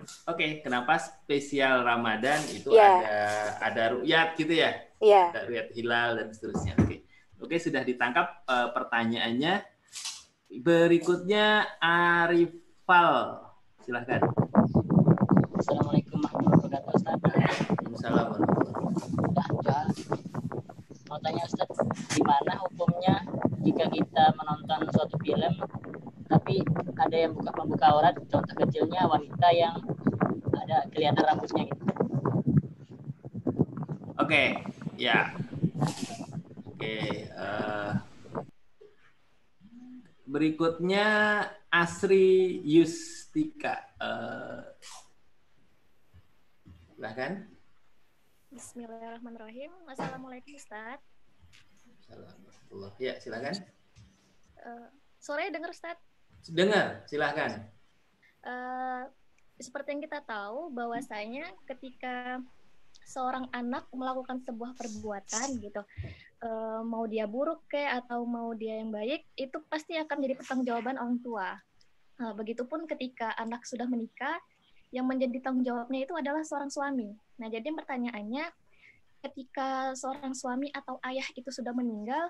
Oke, 0.00 0.38
okay, 0.38 0.50
kenapa 0.62 0.96
spesial 0.96 1.82
Ramadan 1.82 2.40
itu 2.48 2.72
yeah. 2.72 3.02
ada 3.02 3.20
ada 3.60 3.82
ru'yat 3.98 4.38
gitu 4.38 4.54
ya? 4.54 4.72
Iya. 5.02 5.12
Yeah. 5.12 5.26
Ada 5.34 5.40
ru'yat 5.50 5.68
hilal 5.74 6.10
dan 6.22 6.28
seterusnya. 6.30 6.72
Oke. 6.78 6.86
Okay. 6.86 6.98
Oke, 7.40 7.56
okay, 7.56 7.58
sudah 7.58 7.82
ditangkap 7.82 8.46
uh, 8.46 8.68
pertanyaannya. 8.70 9.64
Berikutnya 10.50 11.78
Arifal. 11.78 13.38
Silahkan. 13.86 14.18
Assalamualaikum 15.54 16.18
warahmatullahi 16.26 16.82
wabarakatuh 16.82 16.90
Ustaz. 16.98 17.18
Waalaikumsalam 17.22 18.28
Mau 21.06 21.18
tanya 21.22 21.42
Ustaz, 21.46 21.70
gimana 22.18 22.52
hukumnya 22.66 23.22
jika 23.62 23.86
kita 23.94 24.34
menonton 24.34 24.90
suatu 24.90 25.14
film 25.22 25.54
tapi 26.30 26.62
ada 26.98 27.16
yang 27.26 27.34
buka 27.34 27.50
membuka 27.58 27.86
aurat 27.90 28.14
contoh 28.30 28.54
kecilnya 28.54 29.02
wanita 29.10 29.48
yang 29.50 29.74
ada 30.54 30.86
kelihatan 30.94 31.26
rambutnya 31.26 31.66
gitu 31.66 31.84
oke 34.14 34.30
okay. 34.30 34.62
ya 34.94 35.34
oke 36.70 36.78
okay. 36.78 37.26
uh, 37.34 37.42
eh, 37.42 38.09
berikutnya 40.30 41.06
Asri 41.74 42.62
Yustika 42.62 43.82
uh, 43.98 44.62
silahkan 46.94 47.50
Bismillahirrahmanirrahim. 48.54 49.74
Assalamualaikum 49.90 50.54
Ustaz 50.54 51.02
Assalamualaikum. 52.06 53.02
Ya 53.02 53.18
silakan. 53.18 53.54
Uh, 54.62 54.86
sore 55.18 55.50
dengar 55.50 55.74
Ustaz 55.74 55.98
Dengar, 56.46 57.04
silahkan. 57.10 57.66
Uh, 58.46 59.10
seperti 59.60 59.92
yang 59.92 60.02
kita 60.06 60.24
tahu 60.24 60.72
bahwasanya 60.72 61.52
ketika 61.68 62.40
seorang 63.04 63.44
anak 63.52 63.84
melakukan 63.92 64.40
sebuah 64.46 64.72
perbuatan 64.78 65.60
gitu, 65.60 65.82
uh, 66.44 66.82
mau 66.84 67.04
dia 67.06 67.24
buruk 67.28 67.64
kayak 67.68 68.04
atau 68.04 68.24
mau 68.24 68.52
dia 68.56 68.80
yang 68.80 68.92
baik, 68.92 69.24
itu 69.36 69.56
pasti 69.68 69.96
akan 69.96 70.20
menjadi 70.20 70.36
pertanggungjawaban 70.40 70.96
orang 70.96 71.18
tua. 71.20 71.48
Nah, 72.20 72.32
begitupun 72.36 72.84
ketika 72.84 73.32
anak 73.40 73.64
sudah 73.64 73.88
menikah, 73.88 74.36
yang 74.90 75.06
menjadi 75.06 75.38
tanggung 75.38 75.62
jawabnya 75.62 76.02
itu 76.02 76.14
adalah 76.18 76.42
seorang 76.42 76.70
suami. 76.70 77.14
Nah, 77.38 77.46
jadi 77.46 77.70
pertanyaannya, 77.70 78.44
ketika 79.22 79.94
seorang 79.94 80.34
suami 80.34 80.66
atau 80.74 80.98
ayah 81.06 81.26
itu 81.38 81.46
sudah 81.54 81.70
meninggal, 81.70 82.26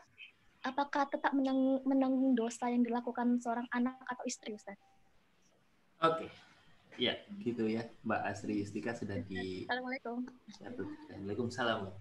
apakah 0.60 1.08
tetap 1.08 1.32
menang, 1.32 1.80
menanggung 1.88 2.36
dosa 2.36 2.68
yang 2.68 2.84
dilakukan 2.84 3.40
seorang 3.40 3.64
anak 3.72 3.96
atau 4.04 4.24
istri, 4.28 4.52
Ustaz? 4.52 4.76
Oke. 6.04 6.28
Okay. 6.28 6.30
Ya, 7.00 7.16
gitu 7.40 7.64
ya. 7.64 7.88
Mbak 8.04 8.20
Asri 8.28 8.60
Istika 8.60 8.92
sudah 8.92 9.24
di 9.24 9.64
Assalamualaikum. 9.64 10.28
Waalaikumsalam. 10.60 11.96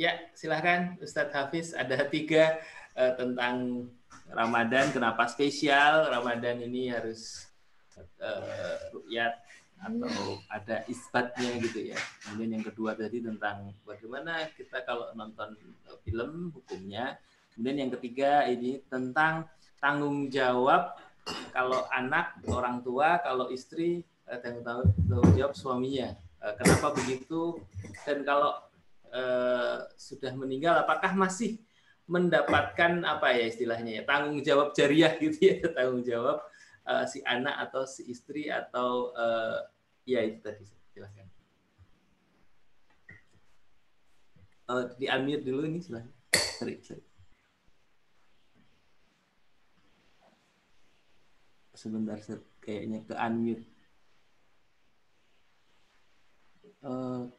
Ya, 0.00 0.16
silahkan 0.32 0.96
Ustadz 1.04 1.36
Hafiz. 1.36 1.76
Ada 1.76 2.08
tiga 2.08 2.56
uh, 2.96 3.12
tentang 3.20 3.84
Ramadan. 4.32 4.88
Kenapa 4.96 5.28
spesial? 5.28 6.08
Ramadan 6.08 6.56
ini 6.64 6.88
harus 6.88 7.44
uh, 8.16 8.80
rukyat 8.96 9.36
atau 9.76 10.40
ada 10.48 10.88
isbatnya 10.88 11.52
gitu 11.60 11.92
ya. 11.92 12.00
Kemudian 12.24 12.56
yang 12.56 12.64
kedua 12.64 12.96
tadi 12.96 13.20
tentang 13.20 13.76
bagaimana 13.84 14.48
kita 14.56 14.88
kalau 14.88 15.12
nonton 15.12 15.52
film 16.00 16.48
hukumnya. 16.56 17.20
Kemudian 17.52 17.84
yang 17.84 17.92
ketiga 18.00 18.48
ini 18.48 18.80
tentang 18.88 19.52
tanggung 19.84 20.32
jawab 20.32 20.96
kalau 21.52 21.84
anak 21.92 22.40
orang 22.48 22.80
tua, 22.80 23.20
kalau 23.20 23.52
istri 23.52 24.00
eh, 24.32 24.40
tanggung, 24.40 24.96
jawab 25.36 25.52
suaminya. 25.52 26.16
Eh, 26.40 26.54
kenapa 26.56 26.96
begitu? 26.96 27.60
Dan 28.08 28.24
kalau 28.24 28.69
eh, 29.10 29.76
sudah 29.94 30.32
meninggal 30.34 30.82
apakah 30.82 31.12
masih 31.14 31.58
mendapatkan 32.10 33.06
apa 33.06 33.38
ya 33.38 33.46
istilahnya 33.46 34.02
ya 34.02 34.02
tanggung 34.02 34.42
jawab 34.42 34.74
jariah 34.74 35.14
gitu 35.22 35.38
ya 35.38 35.56
tanggung 35.78 36.02
jawab 36.02 36.42
uh, 36.90 37.04
si 37.06 37.22
anak 37.22 37.70
atau 37.70 37.86
si 37.86 38.10
istri 38.10 38.50
atau 38.50 39.14
uh, 39.14 39.62
ya 40.02 40.26
itu 40.26 40.42
tadi 40.42 40.66
silahkan. 40.90 41.26
Uh, 44.70 44.86
di 44.98 45.06
unmute 45.10 45.42
dulu 45.46 45.66
ini 45.66 45.78
silahkan. 45.82 46.14
Sorry, 46.34 46.78
sorry. 46.82 47.02
sebentar 51.80 52.20
kayaknya 52.60 53.00
ke 53.08 53.16
unmute. 53.16 53.64
Uh, 56.84 57.32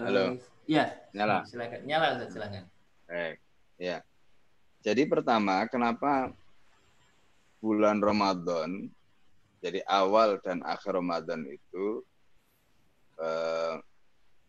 Halo. 0.00 0.40
Ya. 0.64 0.88
Nyala. 1.12 1.44
Silakan. 1.44 1.84
Nyala 1.84 2.24
silakan. 2.24 2.64
Baik. 3.04 3.36
Ya. 3.76 4.00
Jadi 4.80 5.04
pertama, 5.04 5.68
kenapa 5.68 6.32
bulan 7.60 8.00
Ramadan, 8.00 8.88
jadi 9.60 9.84
awal 9.84 10.40
dan 10.40 10.64
akhir 10.64 10.96
Ramadan 10.96 11.44
itu 11.44 12.00
eh, 13.20 13.76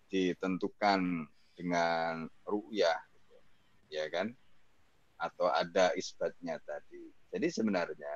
ditentukan 0.09 1.27
dengan 1.53 2.25
ru'yah, 2.47 2.97
gitu. 3.11 3.37
ya 3.91 4.07
kan? 4.09 4.31
Atau 5.19 5.51
ada 5.51 5.91
isbatnya 5.99 6.55
tadi. 6.63 7.11
Jadi 7.35 7.47
sebenarnya 7.51 8.15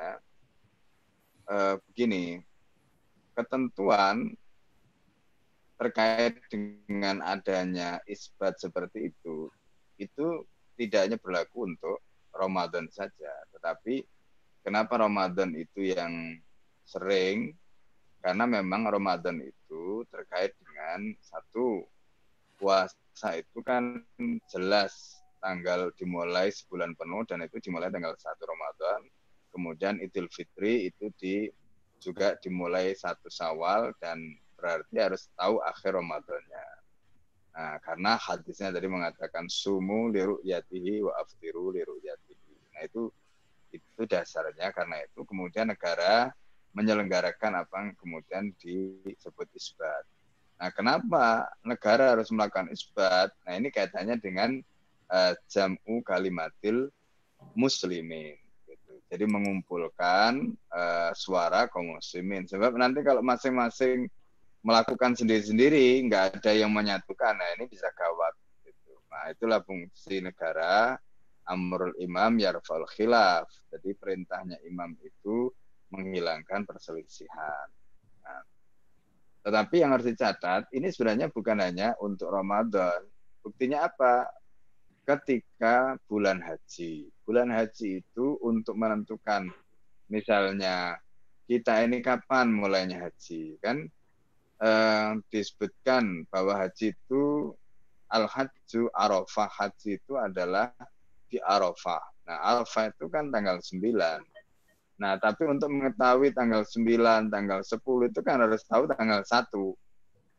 eh, 1.52 1.76
begini, 1.92 2.40
ketentuan 3.36 4.32
terkait 5.78 6.42
dengan 6.50 7.22
adanya 7.22 8.02
isbat 8.10 8.58
seperti 8.58 9.14
itu, 9.14 9.48
itu 10.02 10.46
tidak 10.78 11.10
hanya 11.10 11.18
berlaku 11.22 11.70
untuk 11.70 12.02
Ramadan 12.34 12.90
saja, 12.90 13.34
tetapi 13.54 14.06
kenapa 14.62 15.02
Ramadan 15.02 15.54
itu 15.58 15.90
yang 15.90 16.38
sering? 16.86 17.54
Karena 18.22 18.50
memang 18.50 18.90
Ramadan 18.90 19.42
itu 19.42 20.04
terkait 20.10 20.54
dengan 20.60 21.14
satu 21.22 21.86
puasa 22.58 23.38
itu 23.38 23.62
kan 23.62 24.02
jelas 24.50 25.22
tanggal 25.38 25.94
dimulai 25.96 26.50
sebulan 26.50 26.98
penuh 26.98 27.22
dan 27.30 27.46
itu 27.46 27.62
dimulai 27.62 27.94
tanggal 27.94 28.18
satu 28.18 28.50
Ramadan. 28.50 29.06
Kemudian 29.54 30.02
Idul 30.02 30.30
Fitri 30.34 30.90
itu 30.90 31.14
di 31.18 31.48
juga 31.98 32.38
dimulai 32.38 32.94
satu 32.94 33.30
Sawal 33.30 33.94
dan 34.02 34.22
berarti 34.58 34.96
harus 34.98 35.30
tahu 35.38 35.62
akhir 35.62 35.94
Ramadannya. 35.96 36.68
Nah, 37.58 37.82
karena 37.82 38.18
hadisnya 38.22 38.70
tadi 38.70 38.86
mengatakan 38.86 39.50
sumu 39.50 40.14
liru 40.14 40.38
yatihi 40.46 41.02
wa 41.02 41.14
aftiru 41.18 41.74
liru 41.74 41.98
yatihi. 42.02 42.54
Nah, 42.74 42.82
itu 42.86 43.10
itu 43.74 44.02
dasarnya 44.06 44.70
karena 44.74 45.02
itu 45.02 45.26
kemudian 45.26 45.70
negara 45.70 46.30
menyelenggarakan 46.78 47.66
apa 47.66 47.76
yang 47.82 47.92
kemudian 47.98 48.44
disebut 48.62 49.50
isbat. 49.58 50.06
Nah, 50.58 50.70
kenapa 50.70 51.50
negara 51.66 52.18
harus 52.18 52.30
melakukan 52.30 52.70
isbat? 52.70 53.34
Nah, 53.46 53.58
ini 53.58 53.74
kaitannya 53.74 54.18
dengan 54.22 54.58
uh, 55.10 55.34
jam'u 55.50 56.02
kalimatil 56.06 56.90
muslimin. 57.54 58.38
Gitu. 58.66 58.94
Jadi 59.10 59.26
mengumpulkan 59.26 60.54
uh, 60.70 61.12
suara 61.14 61.66
kaum 61.70 61.98
muslimin. 61.98 62.46
Sebab 62.46 62.78
nanti 62.78 63.02
kalau 63.02 63.26
masing-masing 63.26 64.10
melakukan 64.62 65.14
sendiri-sendiri, 65.14 66.02
nggak 66.08 66.42
ada 66.42 66.52
yang 66.54 66.74
menyatukan. 66.74 67.34
Nah, 67.38 67.50
ini 67.58 67.70
bisa 67.70 67.90
gawat. 67.94 68.34
Gitu. 68.66 68.94
Nah, 69.10 69.32
itulah 69.32 69.60
fungsi 69.64 70.22
negara. 70.22 70.98
Amrul 71.48 71.96
imam 72.04 72.36
yarfal 72.44 72.84
khilaf. 72.92 73.48
Jadi 73.72 73.96
perintahnya 73.96 74.60
imam 74.68 74.94
itu 75.00 75.48
menghilangkan 75.96 76.68
perselisihan. 76.68 77.68
Nah, 78.24 78.44
tetapi 79.48 79.80
yang 79.80 79.96
harus 79.96 80.12
dicatat, 80.12 80.68
ini 80.76 80.92
sebenarnya 80.92 81.32
bukan 81.32 81.64
hanya 81.64 81.96
untuk 82.04 82.28
Ramadan. 82.28 83.00
Buktinya 83.40 83.88
apa? 83.88 84.28
Ketika 85.08 85.96
bulan 86.12 86.44
haji. 86.44 87.08
Bulan 87.24 87.48
haji 87.48 88.04
itu 88.04 88.36
untuk 88.44 88.76
menentukan 88.76 89.48
misalnya 90.12 91.00
kita 91.48 91.80
ini 91.88 92.04
kapan 92.04 92.52
mulainya 92.52 93.08
haji. 93.08 93.56
Kan 93.64 93.88
eh, 94.62 95.12
disebutkan 95.30 96.26
bahwa 96.30 96.58
haji 96.58 96.94
itu 96.94 97.54
al-hajju 98.10 98.90
arafah. 98.96 99.50
Haji 99.52 100.00
itu 100.00 100.14
adalah 100.16 100.72
di 101.28 101.38
arafah. 101.44 102.02
Nah, 102.28 102.38
arafah 102.56 102.92
itu 102.92 103.06
kan 103.08 103.32
tanggal 103.32 103.60
9 103.60 104.24
Nah, 104.98 105.14
tapi 105.22 105.46
untuk 105.46 105.70
mengetahui 105.70 106.34
tanggal 106.34 106.66
9, 106.66 107.30
tanggal 107.30 107.62
10 107.62 108.10
itu 108.10 108.20
kan 108.26 108.42
harus 108.42 108.66
tahu 108.66 108.90
tanggal 108.90 109.22
1. 109.22 109.78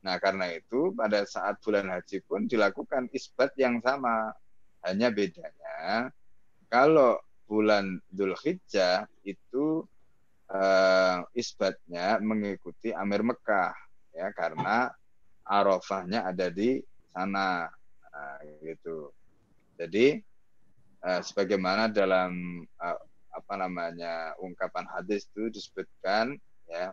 Nah, 0.03 0.17
karena 0.19 0.51
itu 0.51 0.91
pada 0.99 1.23
saat 1.23 1.63
bulan 1.63 1.87
haji 1.87 2.19
pun 2.27 2.51
dilakukan 2.51 3.07
isbat 3.15 3.55
yang 3.55 3.79
sama. 3.79 4.35
Hanya 4.83 5.15
bedanya 5.15 6.11
kalau 6.71 7.19
bulan 7.47 7.99
Dhul 8.11 8.35
Hijjah 8.35 9.07
itu 9.27 9.83
uh, 10.51 11.19
isbatnya 11.35 12.19
mengikuti 12.23 12.95
Amir 12.95 13.27
Mekah 13.27 13.75
ya 14.19 14.35
karena 14.35 14.91
Arafahnya 15.49 16.29
ada 16.29 16.51
di 16.53 16.83
sana 17.15 17.71
nah, 18.13 18.39
gitu. 18.61 19.15
Jadi 19.79 20.21
uh, 21.07 21.23
sebagaimana 21.23 21.89
dalam 21.89 22.61
uh, 22.83 23.01
apa 23.33 23.55
namanya 23.55 24.35
ungkapan 24.43 24.85
hadis 24.91 25.31
itu 25.31 25.47
disebutkan 25.49 26.35
ya 26.67 26.91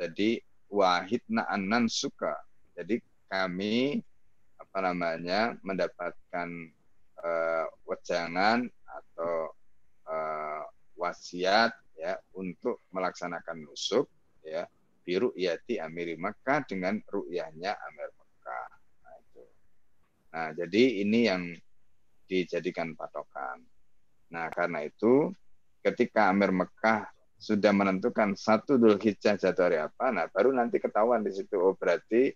jadi 0.00 0.40
wahid 0.72 1.20
na'anan 1.28 1.84
suka 1.86 2.32
jadi 2.72 2.98
kami 3.28 4.00
apa 4.56 4.78
namanya 4.80 5.54
mendapatkan 5.60 6.48
uh, 7.20 7.66
wejangan 7.84 8.66
atau 8.88 9.52
uh, 10.08 10.64
wasiat 10.96 11.76
ya 11.98 12.16
untuk 12.34 12.80
melaksanakan 12.90 13.68
nusuk 13.68 14.08
ya 14.42 14.64
biru 15.04 15.30
yati 15.36 15.76
amiri 15.76 16.16
Mekah 16.16 16.64
dengan 16.64 16.96
ru'yahnya 17.04 17.76
Amir 17.76 18.10
Mekah. 18.16 18.68
Nah, 19.04 19.14
itu. 19.20 19.42
nah, 20.32 20.48
jadi 20.56 20.82
ini 21.04 21.20
yang 21.28 21.42
dijadikan 22.24 22.96
patokan. 22.96 23.60
Nah, 24.32 24.48
karena 24.50 24.82
itu 24.82 25.30
ketika 25.84 26.32
Amir 26.32 26.50
Mekah 26.50 27.06
sudah 27.36 27.76
menentukan 27.76 28.32
satu 28.32 28.80
Dhul 28.80 28.96
Hijjah 28.96 29.36
jatuh 29.36 29.68
hari 29.68 29.78
apa, 29.78 30.08
nah 30.08 30.24
baru 30.32 30.56
nanti 30.56 30.80
ketahuan 30.80 31.20
di 31.20 31.28
situ 31.28 31.60
oh 31.60 31.76
berarti 31.76 32.32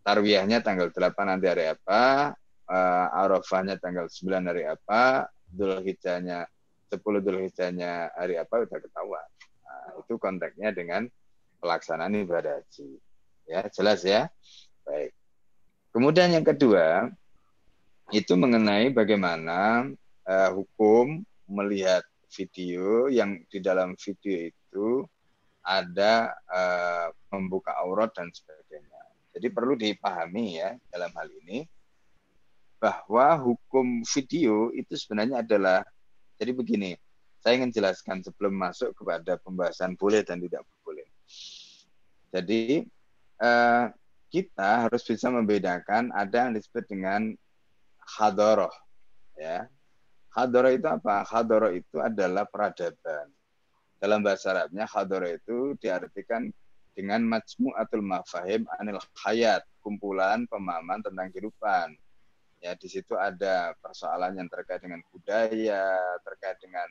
tarwiyahnya 0.00 0.64
tanggal 0.64 0.88
8 0.88 1.12
nanti 1.28 1.46
hari 1.52 1.68
apa, 1.68 2.32
uh, 2.64 3.06
Arafahnya 3.12 3.76
tanggal 3.76 4.08
9 4.08 4.48
hari 4.48 4.64
apa, 4.64 5.28
Dhul 5.52 5.84
Hijjahnya 5.84 6.48
10 6.88 7.20
Dhul 7.20 7.44
Hijjahnya 7.44 8.16
hari 8.16 8.40
apa 8.40 8.64
sudah 8.64 8.80
ketahuan. 8.80 9.28
Nah, 9.68 10.00
itu 10.00 10.14
konteksnya 10.16 10.72
dengan 10.72 11.04
pelaksanaan 11.58 12.14
ibadah 12.24 12.62
haji. 12.62 12.98
Ya, 13.48 13.66
jelas 13.70 14.04
ya. 14.04 14.30
Baik. 14.86 15.12
Kemudian 15.92 16.30
yang 16.32 16.46
kedua 16.46 17.10
itu 18.12 18.32
mengenai 18.36 18.88
bagaimana 18.92 19.88
uh, 20.24 20.50
hukum 20.56 21.24
melihat 21.48 22.04
video 22.32 23.08
yang 23.08 23.40
di 23.48 23.58
dalam 23.60 23.96
video 23.96 24.52
itu 24.52 24.86
ada 25.64 26.32
uh, 26.48 27.08
membuka 27.32 27.76
aurat 27.80 28.12
dan 28.16 28.28
sebagainya. 28.32 29.02
Jadi 29.32 29.46
perlu 29.52 29.76
dipahami 29.76 30.60
ya 30.60 30.76
dalam 30.88 31.12
hal 31.12 31.28
ini 31.44 31.68
bahwa 32.78 33.34
hukum 33.36 34.06
video 34.06 34.70
itu 34.72 34.94
sebenarnya 34.94 35.42
adalah 35.42 35.82
jadi 36.38 36.54
begini, 36.54 36.94
saya 37.42 37.58
ingin 37.58 37.74
jelaskan 37.74 38.22
sebelum 38.22 38.54
masuk 38.54 38.94
kepada 38.94 39.34
pembahasan 39.42 39.98
boleh 39.98 40.22
dan 40.22 40.38
tidak. 40.38 40.62
Jadi 42.28 42.84
uh, 43.40 43.84
kita 44.28 44.88
harus 44.88 45.02
bisa 45.04 45.32
membedakan 45.32 46.12
ada 46.12 46.48
yang 46.48 46.52
disebut 46.52 46.84
dengan 46.84 47.32
hadoroh 48.04 48.72
ya 49.36 49.68
Hadoro 50.38 50.70
itu 50.70 50.86
apa? 50.86 51.26
Hadoro 51.26 51.72
itu 51.74 51.98
adalah 51.98 52.46
peradaban. 52.46 53.26
Dalam 53.98 54.22
bahasa 54.22 54.54
Arabnya 54.54 54.86
hadoro 54.86 55.26
itu 55.26 55.74
diartikan 55.82 56.46
dengan 56.94 57.26
majmu'atul 57.26 58.06
mafahim 58.06 58.62
anil 58.78 59.02
hayat, 59.26 59.66
kumpulan 59.82 60.46
pemahaman 60.46 61.02
tentang 61.02 61.34
kehidupan. 61.34 61.98
Ya, 62.62 62.78
di 62.78 62.86
situ 62.86 63.18
ada 63.18 63.74
persoalan 63.82 64.38
yang 64.38 64.46
terkait 64.46 64.78
dengan 64.78 65.02
budaya, 65.10 65.98
terkait 66.22 66.58
dengan 66.62 66.86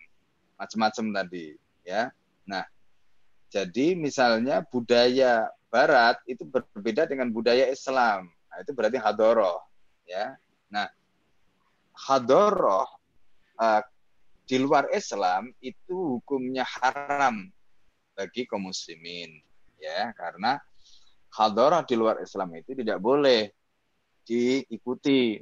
macam-macam 0.60 1.24
tadi, 1.24 1.56
ya. 1.88 2.12
Nah, 2.48 2.68
jadi 3.48 3.96
misalnya 3.96 4.64
budaya 4.68 5.48
barat 5.68 6.20
itu 6.28 6.44
berbeda 6.48 7.08
dengan 7.08 7.32
budaya 7.32 7.68
Islam. 7.68 8.28
Nah, 8.28 8.58
itu 8.64 8.72
berarti 8.72 9.00
hadoroh, 9.00 9.64
ya. 10.08 10.36
Nah, 10.72 10.88
hadoroh 11.96 12.88
uh, 13.60 13.82
di 14.48 14.58
luar 14.64 14.88
Islam 14.96 15.52
itu 15.60 16.20
hukumnya 16.20 16.64
haram 16.64 17.52
bagi 18.16 18.48
kaum 18.48 18.72
muslimin 18.72 19.44
ya 19.78 20.10
karena 20.18 20.58
hadarah 21.36 21.86
di 21.86 22.00
luar 22.00 22.18
Islam 22.24 22.56
itu 22.58 22.74
tidak 22.74 22.98
boleh 22.98 23.52
diikuti 24.26 25.38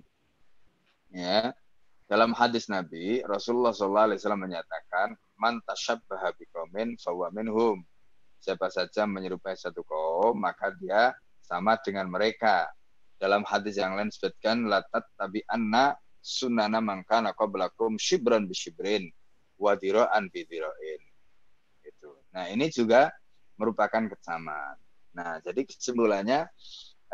ya 1.13 1.53
dalam 2.09 2.35
hadis 2.35 2.67
Nabi 2.67 3.23
Rasulullah 3.23 3.71
SAW 3.71 4.19
menyatakan 4.35 5.15
man 5.39 5.63
tasyabbaha 5.63 6.35
biqaumin 6.35 6.99
fahuwa 6.99 7.31
minhum 7.31 7.85
siapa 8.45 8.69
saja 8.69 9.09
menyerupai 9.09 9.57
satu 9.57 9.81
kaum 9.81 10.37
maka 10.37 10.69
dia 10.77 11.17
sama 11.41 11.81
dengan 11.81 12.05
mereka 12.05 12.69
dalam 13.17 13.41
hadis 13.47 13.81
yang 13.81 13.97
lain 13.97 14.13
disebutkan 14.13 14.69
latat 14.69 15.01
tabi 15.17 15.41
anna 15.49 15.97
sunana 16.25 16.81
mangkana 16.81 17.33
qablakum 17.37 17.97
shibran 18.01 18.49
bishibrin 18.49 19.09
wa 19.61 19.77
dira'an 19.77 20.27
bidira'in. 20.33 21.01
Itu. 21.85 22.17
Nah, 22.33 22.49
ini 22.51 22.67
juga 22.73 23.13
merupakan 23.55 24.03
kesamaan. 24.09 24.75
Nah, 25.15 25.39
jadi 25.39 25.63
kesimpulannya 25.63 26.49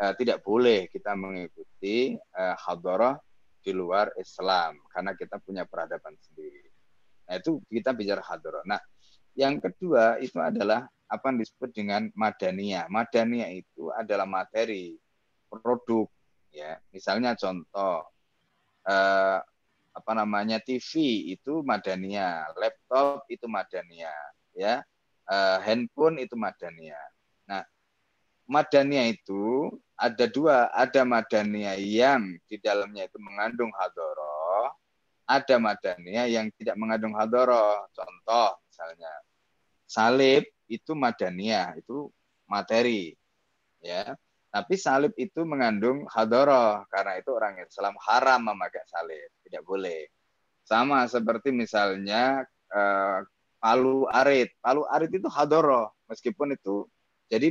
eh, 0.00 0.12
tidak 0.18 0.42
boleh 0.42 0.90
kita 0.90 1.14
mengikuti 1.14 2.16
eh, 2.16 2.56
hadarah 2.66 3.14
di 3.62 3.70
luar 3.70 4.10
Islam 4.18 4.82
karena 4.90 5.14
kita 5.14 5.38
punya 5.38 5.62
peradaban 5.68 6.18
sendiri. 6.18 6.66
Nah, 7.30 7.38
itu 7.38 7.62
kita 7.70 7.94
bicara 7.94 8.24
hadarah. 8.26 8.66
Nah, 8.66 8.80
yang 9.32 9.60
kedua 9.60 10.20
itu 10.20 10.36
adalah 10.38 10.88
apa 11.08 11.24
yang 11.28 11.38
disebut 11.44 11.70
dengan 11.76 12.08
madaniyah. 12.16 12.88
Madaniyah 12.88 13.50
itu 13.52 13.92
adalah 13.92 14.24
materi, 14.24 14.96
produk 15.48 16.08
ya. 16.52 16.80
Misalnya 16.88 17.36
contoh 17.36 18.08
eh, 18.88 19.38
apa 19.92 20.12
namanya 20.16 20.56
TV 20.56 20.88
itu 21.36 21.60
madania, 21.60 22.48
laptop 22.56 23.28
itu 23.28 23.44
madania, 23.44 24.12
ya, 24.56 24.80
eh, 25.28 25.58
handphone 25.60 26.24
itu 26.24 26.32
madania. 26.32 26.96
Nah, 27.44 27.60
madania 28.48 29.04
itu 29.12 29.68
ada 30.00 30.24
dua, 30.32 30.72
ada 30.72 31.04
madania 31.04 31.76
yang 31.76 32.40
di 32.48 32.56
dalamnya 32.56 33.04
itu 33.04 33.20
mengandung 33.20 33.68
hadoro, 33.76 34.31
ada 35.26 35.56
madania 35.58 36.26
yang 36.26 36.50
tidak 36.58 36.76
mengandung 36.78 37.14
hadoro. 37.14 37.86
Contoh 37.94 38.58
misalnya 38.68 39.12
salib 39.86 40.44
itu 40.66 40.92
madania, 40.96 41.76
itu 41.76 42.08
materi. 42.48 43.12
ya. 43.82 44.14
Tapi 44.52 44.76
salib 44.76 45.16
itu 45.16 45.48
mengandung 45.48 46.04
hadoroh, 46.12 46.84
karena 46.92 47.16
itu 47.16 47.32
orang 47.32 47.56
Islam 47.64 47.96
haram 48.04 48.40
memakai 48.52 48.84
salib, 48.84 49.32
tidak 49.48 49.64
boleh. 49.64 50.12
Sama 50.60 51.08
seperti 51.08 51.48
misalnya 51.56 52.44
eh, 52.68 53.18
palu 53.56 54.04
arit. 54.12 54.52
Palu 54.60 54.84
arit 54.92 55.08
itu 55.08 55.28
hadoroh, 55.32 55.88
meskipun 56.04 56.52
itu 56.52 56.84
jadi 57.32 57.48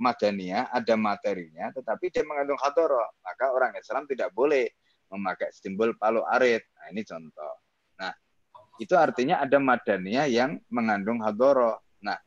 madania 0.00 0.64
ada 0.72 0.96
materinya, 0.96 1.68
tetapi 1.76 2.08
dia 2.08 2.24
mengandung 2.24 2.56
hadoroh. 2.56 3.04
Maka 3.20 3.52
orang 3.52 3.76
Islam 3.76 4.08
tidak 4.08 4.32
boleh 4.32 4.64
memakai 5.12 5.50
simbol 5.54 5.92
palu 5.98 6.22
arit. 6.26 6.64
Nah, 6.78 6.86
ini 6.90 7.02
contoh. 7.04 7.54
Nah, 8.00 8.12
itu 8.80 8.94
artinya 8.98 9.42
ada 9.42 9.58
madania 9.62 10.26
yang 10.26 10.58
mengandung 10.72 11.22
hadoroh. 11.22 11.78
Nah, 12.02 12.18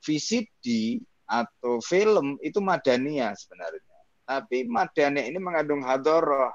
VCD 0.00 0.98
atau 1.26 1.82
film 1.82 2.38
itu 2.40 2.62
madania 2.62 3.34
sebenarnya. 3.34 3.98
Tapi 4.26 4.66
madania 4.66 5.26
ini 5.26 5.38
mengandung 5.38 5.82
hadoroh. 5.82 6.50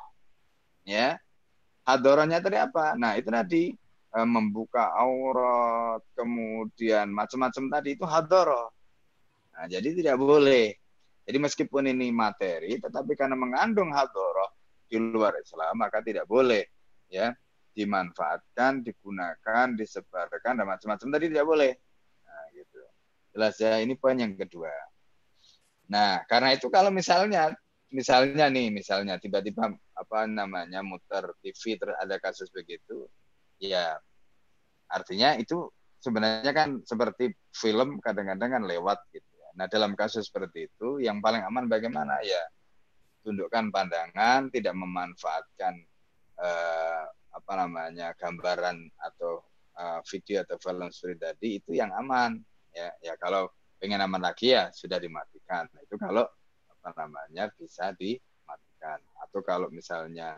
Ya, 0.82 1.22
hadorohnya 1.86 2.42
tadi 2.42 2.58
apa? 2.58 2.98
Nah, 2.98 3.14
itu 3.20 3.30
tadi 3.30 3.64
eh, 4.18 4.28
membuka 4.28 4.92
aurat, 4.98 6.02
kemudian 6.18 7.14
macam-macam 7.14 7.64
tadi 7.70 7.90
itu 7.94 8.06
hadoroh. 8.08 8.74
Nah, 9.54 9.66
jadi 9.70 9.94
tidak 9.94 10.18
boleh. 10.18 10.74
Jadi 11.22 11.38
meskipun 11.38 11.86
ini 11.86 12.10
materi, 12.10 12.82
tetapi 12.82 13.14
karena 13.14 13.38
mengandung 13.38 13.94
hadoroh 13.94 14.50
di 14.92 15.00
luar 15.00 15.32
Islam, 15.40 15.80
maka 15.80 16.04
tidak 16.04 16.28
boleh 16.28 16.68
ya 17.08 17.32
dimanfaatkan, 17.72 18.84
digunakan, 18.84 19.72
disebarkan, 19.80 20.60
dan 20.60 20.68
macam-macam 20.68 21.08
tadi 21.16 21.26
tidak 21.32 21.48
boleh. 21.48 21.72
Nah, 22.28 22.44
gitu. 22.52 22.82
Jelas 23.32 23.56
ya, 23.64 23.80
ini 23.80 23.96
poin 23.96 24.20
yang 24.20 24.36
kedua. 24.36 24.68
Nah, 25.88 26.28
karena 26.28 26.52
itu 26.52 26.68
kalau 26.68 26.92
misalnya, 26.92 27.56
misalnya 27.88 28.52
nih, 28.52 28.68
misalnya 28.76 29.16
tiba-tiba 29.16 29.72
apa 29.96 30.28
namanya 30.28 30.84
muter 30.84 31.32
TV 31.40 31.80
ada 31.96 32.20
kasus 32.20 32.52
begitu, 32.52 33.08
ya 33.56 33.96
artinya 34.92 35.40
itu 35.40 35.72
sebenarnya 36.04 36.52
kan 36.52 36.84
seperti 36.84 37.32
film 37.56 38.04
kadang-kadang 38.04 38.60
kan 38.60 38.64
lewat 38.68 39.00
gitu 39.16 39.32
Nah, 39.56 39.68
dalam 39.68 39.94
kasus 40.00 40.32
seperti 40.32 40.72
itu, 40.72 41.04
yang 41.04 41.20
paling 41.20 41.44
aman 41.44 41.68
bagaimana? 41.68 42.20
Ya, 42.24 42.40
tundukkan 43.22 43.70
pandangan, 43.70 44.50
tidak 44.50 44.76
memanfaatkan 44.76 45.74
eh, 46.42 47.04
apa 47.32 47.54
namanya 47.56 48.14
gambaran 48.18 48.78
atau 48.98 49.42
eh, 49.78 50.00
video 50.10 50.44
atau 50.44 50.58
film 50.60 50.90
seperti 50.90 51.18
tadi 51.18 51.48
itu 51.62 51.72
yang 51.78 51.94
aman. 51.96 52.38
Ya, 52.72 52.92
ya 53.04 53.14
kalau 53.20 53.52
pengen 53.82 54.02
aman 54.04 54.22
lagi 54.22 54.54
ya 54.54 54.70
sudah 54.74 54.98
dimatikan. 55.02 55.68
Nah, 55.72 55.82
itu 55.82 55.96
kalau 55.98 56.26
apa 56.70 56.90
namanya 56.98 57.50
bisa 57.54 57.94
dimatikan. 57.96 59.00
Atau 59.22 59.46
kalau 59.46 59.70
misalnya 59.70 60.36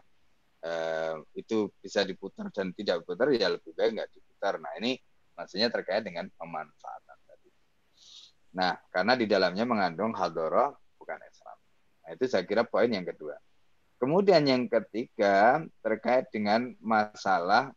eh, 0.62 1.16
itu 1.36 1.72
bisa 1.80 2.04
diputar 2.04 2.52
dan 2.52 2.72
tidak 2.76 3.04
diputar 3.04 3.32
ya 3.34 3.52
lebih 3.52 3.72
baik 3.74 3.92
nggak 4.00 4.12
diputar. 4.12 4.60
Nah 4.60 4.76
ini 4.80 5.00
maksudnya 5.34 5.74
terkait 5.74 6.06
dengan 6.06 6.30
pemanfaatan. 6.38 7.14
Nah, 8.54 8.78
karena 8.94 9.14
di 9.18 9.26
dalamnya 9.26 9.66
mengandung 9.66 10.14
hadoroh. 10.14 10.78
Nah, 12.04 12.12
itu 12.16 12.26
saya 12.28 12.44
kira 12.44 12.68
poin 12.68 12.92
yang 12.92 13.08
kedua. 13.08 13.40
Kemudian 13.98 14.44
yang 14.44 14.68
ketiga 14.68 15.64
terkait 15.80 16.28
dengan 16.28 16.76
masalah 16.84 17.72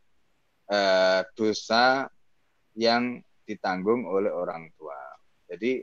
eh, 0.67 1.23
dosa 1.39 2.11
yang 2.75 3.23
ditanggung 3.47 4.05
oleh 4.11 4.35
orang 4.35 4.67
tua. 4.75 4.99
Jadi 5.47 5.79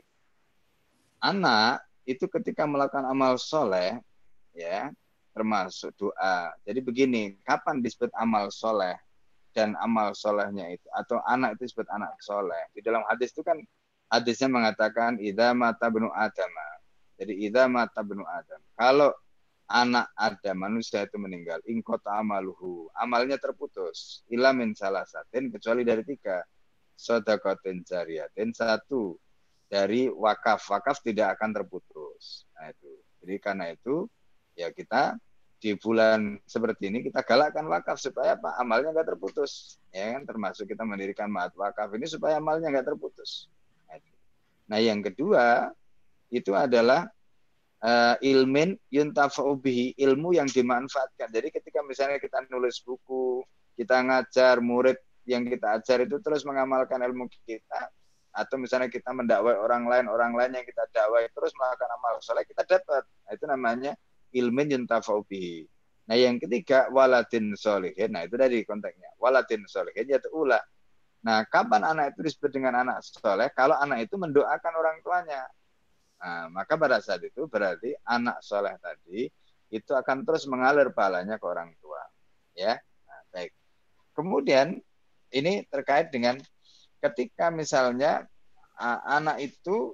anak 1.24 1.80
itu 2.04 2.28
ketika 2.28 2.68
melakukan 2.68 3.08
amal 3.08 3.40
soleh, 3.40 3.96
ya 4.52 4.92
termasuk 5.32 5.96
doa. 5.96 6.52
Jadi 6.62 6.84
begini, 6.84 7.40
kapan 7.42 7.80
disebut 7.80 8.12
amal 8.14 8.52
soleh 8.52 8.94
dan 9.56 9.72
amal 9.80 10.12
solehnya 10.12 10.68
itu 10.70 10.86
atau 10.92 11.18
anak 11.24 11.56
itu 11.58 11.72
disebut 11.72 11.88
anak 11.90 12.12
soleh? 12.20 12.68
Di 12.76 12.84
dalam 12.84 13.02
hadis 13.08 13.32
itu 13.32 13.40
kan 13.40 13.56
hadisnya 14.12 14.52
mengatakan 14.52 15.16
idza 15.18 15.56
mata 15.56 15.88
benu 15.88 16.12
adam. 16.12 16.52
Jadi 17.14 17.46
idza 17.46 17.70
mata 17.70 18.02
benu 18.02 18.26
adam. 18.26 18.60
Kalau 18.74 19.10
anak 19.70 20.12
ada 20.18 20.52
manusia 20.52 21.06
itu 21.06 21.16
meninggal, 21.16 21.62
ingkota 21.64 22.12
amaluhu, 22.20 22.92
amalnya 22.92 23.40
terputus, 23.40 24.20
ilamin 24.28 24.76
salah 24.76 25.08
satin 25.08 25.48
kecuali 25.48 25.86
dari 25.86 26.04
tiga, 26.04 26.42
sodakotin 26.94 27.82
jariyatin 27.86 28.52
satu. 28.52 29.18
Dari 29.64 30.06
wakaf, 30.06 30.60
wakaf 30.70 31.02
tidak 31.02 31.34
akan 31.40 31.50
terputus. 31.50 32.46
Nah 32.54 32.70
itu, 32.70 32.92
jadi 33.24 33.34
karena 33.42 33.72
itu 33.72 34.06
ya 34.54 34.70
kita 34.70 35.18
di 35.58 35.72
bulan 35.80 36.36
seperti 36.44 36.92
ini 36.92 37.00
kita 37.00 37.24
galakkan 37.24 37.64
wakaf 37.66 37.96
supaya 37.96 38.36
apa? 38.36 38.54
Amalnya 38.60 38.92
nggak 38.92 39.16
terputus. 39.16 39.80
Ya 39.90 40.14
kan? 40.14 40.28
Termasuk 40.28 40.68
kita 40.68 40.84
mendirikan 40.84 41.32
maat 41.32 41.56
wakaf 41.56 41.90
ini 41.96 42.06
supaya 42.06 42.38
amalnya 42.38 42.70
nggak 42.70 42.92
terputus. 42.94 43.48
Nah, 44.64 44.80
yang 44.80 45.04
kedua 45.04 45.72
itu 46.30 46.52
adalah 46.56 47.08
uh, 47.84 48.16
ilmin 48.20 48.76
yuntafa'ubihi, 48.88 49.98
ilmu 50.00 50.36
yang 50.36 50.48
dimanfaatkan. 50.48 51.28
Jadi 51.32 51.48
ketika 51.52 51.80
misalnya 51.84 52.20
kita 52.20 52.44
nulis 52.48 52.80
buku, 52.80 53.44
kita 53.74 54.00
ngajar 54.04 54.60
murid 54.60 54.98
yang 55.24 55.44
kita 55.48 55.80
ajar 55.80 56.04
itu 56.04 56.20
terus 56.20 56.44
mengamalkan 56.44 57.00
ilmu 57.00 57.28
kita, 57.48 57.88
atau 58.34 58.56
misalnya 58.60 58.92
kita 58.92 59.14
mendakwai 59.14 59.56
orang 59.56 59.88
lain, 59.88 60.06
orang 60.10 60.36
lain 60.36 60.60
yang 60.60 60.66
kita 60.66 60.84
dakwai 60.92 61.28
terus 61.32 61.54
melakukan 61.56 61.90
amal 61.96 62.20
soleh, 62.20 62.44
kita 62.44 62.62
dapat. 62.66 63.02
Nah, 63.24 63.32
itu 63.32 63.44
namanya 63.48 63.92
ilmin 64.34 64.80
yuntafa'ubihi. 64.80 65.70
Nah 66.04 66.20
yang 66.20 66.36
ketiga 66.36 66.92
waladin 66.92 67.56
solihin. 67.56 68.12
Nah 68.12 68.28
itu 68.28 68.36
dari 68.36 68.60
konteksnya. 68.60 69.16
Waladin 69.16 69.64
solihin 69.64 70.04
yaitu 70.04 70.28
ulah 70.36 70.60
Nah, 71.24 71.40
kapan 71.48 71.88
anak 71.88 72.12
itu 72.12 72.28
disebut 72.28 72.52
dengan 72.52 72.84
anak 72.84 73.00
soleh? 73.00 73.48
Kalau 73.56 73.80
anak 73.80 74.04
itu 74.04 74.20
mendoakan 74.20 74.72
orang 74.76 75.00
tuanya. 75.00 75.48
Nah, 76.24 76.48
maka 76.48 76.80
pada 76.80 77.04
saat 77.04 77.20
itu 77.20 77.44
berarti 77.44 77.92
anak 78.08 78.40
soleh 78.40 78.72
tadi 78.80 79.28
itu 79.68 79.92
akan 79.92 80.24
terus 80.24 80.48
mengalir 80.48 80.88
pahalanya 80.88 81.36
ke 81.36 81.44
orang 81.44 81.76
tua. 81.84 82.00
Ya, 82.56 82.80
nah, 83.04 83.20
baik. 83.28 83.52
Kemudian 84.16 84.80
ini 85.28 85.68
terkait 85.68 86.08
dengan 86.08 86.40
ketika 87.04 87.52
misalnya 87.52 88.24
anak 89.04 89.44
itu 89.44 89.92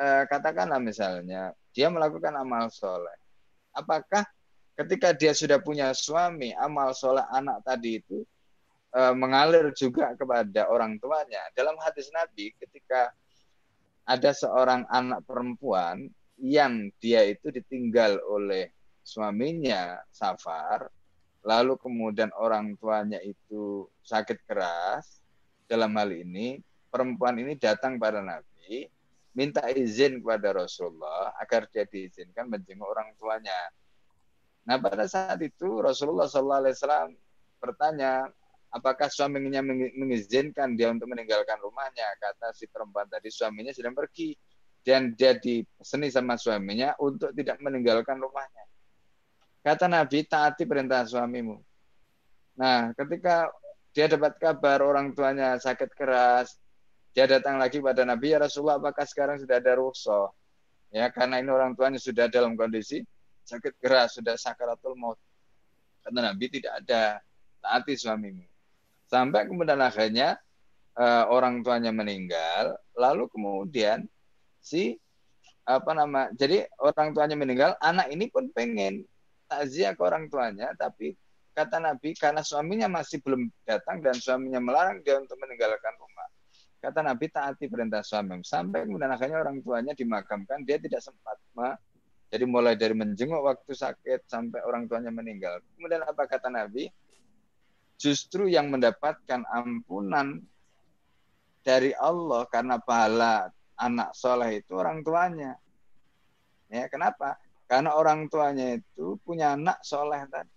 eh, 0.00 0.24
katakanlah 0.24 0.80
misalnya 0.80 1.52
dia 1.76 1.92
melakukan 1.92 2.32
amal 2.40 2.72
soleh. 2.72 3.12
Apakah 3.76 4.24
ketika 4.78 5.14
dia 5.14 5.32
sudah 5.34 5.58
punya 5.60 5.90
suami, 5.94 6.54
amal 6.56 6.94
soleh 6.94 7.22
anak 7.30 7.62
tadi 7.62 8.02
itu 8.02 8.22
e, 8.94 9.00
mengalir 9.14 9.70
juga 9.74 10.14
kepada 10.14 10.70
orang 10.70 10.98
tuanya. 10.98 11.42
Dalam 11.54 11.78
hadis 11.82 12.10
Nabi 12.14 12.54
ketika 12.58 13.10
ada 14.04 14.30
seorang 14.36 14.84
anak 14.92 15.24
perempuan 15.24 16.08
yang 16.40 16.92
dia 17.00 17.24
itu 17.24 17.48
ditinggal 17.48 18.20
oleh 18.28 18.68
suaminya 19.04 20.00
safar, 20.12 20.88
lalu 21.44 21.76
kemudian 21.80 22.32
orang 22.36 22.76
tuanya 22.80 23.20
itu 23.24 23.88
sakit 24.04 24.44
keras, 24.48 25.20
dalam 25.64 25.96
hal 25.96 26.12
ini 26.12 26.60
perempuan 26.92 27.40
ini 27.40 27.56
datang 27.56 27.96
pada 27.96 28.20
Nabi 28.20 28.86
minta 29.34 29.66
izin 29.66 30.22
kepada 30.22 30.54
Rasulullah 30.54 31.34
agar 31.42 31.66
dia 31.72 31.82
diizinkan 31.88 32.46
menjenguk 32.46 32.86
orang 32.86 33.10
tuanya. 33.18 33.72
Nah 34.64 34.78
pada 34.78 35.04
saat 35.10 35.42
itu 35.42 35.82
Rasulullah 35.82 36.30
SAW 36.30 37.12
bertanya, 37.58 38.30
apakah 38.74 39.06
suaminya 39.06 39.62
mengizinkan 39.94 40.74
dia 40.74 40.90
untuk 40.90 41.06
meninggalkan 41.06 41.62
rumahnya? 41.62 42.18
Kata 42.18 42.50
si 42.50 42.66
perempuan 42.66 43.06
tadi 43.06 43.30
suaminya 43.30 43.70
sedang 43.70 43.94
pergi 43.94 44.34
dan 44.84 45.14
dia 45.14 45.38
diseni 45.38 46.10
sama 46.10 46.34
suaminya 46.34 46.98
untuk 46.98 47.30
tidak 47.32 47.62
meninggalkan 47.62 48.18
rumahnya. 48.18 48.66
Kata 49.64 49.88
Nabi, 49.88 50.28
taati 50.28 50.68
perintah 50.68 51.08
suamimu. 51.08 51.56
Nah, 52.60 52.92
ketika 52.92 53.48
dia 53.96 54.10
dapat 54.10 54.36
kabar 54.36 54.84
orang 54.84 55.16
tuanya 55.16 55.56
sakit 55.56 55.88
keras, 55.96 56.60
dia 57.16 57.24
datang 57.24 57.56
lagi 57.56 57.80
pada 57.80 58.04
Nabi, 58.04 58.36
ya 58.36 58.42
Rasulullah, 58.42 58.76
apakah 58.76 59.06
sekarang 59.08 59.40
sudah 59.40 59.56
ada 59.56 59.72
rukhsah? 59.78 60.28
Ya, 60.92 61.08
karena 61.08 61.40
ini 61.40 61.48
orang 61.48 61.72
tuanya 61.72 61.96
sudah 61.96 62.28
dalam 62.28 62.58
kondisi 62.58 63.00
sakit 63.48 63.80
keras, 63.80 64.20
sudah 64.20 64.36
sakaratul 64.36 64.98
maut. 65.00 65.16
Kata 66.04 66.20
Nabi, 66.20 66.44
tidak 66.52 66.84
ada. 66.84 67.24
Taati 67.64 67.96
suamimu. 67.96 68.53
Sampai 69.08 69.46
kemudian 69.46 69.80
akhirnya 69.80 70.40
uh, 70.96 71.24
orang 71.28 71.60
tuanya 71.60 71.92
meninggal, 71.92 72.78
lalu 72.96 73.28
kemudian 73.30 74.06
si 74.64 74.96
apa 75.64 75.96
nama 75.96 76.28
jadi 76.36 76.68
orang 76.80 77.16
tuanya 77.16 77.36
meninggal, 77.36 77.76
anak 77.80 78.12
ini 78.12 78.28
pun 78.28 78.52
pengen 78.52 79.04
takziah 79.48 79.96
ke 79.96 80.02
orang 80.04 80.28
tuanya, 80.28 80.72
tapi 80.76 81.16
kata 81.54 81.78
Nabi 81.78 82.12
karena 82.18 82.42
suaminya 82.42 82.90
masih 82.90 83.22
belum 83.22 83.46
datang 83.62 84.02
dan 84.02 84.18
suaminya 84.18 84.58
melarang 84.58 85.00
dia 85.06 85.22
untuk 85.22 85.38
meninggalkan 85.38 85.94
rumah. 85.96 86.28
kata 86.84 87.00
Nabi 87.00 87.32
taati 87.32 87.64
perintah 87.64 88.04
suami 88.04 88.44
sampai 88.44 88.84
kemudian 88.84 89.08
akhirnya 89.08 89.40
orang 89.40 89.64
tuanya 89.64 89.96
dimakamkan 89.96 90.68
dia 90.68 90.76
tidak 90.76 91.00
sempat 91.00 91.40
ma 91.56 91.72
jadi 92.28 92.44
mulai 92.44 92.76
dari 92.76 92.92
menjenguk 92.92 93.40
waktu 93.40 93.72
sakit 93.72 94.26
sampai 94.28 94.60
orang 94.66 94.84
tuanya 94.84 95.08
meninggal. 95.08 95.62
Kemudian 95.78 96.02
apa 96.02 96.28
kata 96.28 96.50
Nabi 96.50 96.90
justru 97.98 98.50
yang 98.50 98.68
mendapatkan 98.70 99.46
ampunan 99.50 100.42
dari 101.64 101.96
Allah 101.96 102.44
karena 102.50 102.76
pahala 102.76 103.48
anak 103.80 104.12
soleh 104.14 104.60
itu 104.62 104.76
orang 104.76 105.00
tuanya 105.02 105.56
ya 106.68 106.86
kenapa 106.90 107.40
karena 107.64 107.96
orang 107.96 108.28
tuanya 108.28 108.76
itu 108.76 109.16
punya 109.24 109.56
anak 109.56 109.80
soleh 109.82 110.22
tadi 110.28 110.54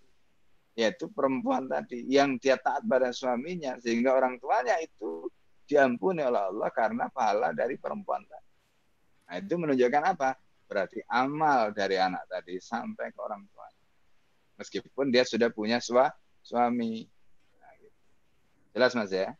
yaitu 0.77 1.09
perempuan 1.09 1.65
tadi 1.65 2.05
yang 2.05 2.37
dia 2.37 2.61
taat 2.61 2.85
pada 2.85 3.09
suaminya 3.09 3.81
sehingga 3.81 4.13
orang 4.13 4.37
tuanya 4.37 4.77
itu 4.77 5.25
diampuni 5.67 6.23
oleh 6.23 6.47
Allah 6.47 6.69
karena 6.71 7.11
pahala 7.11 7.51
dari 7.51 7.75
perempuan 7.75 8.23
tadi. 8.23 8.51
Nah, 9.27 9.35
itu 9.43 9.53
menunjukkan 9.59 10.03
apa? 10.15 10.39
Berarti 10.69 11.03
amal 11.11 11.75
dari 11.75 11.99
anak 11.99 12.29
tadi 12.31 12.55
sampai 12.61 13.11
ke 13.11 13.19
orang 13.19 13.43
tua. 13.51 13.67
Meskipun 14.61 15.11
dia 15.11 15.27
sudah 15.27 15.51
punya 15.51 15.83
sua, 15.83 16.07
suami. 16.39 17.03
Jelas 18.77 18.93
Mas 18.93 19.09
ya? 19.09 19.33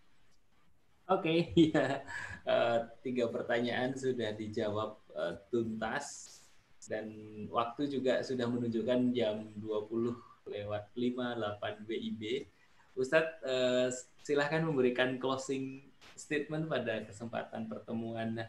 Oke, 1.06 1.54
okay, 1.54 1.70
ya. 1.70 2.02
Uh, 2.42 2.90
tiga 3.06 3.30
pertanyaan 3.30 3.94
sudah 3.94 4.34
dijawab 4.34 4.98
uh, 5.14 5.38
tuntas 5.54 6.42
dan 6.90 7.14
waktu 7.54 7.86
juga 7.86 8.26
sudah 8.26 8.50
menunjukkan 8.50 9.14
jam 9.14 9.46
20 9.62 10.18
lewat 10.50 10.90
58 10.98 11.86
WIB. 11.86 12.50
Ustadz, 12.98 13.38
uh, 13.46 13.94
silahkan 14.26 14.66
memberikan 14.66 15.22
closing 15.22 15.86
statement 16.18 16.66
pada 16.66 17.06
kesempatan 17.06 17.70
pertemuan 17.70 18.42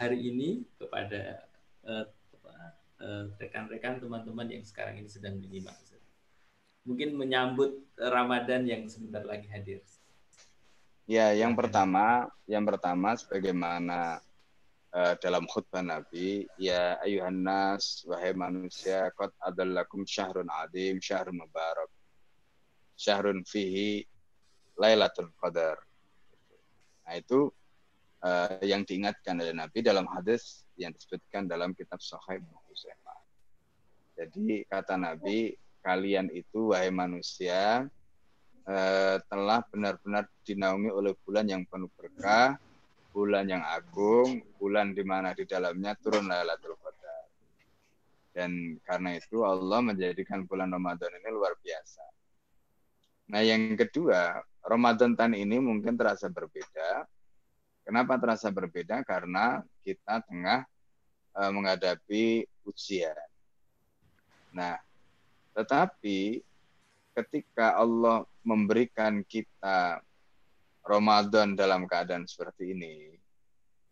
hari 0.00 0.24
ini 0.24 0.64
kepada 0.80 1.44
uh, 1.84 2.08
rekan-rekan 3.36 4.00
teman-teman 4.00 4.48
yang 4.48 4.64
sekarang 4.64 5.04
ini 5.04 5.10
sedang 5.12 5.36
menyimak. 5.36 5.76
Mungkin 6.88 7.12
menyambut 7.12 7.76
Ramadan 8.00 8.64
yang 8.64 8.88
sebentar 8.88 9.20
lagi 9.20 9.52
hadir. 9.52 9.84
Ya, 11.04 11.36
yang 11.36 11.52
pertama, 11.52 12.32
yang 12.48 12.64
pertama 12.64 13.12
sebagaimana 13.12 14.24
uh, 14.88 15.14
dalam 15.20 15.44
khutbah 15.44 15.84
Nabi, 15.84 16.48
ya 16.56 16.96
ayuhan 17.04 17.44
nas, 17.44 18.08
wahai 18.08 18.32
manusia, 18.32 19.12
qad 19.12 19.28
adallakum 19.44 20.08
syahrun 20.08 20.48
adim, 20.64 20.96
syahrun 21.04 21.44
mubarak. 21.44 21.92
Syahrun 22.96 23.44
fihi 23.44 24.00
lailatul 24.80 25.28
qadar. 25.36 25.76
Nah, 27.04 27.20
itu 27.20 27.52
uh, 28.24 28.56
yang 28.64 28.88
diingatkan 28.88 29.36
oleh 29.36 29.52
Nabi 29.52 29.84
dalam 29.84 30.08
hadis 30.08 30.64
yang 30.80 30.96
disebutkan 30.96 31.44
dalam 31.44 31.76
kitab 31.76 32.00
Sahih 32.00 32.40
Husaimah. 32.72 33.20
Jadi 34.16 34.64
kata 34.72 34.96
Nabi, 34.96 35.52
kalian 35.84 36.32
itu 36.32 36.72
wahai 36.72 36.88
manusia 36.88 37.84
uh, 38.68 39.16
telah 39.28 39.60
benar-benar 39.68 40.28
dinaungi 40.44 40.90
oleh 40.92 41.12
bulan 41.24 41.46
yang 41.48 41.62
penuh 41.68 41.88
berkah, 41.96 42.56
bulan 43.14 43.46
yang 43.46 43.62
agung, 43.62 44.42
bulan 44.58 44.92
di 44.96 45.04
mana 45.06 45.36
di 45.36 45.46
dalamnya 45.46 45.94
turun 46.00 46.26
Lailatul 46.26 46.74
Qadar. 46.80 47.24
Dan 48.34 48.80
karena 48.82 49.14
itu 49.14 49.46
Allah 49.46 49.78
menjadikan 49.78 50.42
bulan 50.48 50.72
Ramadan 50.72 51.12
ini 51.22 51.28
luar 51.30 51.54
biasa. 51.62 52.04
Nah, 53.30 53.40
yang 53.40 53.72
kedua, 53.78 54.42
Ramadan 54.64 55.16
tahun 55.16 55.38
ini 55.38 55.56
mungkin 55.62 55.94
terasa 55.96 56.28
berbeda. 56.28 57.08
Kenapa 57.84 58.16
terasa 58.16 58.48
berbeda? 58.50 59.04
Karena 59.06 59.60
kita 59.84 60.24
tengah 60.24 60.66
uh, 61.36 61.50
menghadapi 61.52 62.48
ujian. 62.64 63.16
Nah, 64.52 64.80
tetapi 65.54 66.42
ketika 67.14 67.78
Allah 67.78 68.26
memberikan 68.44 69.24
kita 69.24 69.98
Ramadan 70.84 71.56
dalam 71.56 71.88
keadaan 71.88 72.28
seperti 72.28 72.76
ini, 72.76 73.16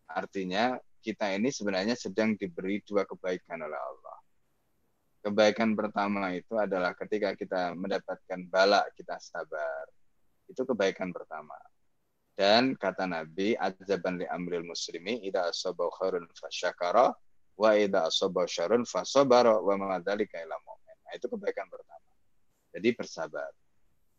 artinya 0.07 0.76
kita 1.03 1.34
ini 1.34 1.48
sebenarnya 1.50 1.96
sedang 1.98 2.38
diberi 2.38 2.84
dua 2.84 3.03
kebaikan 3.09 3.59
oleh 3.64 3.80
Allah. 3.80 4.18
Kebaikan 5.22 5.72
pertama 5.72 6.34
itu 6.34 6.55
adalah 6.59 6.92
ketika 6.98 7.32
kita 7.32 7.74
mendapatkan 7.74 8.40
bala 8.50 8.82
kita 8.94 9.16
sabar. 9.22 9.86
Itu 10.50 10.66
kebaikan 10.66 11.14
pertama. 11.14 11.55
Dan 12.32 12.74
kata 12.74 13.07
Nabi, 13.07 13.55
ajaban 13.55 14.18
li 14.18 14.26
amril 14.26 14.66
muslimi 14.66 15.22
idza 15.22 15.53
asaba 15.53 15.86
khairun 15.94 16.26
fasyakara 16.32 17.14
wa 17.55 17.70
idza 17.76 18.09
asaba 18.09 18.48
syarrun 18.48 18.82
fasabara 18.82 19.62
wa 19.62 19.74
ma 19.78 20.00
dzalika 20.03 20.42
ila 20.42 20.57
mu'min. 20.59 20.96
Nah, 21.07 21.12
itu 21.14 21.26
kebaikan 21.28 21.70
pertama. 21.70 22.11
Jadi 22.72 22.88
bersabar. 22.96 23.53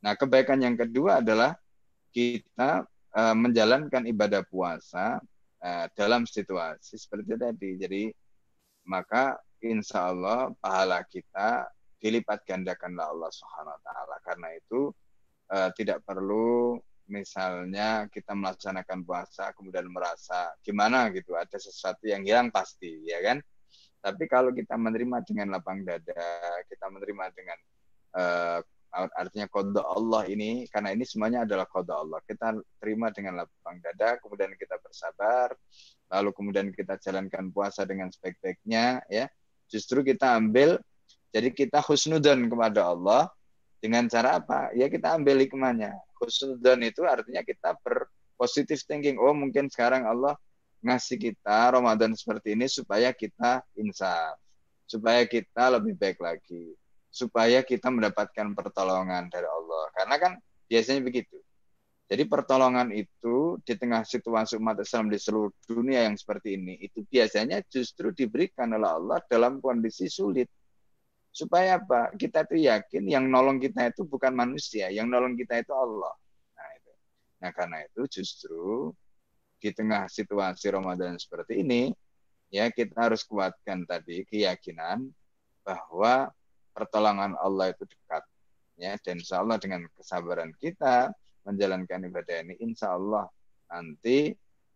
Nah, 0.04 0.20
kebaikan 0.20 0.60
yang 0.60 0.76
kedua 0.76 1.24
adalah 1.24 1.56
kita 2.12 2.84
uh, 3.16 3.36
menjalankan 3.36 4.04
ibadah 4.04 4.44
puasa 4.44 5.24
uh, 5.64 5.86
dalam 5.96 6.28
situasi 6.28 7.00
seperti 7.00 7.40
tadi. 7.40 7.70
Jadi 7.80 8.04
maka 8.84 9.40
insya 9.64 10.12
Allah 10.12 10.52
pahala 10.60 11.08
kita 11.08 11.72
dilipat 12.04 12.44
gandakanlah 12.44 13.16
Allah 13.16 13.32
Subhanahu 13.32 13.76
Wa 13.80 13.82
Taala. 13.88 14.16
Karena 14.28 14.48
itu 14.60 14.92
uh, 15.56 15.72
tidak 15.72 16.04
perlu 16.04 16.76
misalnya 17.08 18.08
kita 18.08 18.32
melaksanakan 18.32 19.04
puasa 19.04 19.52
kemudian 19.56 19.88
merasa 19.92 20.56
gimana 20.64 21.12
gitu 21.12 21.36
ada 21.36 21.60
sesuatu 21.60 22.08
yang 22.08 22.24
hilang 22.24 22.48
pasti 22.48 23.04
ya 23.04 23.20
kan 23.20 23.44
tapi 24.00 24.24
kalau 24.24 24.56
kita 24.56 24.80
menerima 24.80 25.20
dengan 25.28 25.52
lapang 25.52 25.84
dada 25.84 26.32
kita 26.72 26.88
menerima 26.88 27.26
dengan 27.36 27.60
artinya 28.94 29.50
kode 29.50 29.82
Allah 29.82 30.30
ini 30.30 30.70
karena 30.70 30.94
ini 30.94 31.02
semuanya 31.04 31.44
adalah 31.44 31.66
kode 31.66 31.90
Allah. 31.90 32.22
Kita 32.24 32.54
terima 32.78 33.10
dengan 33.10 33.42
lapang 33.42 33.82
dada 33.82 34.22
kemudian 34.22 34.54
kita 34.54 34.78
bersabar 34.80 35.58
lalu 36.14 36.30
kemudian 36.32 36.70
kita 36.70 37.02
jalankan 37.02 37.50
puasa 37.50 37.84
dengan 37.84 38.14
sebaik-baiknya 38.14 39.02
ya. 39.10 39.26
Justru 39.66 40.06
kita 40.06 40.38
ambil 40.38 40.78
jadi 41.34 41.50
kita 41.50 41.82
husnudan 41.82 42.46
kepada 42.48 42.94
Allah. 42.94 43.30
Dengan 43.84 44.08
cara 44.08 44.40
apa? 44.40 44.72
Ya 44.72 44.88
kita 44.88 45.20
ambil 45.20 45.44
hikmahnya. 45.44 45.92
Husnudan 46.16 46.80
itu 46.88 47.04
artinya 47.04 47.44
kita 47.44 47.76
berpositif 47.84 48.80
thinking. 48.88 49.20
Oh 49.20 49.36
mungkin 49.36 49.68
sekarang 49.68 50.08
Allah 50.08 50.40
ngasih 50.84 51.20
kita 51.20 51.76
Ramadan 51.76 52.16
seperti 52.16 52.56
ini 52.56 52.72
supaya 52.72 53.12
kita 53.12 53.60
insaf 53.76 54.40
supaya 54.84 55.24
kita 55.24 55.80
lebih 55.80 55.96
baik 55.96 56.20
lagi 56.20 56.76
supaya 57.14 57.62
kita 57.62 57.94
mendapatkan 57.94 58.58
pertolongan 58.58 59.30
dari 59.30 59.46
Allah. 59.46 59.86
Karena 59.94 60.16
kan 60.18 60.34
biasanya 60.66 61.06
begitu. 61.06 61.38
Jadi 62.10 62.26
pertolongan 62.26 62.90
itu 62.90 63.62
di 63.62 63.74
tengah 63.78 64.02
situasi 64.04 64.58
umat 64.58 64.82
Islam 64.82 65.08
di 65.14 65.22
seluruh 65.22 65.54
dunia 65.64 66.10
yang 66.10 66.18
seperti 66.18 66.58
ini, 66.58 66.76
itu 66.82 67.06
biasanya 67.06 67.64
justru 67.70 68.12
diberikan 68.12 68.74
oleh 68.74 68.90
Allah 68.90 69.20
dalam 69.30 69.62
kondisi 69.62 70.10
sulit. 70.10 70.50
Supaya 71.34 71.82
apa? 71.82 72.14
Kita 72.14 72.46
itu 72.46 72.70
yakin 72.70 73.10
yang 73.10 73.26
nolong 73.30 73.58
kita 73.58 73.90
itu 73.90 74.06
bukan 74.06 74.34
manusia, 74.34 74.94
yang 74.94 75.10
nolong 75.10 75.34
kita 75.34 75.64
itu 75.66 75.74
Allah. 75.74 76.14
Nah, 76.54 76.70
itu. 76.78 76.92
nah 77.42 77.52
karena 77.56 77.78
itu 77.82 78.02
justru 78.20 78.94
di 79.58 79.74
tengah 79.74 80.06
situasi 80.06 80.70
Ramadan 80.70 81.18
seperti 81.18 81.66
ini, 81.66 81.90
ya 82.54 82.70
kita 82.70 83.10
harus 83.10 83.26
kuatkan 83.26 83.88
tadi 83.90 84.22
keyakinan 84.30 85.10
bahwa 85.66 86.30
pertolongan 86.74 87.38
Allah 87.40 87.72
itu 87.72 87.86
dekat. 87.86 88.26
Ya, 88.74 88.98
dan 88.98 89.22
insya 89.22 89.46
Allah 89.46 89.62
dengan 89.62 89.86
kesabaran 89.94 90.50
kita 90.58 91.14
menjalankan 91.46 92.10
ibadah 92.10 92.42
ini, 92.42 92.58
insya 92.58 92.98
Allah 92.98 93.30
nanti 93.70 94.34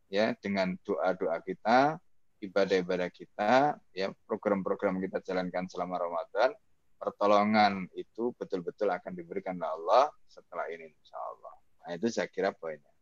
ya 0.07 0.37
dengan 0.37 0.77
doa-doa 0.85 1.41
kita, 1.41 1.97
ibadah-ibadah 2.45 3.09
kita, 3.09 3.75
ya 3.97 4.13
program-program 4.29 5.01
kita 5.01 5.17
jalankan 5.25 5.65
selama 5.65 5.97
Ramadan, 5.97 6.53
pertolongan 7.01 7.89
itu 7.97 8.33
betul-betul 8.37 8.93
akan 8.93 9.13
diberikan 9.17 9.57
oleh 9.57 9.69
Allah 9.73 10.05
setelah 10.29 10.69
ini, 10.69 10.85
insya 10.93 11.17
Allah. 11.17 11.53
Nah 11.85 11.91
itu 11.97 12.07
saya 12.13 12.29
kira 12.29 12.53
poinnya. 12.53 12.96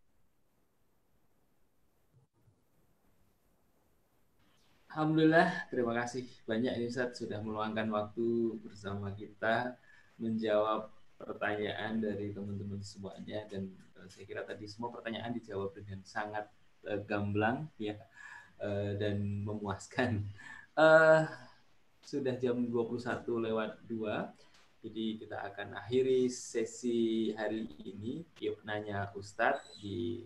Alhamdulillah, 4.95 5.67
terima 5.67 5.91
kasih 5.91 6.23
banyak 6.47 6.79
ini 6.79 6.87
Ustaz 6.87 7.19
sudah 7.19 7.43
meluangkan 7.43 7.91
waktu 7.91 8.55
bersama 8.63 9.11
kita 9.11 9.75
menjawab 10.15 10.87
pertanyaan 11.19 11.99
dari 11.99 12.31
teman-teman 12.31 12.79
semuanya 12.79 13.43
dan 13.51 13.75
uh, 13.99 14.07
saya 14.07 14.23
kira 14.23 14.47
tadi 14.47 14.63
semua 14.71 14.95
pertanyaan 14.95 15.35
dijawab 15.35 15.75
dengan 15.75 15.99
sangat 16.07 16.47
uh, 16.87 16.95
gamblang 17.03 17.67
ya 17.75 17.99
uh, 18.63 18.95
dan 18.95 19.43
memuaskan. 19.43 20.31
Uh, 20.79 21.27
sudah 22.15 22.39
jam 22.39 22.63
21 22.63 23.51
lewat 23.51 23.83
2. 23.91 23.99
Jadi 24.79 25.05
kita 25.19 25.43
akan 25.43 25.75
akhiri 25.75 26.31
sesi 26.31 27.35
hari 27.35 27.67
ini 27.83 28.23
yuk 28.39 28.63
nanya 28.63 29.11
Ustadz 29.11 29.75
di 29.75 30.23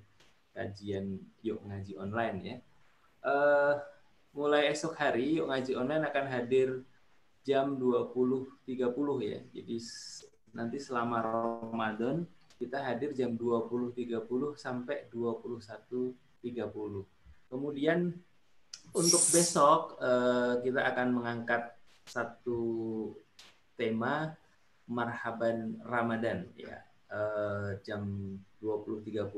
kajian 0.53 1.17
yuk 1.41 1.57
ngaji 1.65 1.97
online 1.97 2.37
ya. 2.45 2.57
Uh, 3.25 3.98
mulai 4.33 4.69
esok 4.69 4.93
hari 4.97 5.41
yuk 5.41 5.49
ngaji 5.49 5.71
online 5.73 6.05
akan 6.05 6.25
hadir 6.29 6.69
jam 7.41 7.79
20.30 7.81 8.65
ya. 9.25 9.39
Jadi 9.55 9.75
nanti 10.53 10.77
selama 10.77 11.17
Ramadan 11.23 12.25
kita 12.59 12.83
hadir 12.83 13.15
jam 13.15 13.39
20.30 13.39 13.95
sampai 14.59 15.07
21.30. 15.09 16.13
Kemudian 17.49 18.13
untuk 18.93 19.23
besok 19.33 19.97
uh, 20.01 20.61
kita 20.61 20.81
akan 20.93 21.07
mengangkat 21.13 21.73
satu 22.05 22.61
tema 23.77 24.33
marhaban 24.89 25.77
Ramadan 25.85 26.49
ya 26.57 26.81
uh, 27.13 27.77
jam 27.85 28.33
20.30 28.59 29.29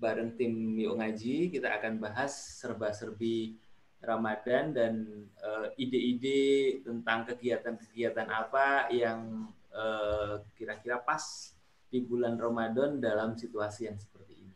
bareng 0.00 0.32
tim 0.34 0.74
Yuk 0.80 0.96
Ngaji 0.96 1.52
kita 1.52 1.76
akan 1.76 2.00
bahas 2.00 2.32
serba-serbi 2.58 3.60
Ramadan 4.04 4.76
dan 4.76 4.92
uh, 5.40 5.72
ide-ide 5.80 6.80
tentang 6.84 7.24
kegiatan-kegiatan 7.26 8.28
apa 8.28 8.92
yang 8.92 9.50
kira-kira 10.54 11.02
uh, 11.02 11.04
pas 11.04 11.50
di 11.90 11.98
bulan 11.98 12.38
Ramadan 12.38 13.02
dalam 13.02 13.34
situasi 13.34 13.90
yang 13.90 13.98
seperti 13.98 14.38
ini. 14.38 14.54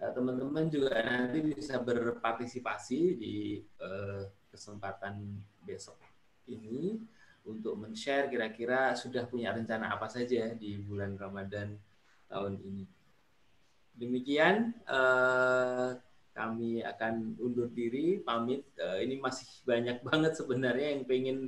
Nah, 0.00 0.08
teman-teman 0.14 0.72
juga 0.72 0.96
nanti 1.04 1.42
bisa 1.52 1.76
berpartisipasi 1.82 3.00
di 3.20 3.60
uh, 3.84 4.24
kesempatan 4.48 5.36
besok 5.60 6.00
ini 6.48 6.96
untuk 7.44 7.76
men-share 7.76 8.28
kira-kira 8.28 8.92
sudah 8.96 9.24
punya 9.28 9.52
rencana 9.52 9.96
apa 9.96 10.08
saja 10.08 10.52
di 10.56 10.76
bulan 10.80 11.16
Ramadan 11.16 11.76
tahun 12.28 12.60
ini. 12.60 12.84
Demikian 13.98 14.76
uh, 14.86 15.96
kami 16.38 16.86
akan 16.86 17.34
undur 17.42 17.66
diri, 17.74 18.22
pamit. 18.22 18.62
Uh, 18.78 19.02
ini 19.02 19.18
masih 19.18 19.50
banyak 19.66 19.98
banget 20.08 20.38
sebenarnya 20.38 20.94
yang 20.94 21.02
pengen 21.02 21.38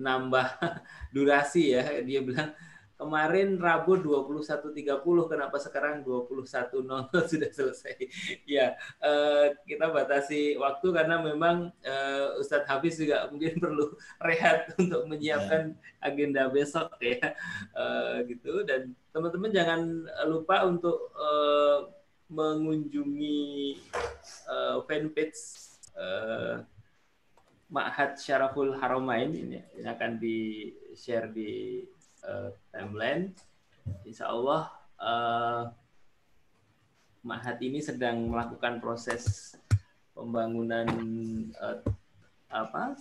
nambah 0.00 0.48
durasi 1.14 1.76
ya. 1.76 2.00
Dia 2.00 2.24
bilang 2.24 2.56
kemarin 3.00 3.56
Rabu 3.56 3.96
21.30 3.96 5.00
kenapa 5.24 5.56
sekarang 5.56 6.04
21.00 6.04 7.08
sudah 7.32 7.50
selesai 7.50 7.96
ya 8.44 8.76
uh, 9.00 9.56
kita 9.64 9.88
batasi 9.88 10.60
waktu 10.60 10.92
karena 10.92 11.16
memang 11.24 11.72
uh, 11.80 12.36
Ustadz 12.36 12.68
Hafiz 12.68 13.00
juga 13.00 13.24
mungkin 13.32 13.56
perlu 13.56 13.96
rehat 14.20 14.76
untuk 14.76 15.08
menyiapkan 15.08 15.72
ya. 15.72 15.80
agenda 16.04 16.52
besok 16.52 16.92
ya 17.00 17.32
uh, 17.72 18.20
gitu 18.28 18.68
dan 18.68 18.92
teman-teman 19.16 19.48
jangan 19.48 19.80
lupa 20.28 20.68
untuk 20.68 21.08
uh, 21.16 21.88
mengunjungi 22.30 23.74
uh, 24.46 24.86
fanpage 24.86 25.38
uh, 25.98 26.62
Ma'had 27.70 28.18
Syaraful 28.18 28.74
Haramain 28.78 29.30
ini, 29.30 29.62
ini 29.78 29.86
akan 29.86 30.18
di 30.18 30.70
share 30.94 31.30
di 31.30 31.82
uh, 32.26 32.50
timeline. 32.74 33.30
Insya 34.06 34.30
Allah 34.30 34.70
uh, 34.98 35.62
Mahat 37.20 37.60
ini 37.60 37.84
sedang 37.84 38.32
melakukan 38.32 38.80
proses 38.80 39.52
pembangunan 40.16 40.88
uh, 41.60 41.84
apa 42.48 42.96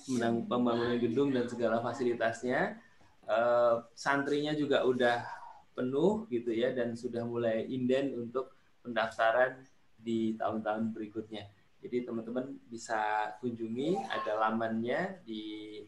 pembangunan 0.45 0.99
gedung 0.99 1.31
dan 1.31 1.47
segala 1.47 1.79
fasilitasnya. 1.79 2.75
Uh, 3.23 3.79
santrinya 3.95 4.51
juga 4.51 4.83
udah 4.83 5.23
penuh 5.71 6.27
gitu 6.27 6.51
ya 6.51 6.75
dan 6.75 6.99
sudah 6.99 7.23
mulai 7.23 7.63
inden 7.71 8.27
untuk 8.27 8.58
pendaftaran 8.81 9.63
di 9.99 10.35
tahun-tahun 10.39 10.95
berikutnya. 10.95 11.47
Jadi 11.79 12.03
teman-teman 12.03 12.59
bisa 12.67 13.31
kunjungi 13.39 13.95
ada 14.03 14.35
lamannya 14.35 15.23
di 15.23 15.79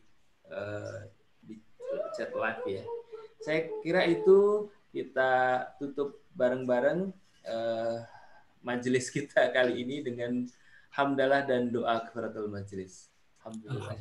uh, 0.48 1.04
di 1.44 1.60
chat 2.16 2.32
live 2.32 2.64
ya 2.68 2.84
saya 3.42 3.74
kira 3.82 4.06
itu 4.06 4.70
kita 4.94 5.66
tutup 5.82 6.22
bareng-bareng 6.38 7.10
uh, 7.50 7.98
majelis 8.62 9.10
kita 9.10 9.50
kali 9.50 9.82
ini 9.82 10.06
dengan 10.06 10.46
hamdalah 10.94 11.42
dan 11.50 11.74
doa 11.74 12.06
kafaratul 12.06 12.54
majelis. 12.54 13.10
Alhamdulillah. 13.42 13.98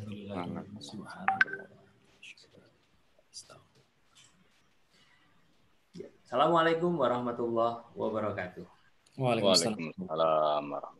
Ya. 5.97 6.09
Assalamualaikum 6.29 6.93
warahmatullahi 7.01 7.89
wabarakatuh. 7.97 8.80
Waalaikumsalam 9.19 9.75
warahmatullahi 9.75 10.71
wabarakatuh. 10.71 11.00